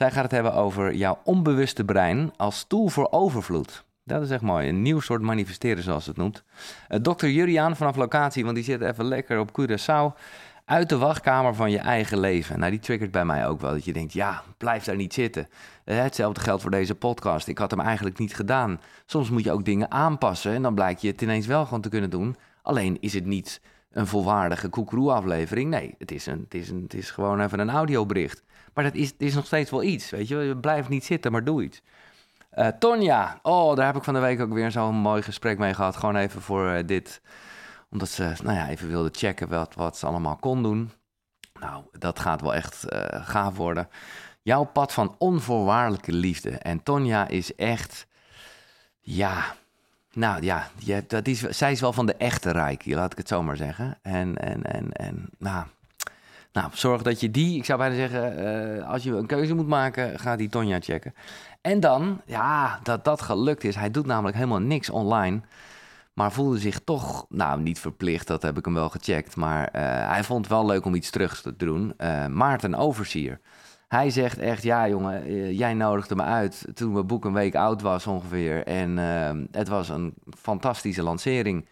Zij 0.00 0.10
gaat 0.10 0.22
het 0.22 0.32
hebben 0.32 0.54
over 0.54 0.94
jouw 0.94 1.18
onbewuste 1.24 1.84
brein 1.84 2.32
als 2.36 2.64
tool 2.64 2.88
voor 2.88 3.08
overvloed. 3.10 3.84
Dat 4.04 4.22
is 4.22 4.30
echt 4.30 4.42
mooi. 4.42 4.68
Een 4.68 4.82
nieuw 4.82 5.00
soort 5.00 5.22
manifesteren, 5.22 5.82
zoals 5.82 6.06
het 6.06 6.16
noemt. 6.16 6.44
Uh, 6.88 6.98
Dr. 6.98 7.26
Juriaan 7.26 7.76
vanaf 7.76 7.96
locatie, 7.96 8.44
want 8.44 8.54
die 8.54 8.64
zit 8.64 8.80
even 8.80 9.04
lekker 9.04 9.38
op 9.38 9.60
Curaçao 9.60 10.18
uit 10.64 10.88
de 10.88 10.98
wachtkamer 10.98 11.54
van 11.54 11.70
je 11.70 11.78
eigen 11.78 12.18
leven. 12.18 12.58
Nou, 12.58 12.70
die 12.70 12.80
triggert 12.80 13.10
bij 13.10 13.24
mij 13.24 13.46
ook 13.46 13.60
wel. 13.60 13.70
Dat 13.70 13.84
je 13.84 13.92
denkt, 13.92 14.12
ja, 14.12 14.42
blijf 14.58 14.84
daar 14.84 14.96
niet 14.96 15.14
zitten. 15.14 15.48
Eh, 15.84 15.98
hetzelfde 15.98 16.40
geldt 16.40 16.62
voor 16.62 16.70
deze 16.70 16.94
podcast. 16.94 17.48
Ik 17.48 17.58
had 17.58 17.70
hem 17.70 17.80
eigenlijk 17.80 18.18
niet 18.18 18.34
gedaan. 18.34 18.80
Soms 19.06 19.30
moet 19.30 19.44
je 19.44 19.52
ook 19.52 19.64
dingen 19.64 19.90
aanpassen 19.90 20.52
en 20.52 20.62
dan 20.62 20.74
blijkt 20.74 21.00
je 21.00 21.08
het 21.08 21.22
ineens 21.22 21.46
wel 21.46 21.64
gewoon 21.64 21.80
te 21.80 21.88
kunnen 21.88 22.10
doen. 22.10 22.36
Alleen 22.62 22.96
is 23.00 23.14
het 23.14 23.26
niet 23.26 23.60
een 23.90 24.06
volwaardige 24.06 24.68
koekeroe-aflevering. 24.68 25.70
Nee, 25.70 25.94
het 25.98 26.10
is, 26.10 26.26
een, 26.26 26.40
het, 26.44 26.54
is 26.54 26.68
een, 26.70 26.82
het 26.82 26.94
is 26.94 27.10
gewoon 27.10 27.40
even 27.40 27.58
een 27.58 27.70
audiobericht. 27.70 28.42
Maar 28.74 28.84
dat 28.84 28.94
is, 28.94 29.12
is 29.18 29.34
nog 29.34 29.46
steeds 29.46 29.70
wel 29.70 29.82
iets, 29.82 30.10
weet 30.10 30.28
je. 30.28 30.56
Blijf 30.60 30.88
niet 30.88 31.04
zitten, 31.04 31.32
maar 31.32 31.44
doe 31.44 31.62
iets. 31.62 31.82
Uh, 32.54 32.66
Tonja, 32.66 33.38
oh, 33.42 33.76
daar 33.76 33.86
heb 33.86 33.96
ik 33.96 34.04
van 34.04 34.14
de 34.14 34.20
week 34.20 34.40
ook 34.40 34.52
weer 34.52 34.70
zo'n 34.70 34.94
mooi 34.94 35.22
gesprek 35.22 35.58
mee 35.58 35.74
gehad. 35.74 35.96
Gewoon 35.96 36.16
even 36.16 36.42
voor 36.42 36.70
uh, 36.70 36.86
dit 36.86 37.20
omdat 37.90 38.08
ze 38.08 38.32
nou 38.42 38.56
ja, 38.56 38.68
even 38.68 38.88
wilden 38.88 39.14
checken 39.14 39.48
wat, 39.48 39.74
wat 39.74 39.96
ze 39.96 40.06
allemaal 40.06 40.36
kon 40.36 40.62
doen. 40.62 40.90
Nou, 41.60 41.84
dat 41.98 42.18
gaat 42.18 42.40
wel 42.40 42.54
echt 42.54 42.92
uh, 42.92 43.00
gaaf 43.10 43.56
worden. 43.56 43.88
Jouw 44.42 44.64
pad 44.64 44.92
van 44.92 45.14
onvoorwaardelijke 45.18 46.12
liefde. 46.12 46.50
En 46.50 46.82
Tonja 46.82 47.28
is 47.28 47.54
echt, 47.54 48.06
ja, 49.00 49.54
Nou 50.12 50.42
ja, 50.42 50.70
je, 50.78 51.04
dat 51.06 51.26
is, 51.26 51.40
zij 51.40 51.72
is 51.72 51.80
wel 51.80 51.92
van 51.92 52.06
de 52.06 52.14
echte 52.14 52.50
Reiki, 52.50 52.94
laat 52.94 53.12
ik 53.12 53.18
het 53.18 53.28
zo 53.28 53.42
maar 53.42 53.56
zeggen. 53.56 53.98
En, 54.02 54.36
en, 54.36 54.62
en, 54.62 54.92
en 54.92 55.28
nou, 55.38 55.66
nou, 56.52 56.70
zorg 56.72 57.02
dat 57.02 57.20
je 57.20 57.30
die, 57.30 57.56
ik 57.56 57.64
zou 57.64 57.78
bijna 57.78 57.94
zeggen, 57.94 58.36
eh, 58.78 58.88
als 58.88 59.02
je 59.02 59.10
een 59.10 59.26
keuze 59.26 59.54
moet 59.54 59.66
maken, 59.66 60.18
ga 60.18 60.36
die 60.36 60.48
Tonja 60.48 60.80
checken. 60.80 61.14
En 61.60 61.80
dan, 61.80 62.20
ja, 62.26 62.80
dat 62.82 63.04
dat 63.04 63.22
gelukt 63.22 63.64
is. 63.64 63.74
Hij 63.74 63.90
doet 63.90 64.06
namelijk 64.06 64.36
helemaal 64.36 64.58
niks 64.60 64.90
online. 64.90 65.40
Maar 66.14 66.32
voelde 66.32 66.58
zich 66.58 66.80
toch, 66.84 67.26
nou 67.28 67.60
niet 67.60 67.78
verplicht, 67.78 68.26
dat 68.26 68.42
heb 68.42 68.58
ik 68.58 68.64
hem 68.64 68.74
wel 68.74 68.88
gecheckt. 68.88 69.36
Maar 69.36 69.68
eh, 69.68 69.82
hij 70.10 70.24
vond 70.24 70.44
het 70.44 70.54
wel 70.54 70.66
leuk 70.66 70.84
om 70.84 70.94
iets 70.94 71.10
terug 71.10 71.42
te 71.42 71.56
doen. 71.56 71.94
Uh, 71.98 72.26
Maarten 72.26 72.74
Oversier. 72.74 73.40
Hij 73.88 74.10
zegt 74.10 74.38
echt, 74.38 74.62
ja 74.62 74.88
jongen, 74.88 75.22
eh, 75.22 75.58
jij 75.58 75.74
nodigde 75.74 76.16
me 76.16 76.22
uit 76.22 76.66
toen 76.74 76.92
mijn 76.92 77.06
boek 77.06 77.24
een 77.24 77.32
week 77.32 77.54
oud 77.54 77.82
was 77.82 78.06
ongeveer. 78.06 78.66
En 78.66 78.96
het 79.50 79.68
was 79.68 79.88
een 79.88 80.14
fantastische 80.38 81.02
lancering. 81.02 81.68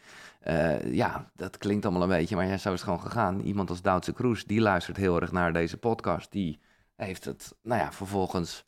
Ja, 0.84 1.30
dat 1.34 1.58
klinkt 1.58 1.84
allemaal 1.84 2.02
een 2.02 2.08
beetje, 2.08 2.36
maar 2.36 2.46
ja, 2.46 2.56
zo 2.56 2.72
is 2.72 2.74
het 2.74 2.82
gewoon 2.82 3.00
gegaan. 3.00 3.40
Iemand 3.40 3.70
als 3.70 3.82
Duitse 3.82 4.12
Kroes, 4.12 4.44
die 4.44 4.60
luistert 4.60 4.96
heel 4.96 5.20
erg 5.20 5.32
naar 5.32 5.52
deze 5.52 5.76
podcast. 5.76 6.32
Die 6.32 6.60
heeft 6.96 7.24
het, 7.24 7.54
nou 7.62 7.80
ja, 7.80 7.92
vervolgens 7.92 8.64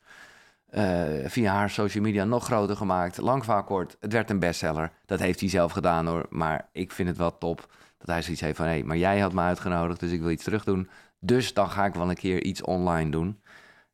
uh, 0.69 1.03
via 1.25 1.53
haar 1.53 1.69
social 1.69 2.03
media 2.03 2.23
nog 2.23 2.45
groter 2.45 2.75
gemaakt. 2.75 3.17
Lang 3.17 3.45
vaak 3.45 3.65
kort, 3.65 3.97
het 3.99 4.13
werd 4.13 4.29
een 4.29 4.39
bestseller. 4.39 4.91
Dat 5.05 5.19
heeft 5.19 5.39
hij 5.39 5.49
zelf 5.49 5.71
gedaan 5.71 6.07
hoor. 6.07 6.25
Maar 6.29 6.69
ik 6.71 6.91
vind 6.91 7.07
het 7.07 7.17
wel 7.17 7.37
top 7.37 7.73
dat 7.97 8.07
hij 8.07 8.21
zoiets 8.21 8.41
heeft 8.41 8.57
van... 8.57 8.65
hé, 8.65 8.71
hey, 8.71 8.83
maar 8.83 8.97
jij 8.97 9.19
had 9.19 9.33
me 9.33 9.41
uitgenodigd, 9.41 9.99
dus 9.99 10.11
ik 10.11 10.21
wil 10.21 10.29
iets 10.29 10.43
terug 10.43 10.63
doen. 10.63 10.89
Dus 11.19 11.53
dan 11.53 11.69
ga 11.69 11.85
ik 11.85 11.93
wel 11.93 12.09
een 12.09 12.15
keer 12.15 12.43
iets 12.43 12.61
online 12.61 13.11
doen. 13.11 13.41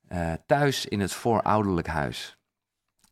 Uh, 0.10 0.34
thuis 0.46 0.86
in 0.86 1.00
het 1.00 1.14
voorouderlijk 1.14 1.88
huis. 1.88 2.38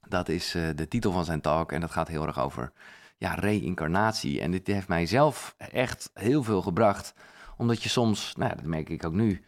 Dat 0.08 0.30
is 0.30 0.52
de 0.76 0.88
titel 0.88 1.12
van 1.12 1.26
zijn 1.26 1.42
talk 1.42 1.72
en 1.72 1.82
dat 1.82 1.92
gaat 1.92 2.08
heel 2.08 2.26
erg 2.26 2.40
over 2.40 2.72
ja, 3.26 3.34
reïncarnatie. 3.34 4.42
En 4.42 4.52
dit 4.52 4.68
heeft 4.68 4.88
mij 4.88 5.06
zelf 5.06 5.56
echt 5.58 6.10
heel 6.14 6.44
veel 6.44 6.62
gebracht. 6.62 7.14
Omdat 7.58 7.84
je 7.84 7.90
soms, 7.90 8.34
nou 8.38 8.56
dat 8.56 8.66
merk 8.66 8.90
ik 8.90 9.06
ook 9.06 9.14
nu 9.14 9.46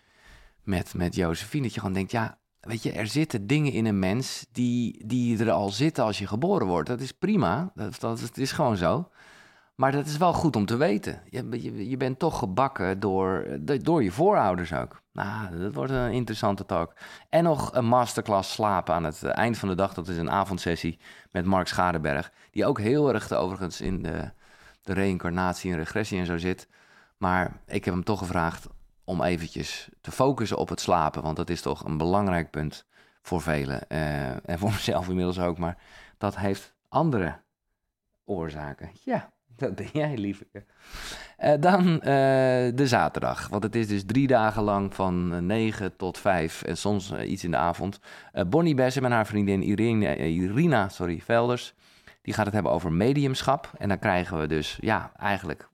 met, 0.64 0.94
met 0.94 1.16
Josephine... 1.16 1.64
dat 1.64 1.74
je 1.74 1.80
gewoon 1.80 1.96
denkt, 1.96 2.12
ja, 2.12 2.38
weet 2.60 2.84
je, 2.84 2.92
er 2.92 3.08
zitten 3.08 3.48
dingen 3.48 3.72
in 3.72 3.86
een 3.86 4.00
mens 4.00 4.46
die, 4.52 5.08
die 5.08 5.40
er 5.40 5.52
al 5.52 5.70
zitten 5.70 6.04
als 6.04 6.18
je 6.20 6.28
geboren 6.28 6.68
wordt. 6.68 6.90
Dat 6.90 7.02
is 7.02 7.12
prima, 7.12 7.72
dat, 7.76 8.00
dat, 8.00 8.38
is 8.38 8.52
gewoon 8.52 8.78
zo. 8.78 9.10
Maar 9.78 9.92
dat 9.92 10.06
is 10.06 10.18
wel 10.18 10.34
goed 10.34 10.56
om 10.56 10.66
te 10.66 10.78
weten. 10.78 11.22
Je, 11.30 11.90
je, 11.90 11.98
bent 11.98 12.20
toch 12.20 12.40
gebakken 12.40 13.00
door, 13.00 13.48
door 13.82 14.04
je 14.04 14.12
voorouders 14.12 14.74
ook. 14.74 15.02
Nou, 15.12 15.60
dat 15.60 15.74
wordt 15.74 15.92
een 15.92 16.12
interessante 16.12 16.66
talk. 16.66 16.94
En 17.30 17.44
nog 17.44 17.76
een 17.76 17.86
masterclass 17.86 18.52
slapen 18.52 18.94
aan 18.94 19.04
het 19.04 19.24
eind 19.24 19.58
van 19.58 19.70
de 19.70 19.76
dag. 19.76 19.94
Dat 19.94 20.08
is 20.08 20.18
een 20.18 20.32
avondsessie 20.32 21.00
met 21.32 21.46
Mark 21.46 21.68
Schadeberg. 21.68 22.32
Die 22.52 22.66
ook 22.66 22.80
heel 22.80 23.14
erg 23.14 23.32
overigens 23.32 23.82
in 23.82 24.02
de, 24.02 24.32
de 24.82 24.94
reïncarnatie 24.94 25.72
en 25.72 25.78
regressie 25.78 26.20
en 26.20 26.26
zo 26.26 26.38
zit. 26.38 26.68
Maar 27.18 27.62
ik 27.66 27.86
heb 27.86 27.94
hem 27.94 28.04
toch 28.04 28.20
gevraagd 28.20 28.68
om 29.04 29.24
eventjes 29.24 29.90
te 30.02 30.12
focussen 30.12 30.58
op 30.58 30.70
het 30.70 30.80
slapen. 30.80 31.22
Want 31.22 31.36
dat 31.36 31.50
is 31.50 31.62
toch 31.62 31.86
een 31.86 31.98
belangrijk 31.98 32.50
punt 32.52 32.86
voor 33.22 33.42
velen. 33.42 33.82
Uh, 33.90 34.50
en 34.50 34.60
voor 34.60 34.72
mezelf 34.72 35.08
inmiddels 35.08 35.40
ook. 35.40 35.58
Maar 35.58 35.78
dat 36.18 36.38
heeft 36.38 36.74
andere 36.90 37.42
oorzaken. 38.26 38.92
Ja, 39.04 39.36
dat 39.62 39.76
ben 39.76 39.90
jij, 39.94 40.18
lieve. 40.18 40.48
Uh, 40.54 41.54
dan 41.60 41.94
uh, 41.94 42.02
de 42.76 42.84
zaterdag. 42.84 43.48
Want 43.48 43.64
het 43.64 43.76
is 43.76 43.88
dus 43.88 44.06
drie 44.06 44.28
dagen 44.28 44.64
lang 44.64 44.96
van 44.96 45.46
9 45.46 45.96
tot 45.96 46.18
5 46.18 46.62
en 46.62 46.78
soms 46.78 47.14
iets 47.14 47.44
in 47.44 47.52
de 47.52 47.58
avond. 47.58 48.00
Bonnie 48.48 48.76
Bessem 48.76 49.06
en 49.06 49.12
haar 49.12 49.26
vriendin 49.26 49.64
Irina, 49.64 50.16
Irina 50.16 50.90
sorry, 50.90 51.20
Velders. 51.20 51.74
Die 52.22 52.34
gaat 52.34 52.46
het 52.46 52.54
hebben 52.54 52.72
over 52.72 52.92
mediumschap. 52.92 53.72
En 53.78 53.88
dan 53.88 54.00
krijgen 54.00 54.40
we 54.40 54.48
dus 54.48 54.78
ja, 54.82 55.12
eigenlijk 55.16 55.70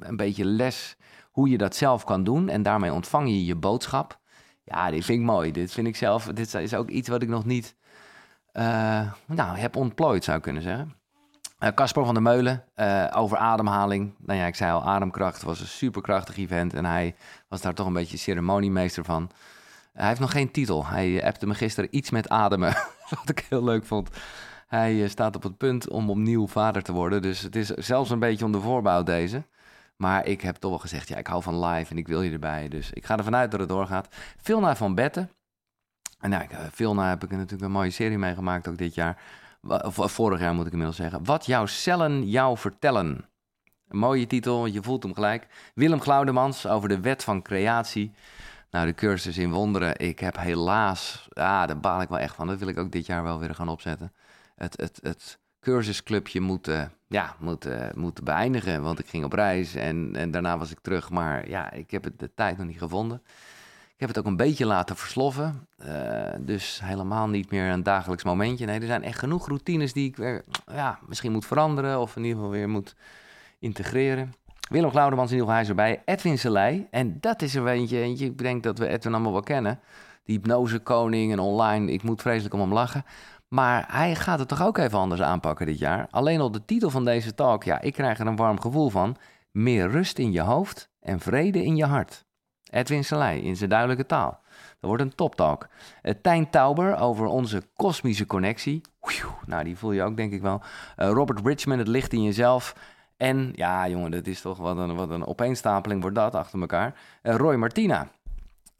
een 0.00 0.16
beetje 0.16 0.44
les 0.44 0.96
hoe 1.30 1.48
je 1.48 1.58
dat 1.58 1.76
zelf 1.76 2.04
kan 2.04 2.24
doen. 2.24 2.48
En 2.48 2.62
daarmee 2.62 2.92
ontvang 2.92 3.28
je 3.28 3.44
je 3.44 3.56
boodschap. 3.56 4.18
Ja, 4.64 4.90
dit 4.90 5.04
vind 5.04 5.20
ik 5.20 5.26
mooi. 5.26 5.52
Dit 5.52 5.72
vind 5.72 5.86
ik 5.86 5.96
zelf, 5.96 6.24
dit 6.24 6.54
is 6.54 6.74
ook 6.74 6.88
iets 6.88 7.08
wat 7.08 7.22
ik 7.22 7.28
nog 7.28 7.44
niet 7.44 7.76
nou, 9.26 9.58
heb 9.58 9.76
ontplooid, 9.76 10.24
zou 10.24 10.36
ik 10.36 10.42
kunnen 10.42 10.62
zeggen. 10.62 10.97
Eh, 11.58 11.74
Casper 11.74 12.04
van 12.04 12.14
der 12.14 12.22
Meulen 12.22 12.64
uh, 12.76 13.06
over 13.14 13.36
ademhaling. 13.36 14.14
Nou 14.18 14.38
ja, 14.38 14.46
ik 14.46 14.54
zei 14.54 14.72
al, 14.72 14.84
ademkracht 14.84 15.42
was 15.42 15.60
een 15.60 15.66
superkrachtig 15.66 16.36
event. 16.36 16.74
En 16.74 16.84
hij 16.84 17.14
was 17.48 17.60
daar 17.60 17.74
toch 17.74 17.86
een 17.86 17.92
beetje 17.92 18.16
ceremoniemeester 18.16 19.04
van. 19.04 19.30
hij 19.92 20.08
heeft 20.08 20.20
nog 20.20 20.30
geen 20.30 20.50
titel. 20.50 20.86
Hij 20.86 21.24
appte 21.24 21.46
me 21.46 21.54
gisteren 21.54 21.96
iets 21.96 22.10
met 22.10 22.28
ademen, 22.28 22.74
wat 23.24 23.28
ik 23.28 23.46
heel 23.48 23.64
leuk 23.64 23.84
vond. 23.84 24.10
Hij 24.66 25.08
staat 25.08 25.36
op 25.36 25.42
het 25.42 25.56
punt 25.56 25.88
om 25.88 26.10
opnieuw 26.10 26.46
vader 26.46 26.82
te 26.82 26.92
worden. 26.92 27.22
Dus 27.22 27.40
het 27.40 27.56
is 27.56 27.68
zelfs 27.68 28.10
een 28.10 28.18
beetje 28.18 28.44
om 28.44 28.52
de 28.52 28.60
voorbouw 28.60 29.02
deze. 29.02 29.42
Maar 29.96 30.26
ik 30.26 30.40
heb 30.40 30.56
toch 30.56 30.70
wel 30.70 30.78
gezegd, 30.78 31.08
ja, 31.08 31.16
ik 31.16 31.26
hou 31.26 31.42
van 31.42 31.64
live 31.64 31.90
en 31.90 31.98
ik 31.98 32.08
wil 32.08 32.22
je 32.22 32.32
erbij. 32.32 32.68
Dus 32.68 32.92
ik 32.92 33.04
ga 33.04 33.16
ervan 33.16 33.36
uit 33.36 33.50
dat 33.50 33.60
het 33.60 33.68
doorgaat. 33.68 34.08
Vilna 34.36 34.76
van 34.76 34.94
Betten. 34.94 35.30
En 36.20 36.30
nou, 36.30 36.44
Vilna 36.70 37.08
heb 37.08 37.24
ik 37.24 37.30
natuurlijk 37.30 37.62
een 37.62 37.70
mooie 37.70 37.90
serie 37.90 38.18
meegemaakt 38.18 38.68
ook 38.68 38.78
dit 38.78 38.94
jaar. 38.94 39.18
Vorig 39.92 40.40
jaar 40.40 40.54
moet 40.54 40.66
ik 40.66 40.72
inmiddels 40.72 40.98
zeggen. 40.98 41.24
Wat 41.24 41.46
jouw 41.46 41.66
cellen 41.66 42.28
jou 42.28 42.58
vertellen. 42.58 43.28
Een 43.88 43.98
mooie 43.98 44.26
titel, 44.26 44.66
je 44.66 44.82
voelt 44.82 45.02
hem 45.02 45.14
gelijk. 45.14 45.46
Willem 45.74 46.00
Glaudemans 46.00 46.66
over 46.66 46.88
de 46.88 47.00
wet 47.00 47.24
van 47.24 47.42
creatie. 47.42 48.12
Nou, 48.70 48.86
de 48.86 48.94
cursus 48.94 49.38
in 49.38 49.50
wonderen. 49.50 49.98
Ik 49.98 50.18
heb 50.18 50.36
helaas, 50.36 51.28
ja, 51.30 51.66
daar 51.66 51.80
baal 51.80 52.00
ik 52.00 52.08
wel 52.08 52.18
echt 52.18 52.34
van. 52.34 52.46
Dat 52.46 52.58
wil 52.58 52.68
ik 52.68 52.78
ook 52.78 52.92
dit 52.92 53.06
jaar 53.06 53.22
wel 53.22 53.38
weer 53.38 53.54
gaan 53.54 53.68
opzetten. 53.68 54.12
Het, 54.54 54.76
het, 54.76 54.98
het 55.02 55.38
cursusclubje 55.60 56.40
moeten, 56.40 56.92
ja, 57.06 57.34
moeten, 57.38 57.92
moeten 57.94 58.24
beëindigen. 58.24 58.82
Want 58.82 58.98
ik 58.98 59.08
ging 59.08 59.24
op 59.24 59.32
reis 59.32 59.74
en, 59.74 60.10
en 60.16 60.30
daarna 60.30 60.58
was 60.58 60.70
ik 60.70 60.80
terug. 60.80 61.10
Maar 61.10 61.48
ja, 61.48 61.70
ik 61.72 61.90
heb 61.90 62.10
de 62.16 62.34
tijd 62.34 62.56
nog 62.56 62.66
niet 62.66 62.78
gevonden. 62.78 63.22
Ik 63.98 64.06
heb 64.06 64.14
het 64.14 64.24
ook 64.24 64.30
een 64.30 64.46
beetje 64.46 64.66
laten 64.66 64.96
versloffen. 64.96 65.68
Uh, 65.86 66.22
dus 66.40 66.80
helemaal 66.84 67.28
niet 67.28 67.50
meer 67.50 67.70
een 67.70 67.82
dagelijks 67.82 68.24
momentje. 68.24 68.66
Nee, 68.66 68.80
er 68.80 68.86
zijn 68.86 69.02
echt 69.02 69.18
genoeg 69.18 69.46
routines 69.46 69.92
die 69.92 70.08
ik 70.08 70.16
weer, 70.16 70.44
ja, 70.66 70.98
misschien 71.06 71.32
moet 71.32 71.46
veranderen. 71.46 72.00
Of 72.00 72.16
in 72.16 72.22
ieder 72.22 72.36
geval 72.36 72.52
weer 72.52 72.68
moet 72.68 72.96
integreren. 73.58 74.34
Willem 74.70 74.90
Glaudemans 74.90 75.30
in 75.30 75.36
ieder 75.36 75.54
geval, 75.54 75.54
hij 75.54 75.62
is 75.62 75.68
erbij. 75.68 76.14
Edwin 76.14 76.38
Selei. 76.38 76.86
En 76.90 77.16
dat 77.20 77.42
is 77.42 77.54
er 77.54 77.66
eentje, 77.66 78.00
eentje. 78.00 78.24
Ik 78.24 78.38
denk 78.38 78.62
dat 78.62 78.78
we 78.78 78.88
Edwin 78.88 79.12
allemaal 79.12 79.32
wel 79.32 79.42
kennen. 79.42 79.80
Die 80.24 80.36
hypnosekoning 80.36 81.32
en 81.32 81.38
online. 81.38 81.92
Ik 81.92 82.02
moet 82.02 82.22
vreselijk 82.22 82.54
om 82.54 82.60
hem 82.60 82.72
lachen. 82.72 83.04
Maar 83.48 83.84
hij 83.88 84.14
gaat 84.14 84.38
het 84.38 84.48
toch 84.48 84.62
ook 84.62 84.78
even 84.78 84.98
anders 84.98 85.22
aanpakken 85.22 85.66
dit 85.66 85.78
jaar. 85.78 86.06
Alleen 86.10 86.40
al 86.40 86.50
de 86.50 86.64
titel 86.64 86.90
van 86.90 87.04
deze 87.04 87.34
talk, 87.34 87.64
ja, 87.64 87.80
ik 87.80 87.92
krijg 87.92 88.18
er 88.18 88.26
een 88.26 88.36
warm 88.36 88.60
gevoel 88.60 88.88
van. 88.90 89.16
Meer 89.50 89.90
rust 89.90 90.18
in 90.18 90.32
je 90.32 90.40
hoofd 90.40 90.90
en 91.00 91.20
vrede 91.20 91.64
in 91.64 91.76
je 91.76 91.84
hart. 91.84 92.26
Edwin 92.70 93.04
Selei 93.04 93.40
in 93.40 93.56
zijn 93.56 93.70
duidelijke 93.70 94.06
taal. 94.06 94.40
Dat 94.50 94.90
wordt 94.90 95.02
een 95.02 95.14
toptalk. 95.14 95.68
Uh, 96.02 96.12
Tijn 96.22 96.50
Tauber 96.50 96.96
over 96.96 97.26
onze 97.26 97.62
kosmische 97.76 98.26
connectie. 98.26 98.80
nou, 99.46 99.64
die 99.64 99.76
voel 99.76 99.92
je 99.92 100.02
ook 100.02 100.16
denk 100.16 100.32
ik 100.32 100.42
wel. 100.42 100.62
Uh, 100.96 101.08
Robert 101.08 101.46
Richmond, 101.46 101.78
het 101.78 101.88
licht 101.88 102.12
in 102.12 102.22
jezelf. 102.22 102.74
En 103.16 103.52
ja, 103.54 103.88
jongen, 103.88 104.10
dat 104.10 104.26
is 104.26 104.40
toch 104.40 104.58
wat 104.58 104.76
een, 104.76 104.94
wat 104.94 105.10
een 105.10 105.26
opeenstapeling 105.26 106.00
wordt 106.00 106.16
dat 106.16 106.34
achter 106.34 106.60
elkaar. 106.60 106.94
Uh, 107.22 107.34
Roy 107.34 107.54
Martina 107.54 108.10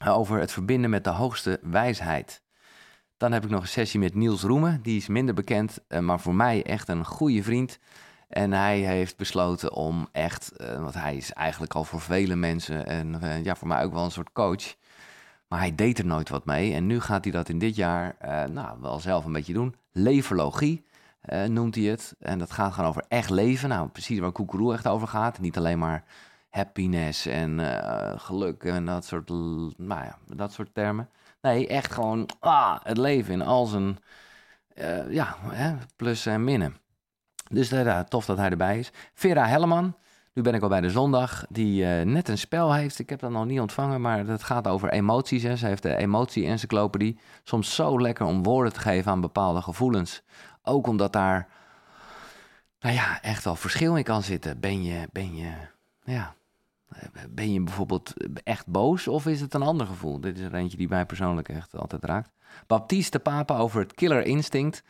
over 0.07 0.41
het 0.41 0.53
verbinden 0.53 0.91
met 0.91 1.05
de 1.05 1.11
hoogste 1.11 1.61
wijsheid. 1.63 2.43
Dan 3.17 3.33
heb 3.33 3.45
ik 3.45 3.51
nog 3.51 3.61
een 3.61 3.69
sessie 3.69 4.01
met 4.01 4.15
Niels 4.15 4.43
Roemen. 4.43 4.83
Die 4.83 4.97
is 4.97 5.09
minder 5.09 5.35
bekend, 5.35 5.79
maar 6.01 6.21
voor 6.21 6.35
mij 6.35 6.65
echt 6.65 6.89
een 6.89 7.05
goede 7.05 7.43
vriend. 7.43 7.79
En 8.29 8.53
hij 8.53 8.79
heeft 8.79 9.17
besloten 9.17 9.73
om 9.73 10.09
echt, 10.13 10.53
uh, 10.61 10.81
want 10.81 10.95
hij 10.95 11.17
is 11.17 11.33
eigenlijk 11.33 11.75
al 11.75 11.85
voor 11.85 12.01
vele 12.01 12.37
mensen 12.37 12.87
en 12.87 13.19
uh, 13.23 13.45
ja, 13.45 13.57
voor 13.57 13.69
mij 13.69 13.85
ook 13.85 13.93
wel 13.93 14.05
een 14.05 14.11
soort 14.11 14.33
coach. 14.33 14.75
Maar 15.49 15.59
hij 15.59 15.75
deed 15.75 15.99
er 15.99 16.07
nooit 16.07 16.29
wat 16.29 16.45
mee. 16.45 16.75
En 16.75 16.87
nu 16.87 17.01
gaat 17.01 17.25
hij 17.25 17.33
dat 17.33 17.49
in 17.49 17.59
dit 17.59 17.77
jaar 17.77 18.17
nou, 18.51 18.81
wel 18.81 19.01
zelf 19.01 19.25
een 19.25 19.33
beetje 19.33 19.53
doen. 19.53 19.75
Leverlogie 19.93 20.85
noemt 21.47 21.75
hij 21.75 21.85
het. 21.85 22.15
En 22.21 22.39
dat 22.39 22.53
gaat 22.53 22.73
gewoon 22.73 22.89
over 22.89 23.05
echt 23.09 23.31
leven. 23.31 23.69
Nou, 23.69 23.89
precies 23.89 24.19
waar 24.19 24.33
Koekeroe 24.33 24.73
echt 24.73 24.87
over 24.87 25.09
gaat. 25.09 25.39
Niet 25.39 25.57
alleen 25.57 25.79
maar 25.79 26.05
happiness 26.51 27.27
en 27.27 27.61
geluk 28.21 28.65
en 28.65 28.85
dat 28.85 29.05
soort, 29.05 29.29
nou 29.29 30.05
ja, 30.05 30.19
dat 30.27 30.53
soort 30.53 30.75
termen. 30.75 31.09
Nee, 31.41 31.67
echt 31.69 31.93
gewoon 31.93 32.29
ah, 32.39 32.77
het 32.83 32.99
leven 32.99 33.33
in 33.33 33.43
al 33.43 33.67
zijn 33.67 33.99
ja, 35.09 35.37
plussen 35.97 36.33
en 36.33 36.45
minnen. 36.45 36.77
Dus 37.49 37.73
uh, 37.73 38.01
tof 38.01 38.25
dat 38.25 38.37
hij 38.37 38.51
erbij 38.51 38.79
is. 38.79 38.91
Vera 39.15 39.47
Helleman, 39.47 39.95
nu 40.33 40.43
ben 40.43 40.55
ik 40.55 40.63
al 40.63 40.69
bij 40.69 40.81
de 40.81 40.91
zondag, 40.91 41.45
die 41.49 41.83
uh, 41.83 42.03
net 42.03 42.29
een 42.29 42.39
spel 42.39 42.75
heeft. 42.75 42.99
Ik 42.99 43.11
heb 43.11 43.21
dat 43.21 43.31
nog 43.31 43.47
niet 43.47 43.61
ontvangen, 43.61 44.01
maar 44.01 44.25
dat 44.25 44.43
gaat 44.43 44.67
over 44.69 44.91
emoties. 44.91 45.43
Hè. 45.43 45.57
Ze 45.57 45.67
heeft 45.67 45.83
de 45.83 45.97
emotie-encyclopedie. 45.97 47.19
Soms 47.43 47.75
zo 47.75 48.01
lekker 48.01 48.27
om 48.27 48.43
woorden 48.43 48.73
te 48.73 48.81
geven 48.81 49.13
aan 49.13 49.21
bepaalde 49.21 49.63
gevoelens. 49.63 50.23
Ook 50.63 50.87
omdat 50.87 51.13
daar, 51.13 51.49
nou 52.81 52.95
ja, 52.95 53.23
echt 53.23 53.45
wel 53.45 53.57
verschil 53.57 53.97
in 53.97 54.05
kan 54.05 54.23
zitten. 54.23 54.61
Ben 54.61 54.83
je, 54.83 55.09
ben 55.13 55.37
je, 55.37 55.51
ja, 56.05 56.35
ben 57.29 57.53
je 57.53 57.63
bijvoorbeeld 57.63 58.15
echt 58.45 58.67
boos 58.67 59.09
of 59.09 59.27
is 59.27 59.41
het 59.41 59.55
een 59.55 59.63
ander 59.63 59.87
gevoel? 59.87 60.21
Dit 60.21 60.39
is 60.39 60.45
er 60.45 60.55
eentje 60.55 60.77
die 60.77 60.89
mij 60.89 61.07
persoonlijk 61.07 61.49
echt 61.49 61.77
altijd 61.77 62.05
raakt. 62.05 62.31
Baptiste 62.67 63.19
Papa 63.19 63.57
over 63.57 63.81
het 63.81 63.95
killer 63.95 64.25
instinct. 64.25 64.83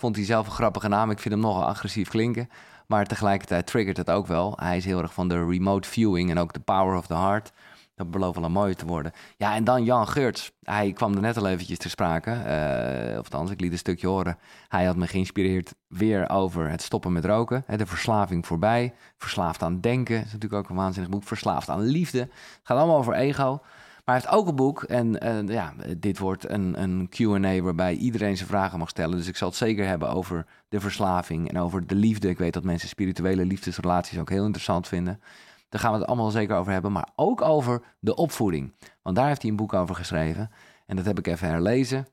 Vond 0.00 0.16
hij 0.16 0.24
zelf 0.24 0.46
een 0.46 0.52
grappige 0.52 0.88
naam. 0.88 1.10
Ik 1.10 1.18
vind 1.18 1.34
hem 1.34 1.42
nogal 1.42 1.64
agressief 1.64 2.08
klinken. 2.08 2.48
Maar 2.86 3.06
tegelijkertijd 3.06 3.66
triggert 3.66 3.96
het 3.96 4.10
ook 4.10 4.26
wel. 4.26 4.52
Hij 4.56 4.76
is 4.76 4.84
heel 4.84 5.02
erg 5.02 5.12
van 5.12 5.28
de 5.28 5.44
remote 5.44 5.88
viewing 5.88 6.30
en 6.30 6.38
ook 6.38 6.52
de 6.52 6.60
power 6.60 6.96
of 6.96 7.06
the 7.06 7.14
heart. 7.14 7.52
Dat 7.94 8.10
belooft 8.10 8.34
wel 8.34 8.44
een 8.44 8.52
mooie 8.52 8.74
te 8.74 8.86
worden. 8.86 9.12
Ja, 9.36 9.54
en 9.54 9.64
dan 9.64 9.84
Jan 9.84 10.08
Geurts. 10.08 10.52
Hij 10.62 10.92
kwam 10.92 11.14
er 11.14 11.20
net 11.20 11.36
al 11.36 11.48
eventjes 11.48 11.78
ter 11.78 11.90
sprake. 11.90 12.30
Uh, 12.30 13.18
of 13.18 13.24
althans, 13.24 13.50
ik 13.50 13.60
liet 13.60 13.72
een 13.72 13.78
stukje 13.78 14.06
horen. 14.06 14.38
Hij 14.68 14.84
had 14.84 14.96
me 14.96 15.06
geïnspireerd 15.06 15.74
weer 15.88 16.30
over 16.30 16.68
het 16.70 16.82
stoppen 16.82 17.12
met 17.12 17.24
roken. 17.24 17.64
De 17.76 17.86
verslaving 17.86 18.46
voorbij. 18.46 18.94
Verslaafd 19.16 19.62
aan 19.62 19.80
denken. 19.80 20.16
Dat 20.16 20.26
is 20.26 20.32
natuurlijk 20.32 20.62
ook 20.62 20.70
een 20.70 20.76
waanzinnig 20.76 21.10
boek. 21.10 21.24
Verslaafd 21.24 21.68
aan 21.68 21.80
liefde. 21.80 22.18
Het 22.18 22.60
gaat 22.62 22.78
allemaal 22.78 22.98
over 22.98 23.14
ego. 23.14 23.60
Maar 24.04 24.14
hij 24.14 24.24
heeft 24.24 24.34
ook 24.34 24.48
een 24.48 24.56
boek. 24.56 24.82
En 24.82 25.26
uh, 25.26 25.48
ja, 25.48 25.74
dit 25.96 26.18
wordt 26.18 26.50
een, 26.50 26.82
een 26.82 27.08
QA 27.08 27.60
waarbij 27.60 27.94
iedereen 27.94 28.36
zijn 28.36 28.48
vragen 28.48 28.78
mag 28.78 28.88
stellen. 28.88 29.16
Dus 29.16 29.28
ik 29.28 29.36
zal 29.36 29.48
het 29.48 29.56
zeker 29.56 29.86
hebben 29.86 30.10
over 30.10 30.46
de 30.68 30.80
verslaving 30.80 31.48
en 31.48 31.58
over 31.58 31.86
de 31.86 31.94
liefde. 31.94 32.28
Ik 32.28 32.38
weet 32.38 32.52
dat 32.52 32.64
mensen 32.64 32.88
spirituele 32.88 33.44
liefdesrelaties 33.44 34.18
ook 34.18 34.30
heel 34.30 34.44
interessant 34.44 34.88
vinden. 34.88 35.20
Daar 35.68 35.80
gaan 35.80 35.92
we 35.92 35.98
het 35.98 36.06
allemaal 36.06 36.30
zeker 36.30 36.56
over 36.56 36.72
hebben. 36.72 36.92
Maar 36.92 37.08
ook 37.16 37.40
over 37.40 37.82
de 37.98 38.14
opvoeding. 38.14 38.72
Want 39.02 39.16
daar 39.16 39.26
heeft 39.26 39.42
hij 39.42 39.50
een 39.50 39.56
boek 39.56 39.72
over 39.72 39.94
geschreven. 39.94 40.50
En 40.86 40.96
dat 40.96 41.04
heb 41.04 41.18
ik 41.18 41.26
even 41.26 41.48
herlezen. 41.48 42.06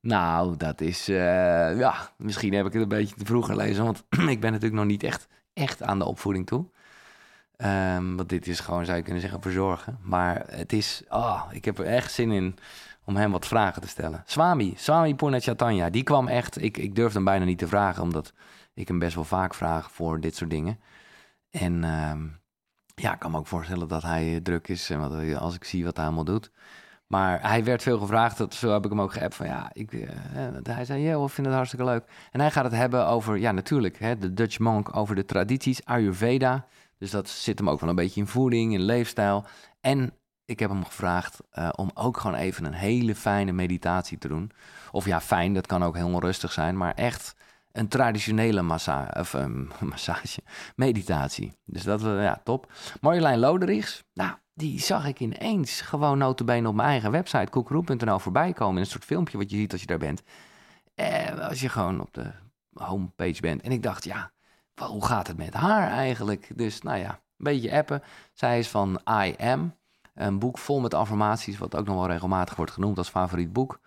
Nou, 0.00 0.56
dat 0.56 0.80
is. 0.80 1.08
Uh, 1.08 1.16
ja, 1.78 1.94
misschien 2.16 2.52
heb 2.52 2.66
ik 2.66 2.72
het 2.72 2.82
een 2.82 2.88
beetje 2.88 3.14
te 3.14 3.24
vroeg 3.24 3.46
gelezen. 3.46 3.84
Want 3.84 4.04
ik 4.34 4.40
ben 4.40 4.52
natuurlijk 4.52 4.80
nog 4.80 4.84
niet 4.84 5.02
echt, 5.02 5.28
echt 5.52 5.82
aan 5.82 5.98
de 5.98 6.04
opvoeding 6.04 6.46
toe. 6.46 6.66
Um, 7.64 8.16
want 8.16 8.28
dit 8.28 8.46
is 8.46 8.60
gewoon, 8.60 8.84
zou 8.84 8.96
je 8.96 9.02
kunnen 9.02 9.22
zeggen, 9.22 9.42
verzorgen. 9.42 9.98
Maar 10.02 10.42
het 10.46 10.72
is. 10.72 11.02
Oh, 11.08 11.42
ik 11.50 11.64
heb 11.64 11.78
er 11.78 11.86
echt 11.86 12.12
zin 12.12 12.30
in 12.30 12.56
om 13.04 13.16
hem 13.16 13.32
wat 13.32 13.46
vragen 13.46 13.82
te 13.82 13.88
stellen. 13.88 14.22
Swami, 14.26 14.74
Swami 14.76 15.14
Purnachatanya, 15.14 15.90
die 15.90 16.02
kwam 16.02 16.28
echt. 16.28 16.62
Ik, 16.62 16.76
ik 16.76 16.94
durfde 16.94 17.14
hem 17.14 17.24
bijna 17.24 17.44
niet 17.44 17.58
te 17.58 17.68
vragen, 17.68 18.02
omdat 18.02 18.32
ik 18.74 18.88
hem 18.88 18.98
best 18.98 19.14
wel 19.14 19.24
vaak 19.24 19.54
vraag 19.54 19.92
voor 19.92 20.20
dit 20.20 20.36
soort 20.36 20.50
dingen. 20.50 20.80
En. 21.50 21.84
Um, 21.84 22.40
ja, 22.94 23.12
ik 23.12 23.18
kan 23.18 23.30
me 23.30 23.38
ook 23.38 23.46
voorstellen 23.46 23.88
dat 23.88 24.02
hij 24.02 24.40
druk 24.42 24.68
is 24.68 24.90
en 24.90 25.38
als 25.38 25.54
ik 25.54 25.64
zie 25.64 25.84
wat 25.84 25.96
hij 25.96 26.06
allemaal 26.06 26.24
doet. 26.24 26.50
Maar 27.06 27.48
hij 27.48 27.64
werd 27.64 27.82
veel 27.82 27.98
gevraagd, 27.98 28.38
dat, 28.38 28.54
zo 28.54 28.72
heb 28.72 28.84
ik 28.84 28.90
hem 28.90 29.00
ook 29.00 29.12
geappt 29.12 29.34
van 29.34 29.46
ja, 29.46 29.70
ik, 29.72 29.92
uh, 29.92 30.08
hij 30.62 30.84
zei 30.84 31.02
ja, 31.02 31.22
ik 31.22 31.28
vind 31.28 31.46
het 31.46 31.56
hartstikke 31.56 31.84
leuk. 31.84 32.04
En 32.30 32.40
hij 32.40 32.50
gaat 32.50 32.64
het 32.64 32.72
hebben 32.72 33.06
over, 33.06 33.38
ja 33.38 33.52
natuurlijk, 33.52 33.98
hè, 33.98 34.18
de 34.18 34.32
Dutch 34.32 34.58
monk, 34.58 34.96
over 34.96 35.14
de 35.14 35.24
tradities, 35.24 35.84
Ayurveda. 35.84 36.66
Dus 37.02 37.10
dat 37.10 37.28
zit 37.28 37.58
hem 37.58 37.70
ook 37.70 37.80
wel 37.80 37.88
een 37.88 37.94
beetje 37.94 38.20
in 38.20 38.26
voeding, 38.26 38.72
in 38.72 38.80
leefstijl. 38.80 39.44
En 39.80 40.14
ik 40.44 40.58
heb 40.58 40.70
hem 40.70 40.84
gevraagd 40.84 41.38
uh, 41.52 41.68
om 41.76 41.90
ook 41.94 42.16
gewoon 42.16 42.36
even 42.36 42.64
een 42.64 42.72
hele 42.72 43.14
fijne 43.14 43.52
meditatie 43.52 44.18
te 44.18 44.28
doen. 44.28 44.50
Of 44.90 45.04
ja, 45.04 45.20
fijn, 45.20 45.54
dat 45.54 45.66
kan 45.66 45.84
ook 45.84 45.96
heel 45.96 46.06
onrustig 46.06 46.52
zijn, 46.52 46.76
maar 46.76 46.94
echt 46.94 47.34
een 47.72 47.88
traditionele 47.88 48.62
massa 48.62 49.14
of, 49.18 49.34
um, 49.34 49.70
massage, 49.90 50.40
meditatie. 50.76 51.52
Dus 51.64 51.82
dat 51.82 52.02
was 52.02 52.22
ja, 52.22 52.40
top. 52.44 52.72
Marjolein 53.00 53.38
Loderichs, 53.38 54.04
nou, 54.14 54.32
die 54.54 54.80
zag 54.80 55.06
ik 55.06 55.20
ineens 55.20 55.80
gewoon 55.80 56.18
notabene 56.18 56.68
op 56.68 56.74
mijn 56.74 56.88
eigen 56.88 57.10
website, 57.10 57.50
koekeroe.nl, 57.50 58.18
voorbij 58.18 58.52
komen. 58.52 58.74
In 58.74 58.80
een 58.80 58.86
soort 58.86 59.04
filmpje 59.04 59.38
wat 59.38 59.50
je 59.50 59.56
ziet 59.56 59.72
als 59.72 59.80
je 59.80 59.86
daar 59.86 59.98
bent. 59.98 60.22
Eh, 60.94 61.48
als 61.48 61.60
je 61.60 61.68
gewoon 61.68 62.00
op 62.00 62.14
de 62.14 62.32
homepage 62.72 63.40
bent. 63.40 63.62
En 63.62 63.72
ik 63.72 63.82
dacht, 63.82 64.04
ja, 64.04 64.31
hoe 64.74 65.04
gaat 65.04 65.26
het 65.26 65.36
met 65.36 65.54
haar 65.54 65.88
eigenlijk? 65.88 66.50
Dus 66.54 66.82
nou 66.82 66.98
ja, 66.98 67.10
een 67.10 67.18
beetje 67.36 67.72
appen. 67.72 68.02
Zij 68.32 68.58
is 68.58 68.68
van 68.68 69.00
I 69.24 69.34
Am, 69.38 69.74
een 70.14 70.38
boek 70.38 70.58
vol 70.58 70.80
met 70.80 70.94
affirmaties, 70.94 71.58
wat 71.58 71.76
ook 71.76 71.86
nog 71.86 71.96
wel 71.96 72.06
regelmatig 72.06 72.56
wordt 72.56 72.72
genoemd 72.72 72.98
als 72.98 73.08
favoriet 73.08 73.52
boek. 73.52 73.80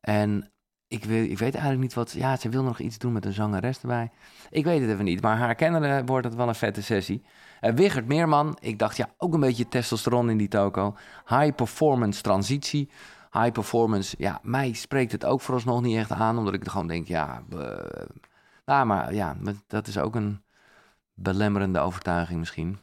En 0.00 0.52
ik 0.88 1.04
weet, 1.04 1.30
ik 1.30 1.38
weet 1.38 1.52
eigenlijk 1.54 1.82
niet 1.82 1.94
wat. 1.94 2.12
Ja, 2.12 2.36
ze 2.36 2.48
wil 2.48 2.62
nog 2.62 2.78
iets 2.78 2.98
doen 2.98 3.12
met 3.12 3.24
een 3.24 3.32
zangeres 3.32 3.80
erbij. 3.80 4.10
Ik 4.50 4.64
weet 4.64 4.80
het 4.80 4.90
even 4.90 5.04
niet. 5.04 5.22
Maar 5.22 5.36
haar 5.36 5.54
kennende 5.54 6.02
wordt 6.04 6.26
het 6.26 6.34
wel 6.34 6.48
een 6.48 6.54
vette 6.54 6.82
sessie. 6.82 7.24
Uh, 7.60 7.72
Wigert 7.72 8.06
Meerman. 8.06 8.56
Ik 8.60 8.78
dacht, 8.78 8.96
ja, 8.96 9.08
ook 9.16 9.34
een 9.34 9.40
beetje 9.40 9.68
testosteron 9.68 10.30
in 10.30 10.36
die 10.36 10.48
toko. 10.48 10.96
High 11.26 11.54
performance 11.54 12.22
transitie. 12.22 12.90
High 13.30 13.52
performance, 13.52 14.14
ja, 14.18 14.40
mij 14.42 14.72
spreekt 14.72 15.12
het 15.12 15.24
ook 15.24 15.40
vooralsnog 15.40 15.82
niet 15.82 15.96
echt 15.96 16.10
aan. 16.10 16.38
Omdat 16.38 16.54
ik 16.54 16.68
gewoon 16.68 16.86
denk, 16.86 17.08
ja. 17.08 17.42
Nou, 18.64 18.86
maar 18.86 19.14
ja, 19.14 19.36
dat 19.66 19.86
is 19.86 19.98
ook 19.98 20.14
een 20.14 20.42
belemmerende 21.14 21.78
overtuiging 21.78 22.38
misschien. 22.38 22.78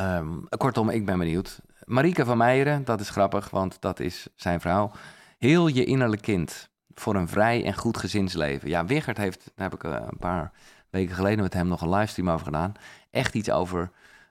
Um, 0.00 0.48
kortom, 0.48 0.88
ik 0.88 1.06
ben 1.06 1.18
benieuwd. 1.18 1.60
Marieke 1.84 2.24
van 2.24 2.36
Meijeren, 2.36 2.84
dat 2.84 3.00
is 3.00 3.10
grappig, 3.10 3.50
want 3.50 3.80
dat 3.80 4.00
is 4.00 4.26
zijn 4.34 4.60
vrouw. 4.60 4.90
Heel 5.38 5.66
je 5.66 5.84
innerlijk 5.84 6.22
kind 6.22 6.68
voor 6.94 7.14
een 7.14 7.28
vrij 7.28 7.64
en 7.64 7.74
goed 7.74 7.96
gezinsleven. 7.96 8.68
Ja, 8.68 8.84
Wigert 8.84 9.16
heeft, 9.16 9.52
daar 9.54 9.70
heb 9.70 9.74
ik 9.74 9.84
eh, 9.84 10.06
een 10.10 10.18
paar 10.18 10.52
weken 10.90 11.14
geleden 11.14 11.42
met 11.42 11.54
hem 11.54 11.68
nog 11.68 11.80
een 11.80 11.90
livestream 11.90 12.30
over 12.30 12.44
gedaan. 12.44 12.72
Echt 13.10 13.34
iets 13.34 13.50
over 13.50 13.90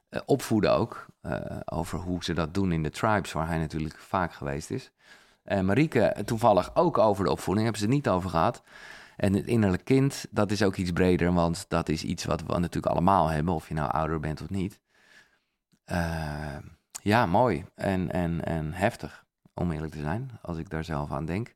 uh, 0.09 0.21
opvoeden 0.25 0.73
ook. 0.73 1.05
Uh, 1.21 1.39
over 1.65 1.99
hoe 1.99 2.23
ze 2.23 2.33
dat 2.33 2.53
doen 2.53 2.71
in 2.71 2.83
de 2.83 2.89
tribes, 2.89 3.31
waar 3.31 3.47
hij 3.47 3.57
natuurlijk 3.57 3.97
vaak 3.99 4.33
geweest 4.33 4.71
is. 4.71 4.91
En 5.43 5.65
Marieke, 5.65 6.15
toevallig 6.25 6.75
ook 6.75 6.97
over 6.97 7.23
de 7.23 7.31
opvoeding, 7.31 7.65
hebben 7.65 7.81
ze 7.81 7.87
het 7.87 7.95
niet 7.95 8.13
over 8.13 8.29
gehad. 8.29 8.63
En 9.17 9.33
het 9.33 9.45
innerlijk 9.45 9.85
kind, 9.85 10.25
dat 10.31 10.51
is 10.51 10.63
ook 10.63 10.75
iets 10.75 10.91
breder, 10.91 11.33
want 11.33 11.65
dat 11.67 11.89
is 11.89 12.03
iets 12.03 12.25
wat 12.25 12.41
we 12.41 12.59
natuurlijk 12.59 12.93
allemaal 12.93 13.27
hebben, 13.27 13.53
of 13.53 13.67
je 13.67 13.73
nou 13.73 13.91
ouder 13.91 14.19
bent 14.19 14.41
of 14.41 14.49
niet. 14.49 14.79
ja, 17.01 17.25
mooi 17.25 17.65
en, 17.75 18.11
en, 18.11 18.45
en 18.45 18.73
heftig, 18.73 19.25
om 19.53 19.71
eerlijk 19.71 19.93
te 19.93 19.99
zijn, 19.99 20.39
als 20.41 20.57
ik 20.57 20.69
daar 20.69 20.83
zelf 20.83 21.11
aan 21.11 21.25
denk. 21.25 21.55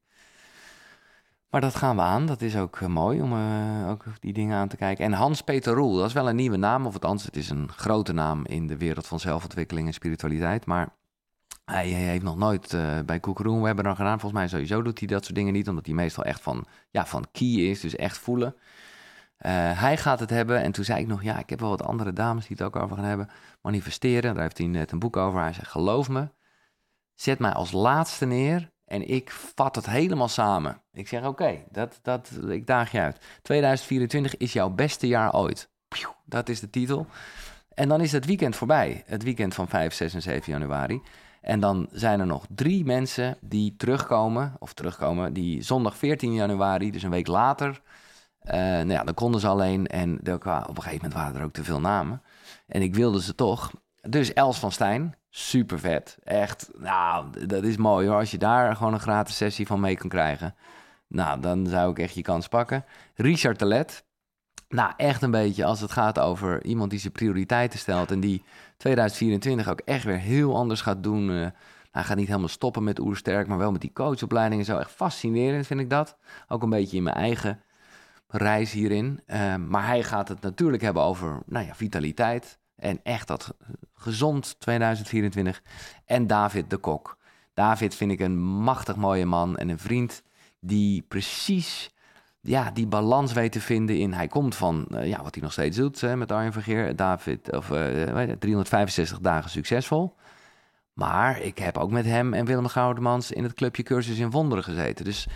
Maar 1.49 1.61
dat 1.61 1.75
gaan 1.75 1.95
we 1.95 2.01
aan. 2.01 2.25
Dat 2.25 2.41
is 2.41 2.57
ook 2.57 2.79
uh, 2.79 2.89
mooi 2.89 3.21
om 3.21 3.33
uh, 3.33 3.89
ook 3.89 4.03
die 4.19 4.33
dingen 4.33 4.57
aan 4.57 4.67
te 4.67 4.77
kijken. 4.77 5.05
En 5.05 5.13
Hans-Peter 5.13 5.73
Roel, 5.73 5.95
dat 5.95 6.05
is 6.05 6.13
wel 6.13 6.29
een 6.29 6.35
nieuwe 6.35 6.57
naam. 6.57 6.85
Of 6.85 6.93
althans, 6.93 7.23
het 7.23 7.35
is 7.35 7.49
een 7.49 7.69
grote 7.71 8.13
naam 8.13 8.45
in 8.45 8.67
de 8.67 8.77
wereld 8.77 9.07
van 9.07 9.19
zelfontwikkeling 9.19 9.87
en 9.87 9.93
spiritualiteit. 9.93 10.65
Maar 10.65 10.89
hij, 11.71 11.87
heeft 11.87 12.23
nog 12.23 12.37
nooit 12.37 12.73
uh, 12.73 12.99
bij 13.05 13.19
Koekeroen 13.19 13.61
webinar 13.61 13.95
gedaan. 13.95 14.19
Volgens 14.19 14.41
mij 14.41 14.49
sowieso 14.49 14.81
doet 14.81 14.99
hij 14.99 15.07
dat 15.07 15.23
soort 15.23 15.35
dingen 15.35 15.53
niet. 15.53 15.69
Omdat 15.69 15.85
hij 15.85 15.95
meestal 15.95 16.23
echt 16.23 16.41
van, 16.41 16.65
ja, 16.89 17.05
van 17.05 17.25
key 17.31 17.47
is. 17.47 17.79
Dus 17.79 17.95
echt 17.95 18.17
voelen. 18.17 18.55
hij 19.73 19.97
gaat 19.97 20.19
het 20.19 20.29
hebben. 20.29 20.61
En 20.61 20.71
toen 20.71 20.85
zei 20.85 21.01
ik 21.01 21.07
nog, 21.07 21.23
ja, 21.23 21.39
ik 21.39 21.49
heb 21.49 21.59
wel 21.59 21.69
wat 21.69 21.83
andere 21.83 22.13
dames 22.13 22.47
die 22.47 22.57
het 22.57 22.65
ook 22.65 22.75
over 22.75 22.95
gaan 22.95 23.05
hebben. 23.05 23.29
Manifesteren, 23.61 24.33
daar 24.33 24.43
heeft 24.43 24.57
hij 24.57 24.67
net 24.67 24.91
een 24.91 24.99
boek 24.99 25.17
over. 25.17 25.41
Hij 25.41 25.53
zegt, 25.53 25.71
geloof 25.71 26.09
me, 26.09 26.29
zet 27.13 27.39
mij 27.39 27.51
als 27.51 27.71
laatste 27.71 28.25
neer 28.25 28.71
en 28.87 29.09
ik 29.09 29.31
vat 29.31 29.75
het 29.75 29.85
helemaal 29.85 30.27
samen. 30.27 30.81
Ik 30.91 31.07
zeg: 31.07 31.25
Oké, 31.25 31.63
dat, 31.71 31.99
dat, 32.01 32.39
ik 32.47 32.67
daag 32.67 32.91
je 32.91 32.99
uit. 32.99 33.25
2024 33.41 34.37
is 34.37 34.53
jouw 34.53 34.69
beste 34.69 35.07
jaar 35.07 35.33
ooit. 35.33 35.69
Dat 36.25 36.49
is 36.49 36.59
de 36.59 36.69
titel. 36.69 37.07
En 37.73 37.87
dan 37.89 38.01
is 38.01 38.11
het 38.11 38.25
weekend 38.25 38.55
voorbij. 38.55 39.03
Het 39.05 39.23
weekend 39.23 39.53
van 39.53 39.67
5, 39.67 39.93
6 39.93 40.13
en 40.13 40.21
7 40.21 40.51
januari. 40.51 41.01
En 41.47 41.59
dan 41.59 41.87
zijn 41.91 42.19
er 42.19 42.25
nog 42.25 42.45
drie 42.55 42.85
mensen 42.85 43.37
die 43.41 43.75
terugkomen, 43.77 44.55
of 44.59 44.73
terugkomen, 44.73 45.33
die 45.33 45.61
zondag 45.61 45.97
14 45.97 46.33
januari, 46.33 46.91
dus 46.91 47.03
een 47.03 47.09
week 47.09 47.27
later. 47.27 47.81
Uh, 48.43 48.53
nou 48.53 48.89
ja, 48.89 49.03
dan 49.03 49.13
konden 49.13 49.41
ze 49.41 49.47
alleen 49.47 49.87
en 49.87 50.19
op 50.19 50.27
een 50.27 50.81
gegeven 50.81 50.95
moment 50.95 51.13
waren 51.13 51.35
er 51.35 51.43
ook 51.43 51.53
te 51.53 51.63
veel 51.63 51.79
namen. 51.79 52.21
En 52.67 52.81
ik 52.81 52.95
wilde 52.95 53.21
ze 53.21 53.35
toch. 53.35 53.71
Dus 54.01 54.33
Els 54.33 54.59
van 54.59 54.71
Stijn, 54.71 55.15
super 55.29 55.79
vet. 55.79 56.17
Echt, 56.23 56.69
nou, 56.77 57.45
dat 57.45 57.63
is 57.63 57.77
mooi 57.77 58.07
hoor. 58.07 58.17
Als 58.17 58.31
je 58.31 58.37
daar 58.37 58.75
gewoon 58.75 58.93
een 58.93 58.99
gratis 58.99 59.37
sessie 59.37 59.67
van 59.67 59.79
mee 59.79 59.95
kan 59.95 60.09
krijgen. 60.09 60.55
Nou, 61.07 61.39
dan 61.39 61.67
zou 61.67 61.91
ik 61.91 61.99
echt 61.99 62.13
je 62.13 62.21
kans 62.21 62.47
pakken. 62.47 62.85
Richard 63.15 63.57
Telet. 63.57 64.05
Nou, 64.69 64.93
echt 64.97 65.21
een 65.21 65.31
beetje 65.31 65.65
als 65.65 65.81
het 65.81 65.91
gaat 65.91 66.19
over 66.19 66.65
iemand 66.65 66.89
die 66.89 66.99
zijn 66.99 67.13
prioriteiten 67.13 67.79
stelt. 67.79 68.11
En 68.11 68.19
die 68.19 68.43
2024 68.77 69.69
ook 69.69 69.79
echt 69.79 70.03
weer 70.03 70.19
heel 70.19 70.55
anders 70.55 70.81
gaat 70.81 71.03
doen. 71.03 71.51
Hij 71.91 72.03
gaat 72.03 72.17
niet 72.17 72.27
helemaal 72.27 72.47
stoppen 72.47 72.83
met 72.83 72.99
Oersterk, 72.99 73.47
maar 73.47 73.57
wel 73.57 73.71
met 73.71 73.81
die 73.81 73.93
coachopleidingen. 73.93 74.65
Zo 74.65 74.77
echt 74.77 74.91
fascinerend 74.91 75.67
vind 75.67 75.79
ik 75.79 75.89
dat. 75.89 76.17
Ook 76.47 76.63
een 76.63 76.69
beetje 76.69 76.97
in 76.97 77.03
mijn 77.03 77.15
eigen 77.15 77.61
reis 78.27 78.71
hierin. 78.71 79.21
Uh, 79.27 79.55
maar 79.55 79.85
hij 79.85 80.03
gaat 80.03 80.27
het 80.27 80.41
natuurlijk 80.41 80.83
hebben 80.83 81.03
over 81.03 81.41
nou 81.45 81.65
ja, 81.65 81.75
vitaliteit. 81.75 82.59
En 82.75 82.99
echt 83.03 83.27
dat 83.27 83.53
gezond 83.93 84.59
2024. 84.59 85.61
En 86.05 86.27
David 86.27 86.69
de 86.69 86.77
Kok. 86.77 87.17
David 87.53 87.95
vind 87.95 88.11
ik 88.11 88.19
een 88.19 88.39
machtig 88.39 88.95
mooie 88.95 89.25
man 89.25 89.57
en 89.57 89.69
een 89.69 89.79
vriend 89.79 90.23
die 90.59 91.01
precies 91.01 91.91
ja, 92.47 92.71
die 92.71 92.87
balans 92.87 93.33
weet 93.33 93.51
te 93.51 93.61
vinden 93.61 93.97
in. 93.97 94.13
Hij 94.13 94.27
komt 94.27 94.55
van 94.55 94.87
uh, 94.91 95.07
ja, 95.07 95.23
wat 95.23 95.33
hij 95.33 95.43
nog 95.43 95.51
steeds 95.51 95.77
doet 95.77 96.01
hè, 96.01 96.15
met 96.15 96.31
Arjen 96.31 96.53
Vergeer. 96.53 96.95
David, 96.95 97.55
of 97.55 97.69
uh, 97.69 98.31
365 98.39 99.19
dagen 99.19 99.49
succesvol. 99.49 100.15
Maar 100.93 101.41
ik 101.41 101.57
heb 101.57 101.77
ook 101.77 101.91
met 101.91 102.05
hem 102.05 102.33
en 102.33 102.45
Willem 102.45 102.67
Goudemans 102.67 103.31
in 103.31 103.43
het 103.43 103.53
clubje 103.53 103.83
Cursus 103.83 104.17
in 104.17 104.31
Wonderen 104.31 104.63
gezeten. 104.63 105.05
Dus 105.05 105.27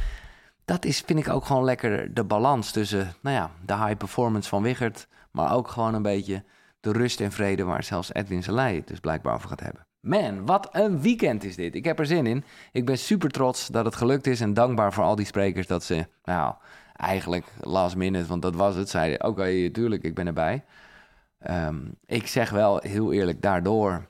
dat 0.65 0.85
is, 0.85 1.03
vind 1.05 1.19
ik 1.19 1.29
ook 1.29 1.45
gewoon 1.45 1.63
lekker 1.63 2.13
de 2.13 2.23
balans 2.23 2.71
tussen 2.71 3.13
nou 3.21 3.35
ja, 3.35 3.51
de 3.65 3.75
high 3.75 3.97
performance 3.97 4.49
van 4.49 4.63
Wiggert. 4.63 5.07
Maar 5.31 5.53
ook 5.53 5.67
gewoon 5.67 5.93
een 5.93 6.01
beetje 6.01 6.43
de 6.79 6.91
rust 6.91 7.21
en 7.21 7.31
vrede 7.31 7.63
waar 7.63 7.83
zelfs 7.83 8.13
Edwin 8.13 8.43
Selei 8.43 8.75
het 8.75 8.87
dus 8.87 8.99
blijkbaar 8.99 9.33
over 9.33 9.49
gaat 9.49 9.59
hebben. 9.59 9.85
Man, 9.99 10.45
wat 10.45 10.69
een 10.71 11.01
weekend 11.01 11.43
is 11.43 11.55
dit. 11.55 11.75
Ik 11.75 11.85
heb 11.85 11.99
er 11.99 12.05
zin 12.05 12.25
in. 12.25 12.43
Ik 12.71 12.85
ben 12.85 12.97
super 12.97 13.29
trots 13.29 13.67
dat 13.67 13.85
het 13.85 13.95
gelukt 13.95 14.27
is 14.27 14.41
en 14.41 14.53
dankbaar 14.53 14.93
voor 14.93 15.03
al 15.03 15.15
die 15.15 15.25
sprekers 15.25 15.67
dat 15.67 15.83
ze 15.83 16.07
nou, 16.23 16.53
eigenlijk 17.01 17.45
last 17.61 17.95
minute, 17.95 18.27
want 18.27 18.41
dat 18.41 18.55
was 18.55 18.75
het. 18.75 18.89
Zeiden, 18.89 19.27
oké, 19.27 19.69
tuurlijk, 19.69 20.03
ik 20.03 20.15
ben 20.15 20.27
erbij. 20.27 20.63
Ehm, 21.39 21.79
ik 22.05 22.27
zeg 22.27 22.49
wel 22.49 22.79
heel 22.83 23.13
eerlijk, 23.13 23.41
daardoor... 23.41 24.09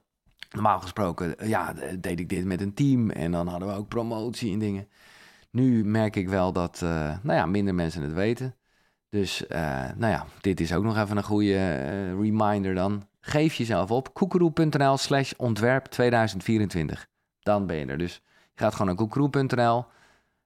Normaal 0.52 0.80
gesproken, 0.80 1.36
ja, 1.48 1.74
deed 2.00 2.20
ik 2.20 2.30
dit 2.30 2.46
met 2.46 2.62
een 2.62 2.74
team. 2.74 3.10
En 3.10 3.32
dan 3.32 3.48
hadden 3.48 3.68
we 3.68 3.74
ook 3.74 3.88
promotie 3.88 4.54
en 4.54 4.60
dingen. 4.60 4.88
Nu 5.52 5.86
merk 5.86 6.16
ik 6.16 6.30
wel 6.30 6.52
dat, 6.52 6.82
uh, 6.84 6.90
nou 7.22 7.38
ja, 7.38 7.46
minder 7.46 7.76
mensen 7.76 8.02
het 8.02 8.14
weten. 8.14 8.56
Dus, 9.10 9.44
uh, 9.50 9.58
nou 9.96 10.12
ja, 10.12 10.26
dit 10.42 10.60
is 10.60 10.74
ook 10.74 10.84
nog 10.84 10.98
even 10.98 11.18
een 11.18 11.24
goede 11.24 11.54
uh, 11.54 12.22
reminder 12.22 12.76
dan. 12.76 13.08
Geef 13.20 13.54
jezelf 13.54 13.92
op. 13.92 14.14
koekeroe.nl 14.14 14.98
slash 14.98 15.34
ontwerp 15.38 15.86
2024. 15.86 17.08
Dan 17.40 17.66
ben 17.66 17.76
je 17.76 17.86
er. 17.86 17.98
Dus 17.98 18.22
je 18.54 18.64
gaat 18.64 18.72
gewoon 18.72 18.88
naar 18.88 18.96
koekeroe.nl. 18.96 19.86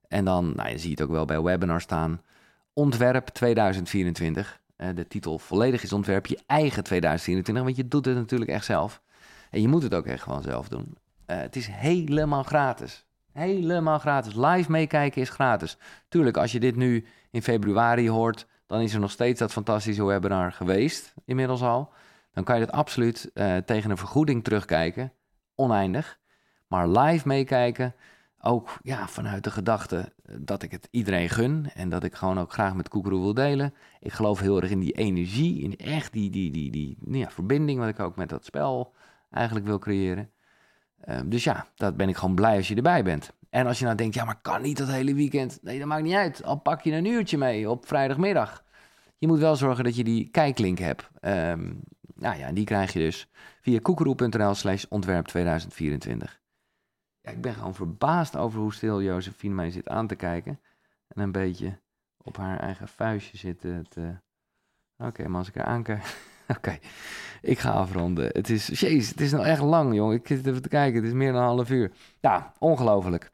En 0.07 0.25
dan, 0.25 0.53
nou, 0.55 0.69
je 0.69 0.77
ziet 0.77 0.99
het 0.99 1.07
ook 1.07 1.13
wel 1.13 1.25
bij 1.25 1.41
webinar 1.41 1.81
staan. 1.81 2.21
Ontwerp 2.77 3.27
2024. 3.27 4.61
Uh, 4.77 4.87
de 4.95 5.07
titel 5.07 5.39
volledig 5.39 5.83
is 5.83 5.93
ontwerp 5.93 6.25
je 6.25 6.39
eigen 6.45 6.83
2024. 6.83 7.63
Want 7.63 7.75
je 7.75 7.87
doet 7.87 8.05
het 8.05 8.15
natuurlijk 8.15 8.51
echt 8.51 8.65
zelf. 8.65 9.01
En 9.49 9.61
je 9.61 9.67
moet 9.67 9.83
het 9.83 9.93
ook 9.93 10.05
echt 10.05 10.23
gewoon 10.23 10.41
zelf 10.41 10.67
doen. 10.67 10.97
het 11.25 11.55
is 11.55 11.67
helemaal 11.67 12.43
gratis. 12.43 13.05
Helemaal 13.31 13.99
gratis. 13.99 14.35
Live 14.35 14.71
meekijken 14.71 15.21
is 15.21 15.29
gratis. 15.29 15.77
Tuurlijk, 16.07 16.37
als 16.37 16.51
je 16.51 16.59
dit 16.59 16.75
nu 16.75 17.05
in 17.31 17.41
februari 17.41 18.09
hoort, 18.09 18.47
dan 18.67 18.81
is 18.81 18.93
er 18.93 18.99
nog 18.99 19.11
steeds 19.11 19.39
dat 19.39 19.51
fantastische 19.51 20.05
webinar 20.05 20.51
geweest, 20.51 21.13
inmiddels 21.25 21.61
al. 21.61 21.93
Dan 22.33 22.43
kan 22.43 22.59
je 22.59 22.65
dat 22.65 22.75
absoluut 22.75 23.31
uh, 23.33 23.57
tegen 23.57 23.91
een 23.91 23.97
vergoeding 23.97 24.43
terugkijken. 24.43 25.13
Oneindig. 25.55 26.19
Maar 26.67 26.87
live 26.87 27.27
meekijken, 27.27 27.95
ook 28.45 28.77
ja, 28.81 29.07
vanuit 29.07 29.43
de 29.43 29.51
gedachte 29.51 30.13
dat 30.39 30.61
ik 30.61 30.71
het 30.71 30.87
iedereen 30.91 31.29
gun. 31.29 31.69
En 31.73 31.89
dat 31.89 32.03
ik 32.03 32.15
gewoon 32.15 32.39
ook 32.39 32.53
graag 32.53 32.75
met 32.75 32.89
Koekeroe 32.89 33.21
wil 33.21 33.33
delen. 33.33 33.73
Ik 33.99 34.11
geloof 34.11 34.39
heel 34.39 34.61
erg 34.61 34.71
in 34.71 34.79
die 34.79 34.91
energie, 34.91 35.61
in 35.61 35.77
echt 35.77 36.13
die, 36.13 36.29
die, 36.29 36.51
die, 36.51 36.71
die, 36.71 36.97
die 36.99 37.17
ja, 37.17 37.29
verbinding 37.29 37.79
wat 37.79 37.87
ik 37.87 37.99
ook 37.99 38.15
met 38.15 38.29
dat 38.29 38.45
spel 38.45 38.93
eigenlijk 39.31 39.65
wil 39.65 39.79
creëren. 39.79 40.29
Ehm, 41.01 41.29
dus 41.29 41.43
ja, 41.43 41.67
dat 41.75 41.97
ben 41.97 42.09
ik 42.09 42.15
gewoon 42.15 42.35
blij 42.35 42.57
als 42.57 42.67
je 42.67 42.75
erbij 42.75 43.03
bent. 43.03 43.33
En 43.49 43.67
als 43.67 43.79
je 43.79 43.85
nou 43.85 43.97
denkt, 43.97 44.15
ja, 44.15 44.25
maar 44.25 44.41
kan 44.41 44.61
niet 44.61 44.77
dat 44.77 44.87
hele 44.87 45.13
weekend. 45.13 45.59
Nee, 45.61 45.79
dat 45.79 45.87
maakt 45.87 46.03
niet 46.03 46.15
uit. 46.15 46.43
Al 46.43 46.55
pak 46.55 46.81
je 46.81 46.91
een 46.91 47.05
uurtje 47.05 47.37
mee 47.37 47.69
op 47.69 47.87
vrijdagmiddag. 47.87 48.63
Je 49.17 49.27
moet 49.27 49.39
wel 49.39 49.55
zorgen 49.55 49.83
dat 49.83 49.95
je 49.95 50.03
die 50.03 50.29
kijklink 50.29 50.77
hebt. 50.77 51.09
Um, 51.21 51.79
nou 52.15 52.37
ja, 52.37 52.51
die 52.51 52.65
krijg 52.65 52.93
je 52.93 52.99
dus 52.99 53.27
via 53.61 53.79
koekeroe.nl 53.81 54.53
slash 54.53 54.85
ontwerp 54.89 55.25
2024. 55.25 56.43
Ik 57.25 57.41
ben 57.41 57.53
gewoon 57.53 57.75
verbaasd 57.75 58.35
over 58.35 58.59
hoe 58.59 58.73
stil 58.73 59.01
Josephine 59.01 59.53
mij 59.53 59.71
zit 59.71 59.89
aan 59.89 60.07
te 60.07 60.15
kijken. 60.15 60.59
En 61.07 61.21
een 61.21 61.31
beetje 61.31 61.79
op 62.17 62.37
haar 62.37 62.59
eigen 62.59 62.87
vuistje 62.87 63.37
zit 63.37 63.59
te... 63.89 64.19
Oké, 64.97 65.27
maar 65.27 65.39
als 65.39 65.49
ik. 65.49 65.63
Oké, 66.57 66.79
ik 67.41 67.59
ga 67.59 67.71
afronden. 67.71 68.29
Het 68.31 68.49
is, 68.49 68.67
jeez, 68.67 69.09
het 69.09 69.21
is 69.21 69.31
nou 69.31 69.45
echt 69.45 69.61
lang, 69.61 69.95
jongen. 69.95 70.15
Ik 70.15 70.27
zit 70.27 70.47
even 70.47 70.61
te 70.61 70.69
kijken, 70.69 70.95
het 70.95 71.05
is 71.05 71.13
meer 71.13 71.31
dan 71.31 71.41
een 71.41 71.47
half 71.47 71.69
uur. 71.69 71.91
Ja, 72.19 72.53
ongelooflijk. 72.59 73.31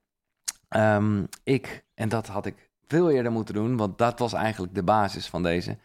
Um, 0.69 1.27
ik, 1.43 1.83
en 1.93 2.09
dat 2.09 2.27
had 2.27 2.45
ik 2.45 2.69
veel 2.87 3.11
eerder 3.11 3.31
moeten 3.31 3.53
doen, 3.53 3.77
want 3.77 3.97
dat 3.97 4.19
was 4.19 4.33
eigenlijk 4.33 4.75
de 4.75 4.83
basis 4.83 5.27
van 5.27 5.43
deze. 5.43 5.77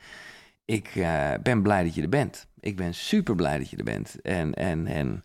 Ik 0.64 0.94
uh, 0.94 1.34
ben 1.42 1.62
blij 1.62 1.84
dat 1.84 1.94
je 1.94 2.02
er 2.02 2.08
bent. 2.08 2.46
Ik 2.60 2.76
ben 2.76 2.94
super 2.94 3.34
blij 3.34 3.58
dat 3.58 3.70
je 3.70 3.76
er 3.76 3.84
bent. 3.84 4.20
En, 4.20 4.54
en, 4.54 4.86
en 4.86 5.24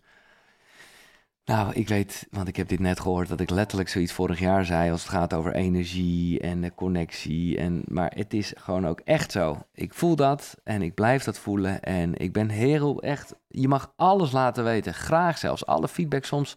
nou, 1.44 1.72
ik 1.72 1.88
weet, 1.88 2.26
want 2.30 2.48
ik 2.48 2.56
heb 2.56 2.68
dit 2.68 2.80
net 2.80 3.00
gehoord, 3.00 3.28
dat 3.28 3.40
ik 3.40 3.50
letterlijk 3.50 3.88
zoiets 3.88 4.12
vorig 4.12 4.38
jaar 4.38 4.64
zei 4.64 4.90
als 4.90 5.02
het 5.02 5.10
gaat 5.10 5.34
over 5.34 5.54
energie 5.54 6.40
en 6.40 6.74
connectie. 6.74 7.58
En, 7.58 7.82
maar 7.86 8.12
het 8.14 8.34
is 8.34 8.52
gewoon 8.56 8.86
ook 8.86 9.00
echt 9.00 9.32
zo. 9.32 9.58
Ik 9.74 9.94
voel 9.94 10.16
dat 10.16 10.56
en 10.64 10.82
ik 10.82 10.94
blijf 10.94 11.24
dat 11.24 11.38
voelen. 11.38 11.82
En 11.82 12.16
ik 12.18 12.32
ben 12.32 12.48
heel 12.48 13.02
echt, 13.02 13.34
je 13.48 13.68
mag 13.68 13.92
alles 13.96 14.32
laten 14.32 14.64
weten, 14.64 14.94
graag 14.94 15.38
zelfs. 15.38 15.66
Alle 15.66 15.88
feedback, 15.88 16.24
soms 16.24 16.56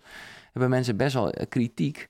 hebben 0.51 0.69
mensen 0.69 0.97
best 0.97 1.13
wel 1.13 1.31
eh, 1.31 1.45
kritiek. 1.49 2.09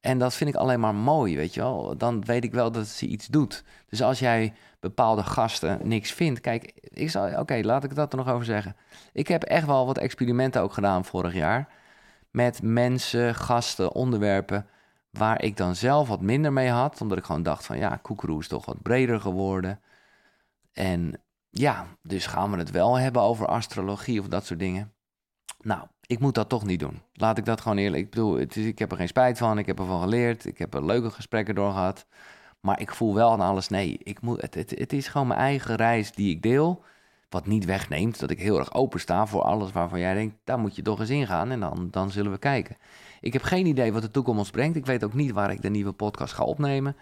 En 0.00 0.18
dat 0.18 0.34
vind 0.34 0.50
ik 0.50 0.56
alleen 0.56 0.80
maar 0.80 0.94
mooi, 0.94 1.36
weet 1.36 1.54
je 1.54 1.60
wel. 1.60 1.96
Dan 1.96 2.24
weet 2.24 2.44
ik 2.44 2.52
wel 2.52 2.72
dat 2.72 2.86
ze 2.86 3.06
iets 3.06 3.26
doet. 3.26 3.64
Dus 3.88 4.02
als 4.02 4.18
jij 4.18 4.52
bepaalde 4.80 5.22
gasten 5.22 5.78
niks 5.82 6.12
vindt. 6.12 6.40
Kijk, 6.40 6.72
ik 6.82 7.10
zal, 7.10 7.38
oké, 7.38 7.60
laat 7.62 7.84
ik 7.84 7.94
dat 7.94 8.12
er 8.12 8.18
nog 8.18 8.28
over 8.28 8.44
zeggen. 8.44 8.76
Ik 9.12 9.28
heb 9.28 9.42
echt 9.42 9.66
wel 9.66 9.86
wat 9.86 9.98
experimenten 9.98 10.62
ook 10.62 10.72
gedaan 10.72 11.04
vorig 11.04 11.34
jaar 11.34 11.80
met 12.32 12.62
mensen, 12.62 13.34
gasten, 13.34 13.92
onderwerpen 13.92 14.66
waar 15.10 15.42
ik 15.42 15.56
dan 15.56 15.74
zelf 15.74 16.08
wat 16.08 16.20
minder 16.20 16.52
mee 16.52 16.68
had. 16.68 17.00
Omdat 17.00 17.18
ik 17.18 17.24
gewoon 17.24 17.42
dacht 17.42 17.66
van 17.66 17.78
ja, 17.78 17.96
koekeroe 17.96 18.40
is 18.40 18.48
toch 18.48 18.64
wat 18.64 18.82
breder 18.82 19.20
geworden. 19.20 19.80
En 20.72 21.20
ja, 21.50 21.86
dus 22.02 22.26
gaan 22.26 22.50
we 22.50 22.56
het 22.56 22.70
wel 22.70 22.98
hebben 22.98 23.22
over 23.22 23.46
astrologie 23.46 24.20
of 24.20 24.28
dat 24.28 24.46
soort 24.46 24.58
dingen. 24.58 24.92
Nou, 25.60 25.86
ik 26.06 26.18
moet 26.18 26.34
dat 26.34 26.48
toch 26.48 26.64
niet 26.64 26.80
doen. 26.80 27.02
Laat 27.12 27.38
ik 27.38 27.44
dat 27.44 27.60
gewoon 27.60 27.78
eerlijk. 27.78 28.02
Ik 28.02 28.10
bedoel, 28.10 28.34
het 28.34 28.56
is, 28.56 28.64
ik 28.64 28.78
heb 28.78 28.90
er 28.90 28.96
geen 28.96 29.08
spijt 29.08 29.38
van. 29.38 29.58
Ik 29.58 29.66
heb 29.66 29.78
ervan 29.78 30.00
geleerd. 30.00 30.46
Ik 30.46 30.58
heb 30.58 30.74
er 30.74 30.84
leuke 30.84 31.10
gesprekken 31.10 31.54
door 31.54 31.72
gehad. 31.72 32.06
Maar 32.60 32.80
ik 32.80 32.94
voel 32.94 33.14
wel 33.14 33.32
aan 33.32 33.40
alles 33.40 33.68
nee. 33.68 33.98
Ik 34.02 34.20
moet, 34.20 34.40
het, 34.42 34.54
het, 34.54 34.70
het 34.70 34.92
is 34.92 35.08
gewoon 35.08 35.26
mijn 35.26 35.40
eigen 35.40 35.76
reis 35.76 36.12
die 36.12 36.30
ik 36.30 36.42
deel. 36.42 36.84
Wat 37.32 37.46
niet 37.46 37.64
wegneemt 37.64 38.20
dat 38.20 38.30
ik 38.30 38.38
heel 38.38 38.58
erg 38.58 38.74
open 38.74 39.00
sta 39.00 39.26
voor 39.26 39.42
alles 39.42 39.72
waarvan 39.72 40.00
jij 40.00 40.14
denkt, 40.14 40.34
daar 40.44 40.58
moet 40.58 40.76
je 40.76 40.82
toch 40.82 41.00
eens 41.00 41.10
ingaan 41.10 41.50
en 41.50 41.60
dan, 41.60 41.88
dan 41.90 42.10
zullen 42.10 42.32
we 42.32 42.38
kijken. 42.38 42.76
Ik 43.20 43.32
heb 43.32 43.42
geen 43.42 43.66
idee 43.66 43.92
wat 43.92 44.02
de 44.02 44.10
toekomst 44.10 44.38
ons 44.38 44.50
brengt. 44.50 44.76
Ik 44.76 44.86
weet 44.86 45.04
ook 45.04 45.14
niet 45.14 45.32
waar 45.32 45.50
ik 45.50 45.62
de 45.62 45.70
nieuwe 45.70 45.92
podcast 45.92 46.32
ga 46.32 46.44
opnemen. 46.44 46.96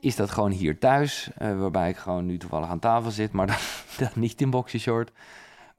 Is 0.00 0.16
dat 0.16 0.30
gewoon 0.30 0.50
hier 0.50 0.78
thuis, 0.78 1.30
uh, 1.42 1.58
waarbij 1.60 1.88
ik 1.88 1.96
gewoon 1.96 2.26
nu 2.26 2.38
toevallig 2.38 2.68
aan 2.68 2.78
tafel 2.78 3.10
zit, 3.10 3.32
maar 3.32 3.46
dan, 3.98 4.08
niet 4.14 4.40
in 4.40 4.50
boxershort? 4.50 5.12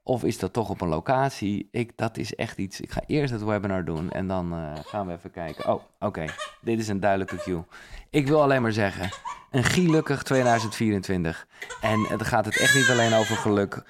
Of 0.08 0.24
is 0.24 0.38
dat 0.38 0.52
toch 0.52 0.68
op 0.68 0.80
een 0.80 0.88
locatie? 0.88 1.68
Ik, 1.70 1.96
dat 1.96 2.16
is 2.16 2.34
echt 2.34 2.58
iets. 2.58 2.80
Ik 2.80 2.90
ga 2.90 3.00
eerst 3.06 3.32
het 3.32 3.44
webinar 3.44 3.84
doen 3.84 4.10
en 4.10 4.26
dan 4.26 4.52
uh, 4.52 4.72
gaan 4.74 5.06
we 5.06 5.12
even 5.12 5.30
kijken. 5.30 5.72
Oh, 5.72 5.82
oké. 6.00 6.24
Dit 6.60 6.78
is 6.78 6.88
een 6.88 7.00
duidelijke 7.00 7.36
cue. 7.36 7.64
Ik 8.10 8.26
wil 8.26 8.42
alleen 8.42 8.62
maar 8.62 8.72
zeggen, 8.72 9.10
een 9.50 9.64
gelukkig 9.64 10.22
2024. 10.22 11.46
En 11.80 12.00
het 12.00 12.22
gaat 12.22 12.44
het 12.44 12.58
echt 12.58 12.74
niet 12.74 12.90
alleen 12.90 13.14
over 13.14 13.36
geluk. 13.36 13.82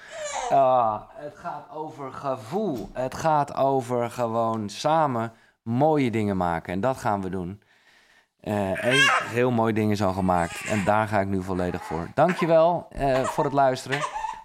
Uh, 0.51 1.01
het 1.15 1.35
gaat 1.35 1.69
over 1.71 2.11
gevoel. 2.11 2.89
Het 2.93 3.15
gaat 3.15 3.55
over 3.55 4.11
gewoon 4.11 4.69
samen 4.69 5.33
mooie 5.63 6.11
dingen 6.11 6.37
maken. 6.37 6.73
En 6.73 6.79
dat 6.79 6.97
gaan 6.97 7.21
we 7.21 7.29
doen. 7.29 7.61
Eén 8.41 8.95
uh, 8.95 9.21
heel 9.21 9.51
mooi 9.51 9.73
ding 9.73 9.91
is 9.91 9.99
gemaakt. 9.99 10.65
En 10.65 10.83
daar 10.83 11.07
ga 11.07 11.19
ik 11.19 11.27
nu 11.27 11.43
volledig 11.43 11.83
voor. 11.83 12.07
Dankjewel 12.13 12.87
uh, 12.97 13.23
voor 13.23 13.43
het 13.43 13.53
luisteren. 13.53 13.99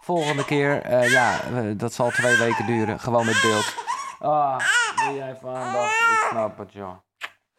Volgende 0.05 0.45
keer, 0.45 0.91
uh, 0.93 1.11
ja, 1.11 1.41
dat 1.77 1.93
zal 1.93 2.11
twee 2.11 2.37
weken 2.37 2.67
duren. 2.67 3.01
Gewoon 3.01 3.27
met 3.27 3.41
beeld. 3.43 3.75
Ah, 4.19 4.61
wil 5.07 5.15
jij 5.15 5.37
van 5.41 5.55
aandacht? 5.55 5.93
Ik 5.93 6.27
snap 6.31 6.59
het, 6.59 6.73
joh. 6.73 6.95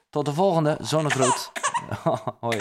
Tot 0.09 0.25
de 0.25 0.33
volgende. 0.33 0.77
Zonnegroet. 0.81 1.51
Hoi. 2.39 2.57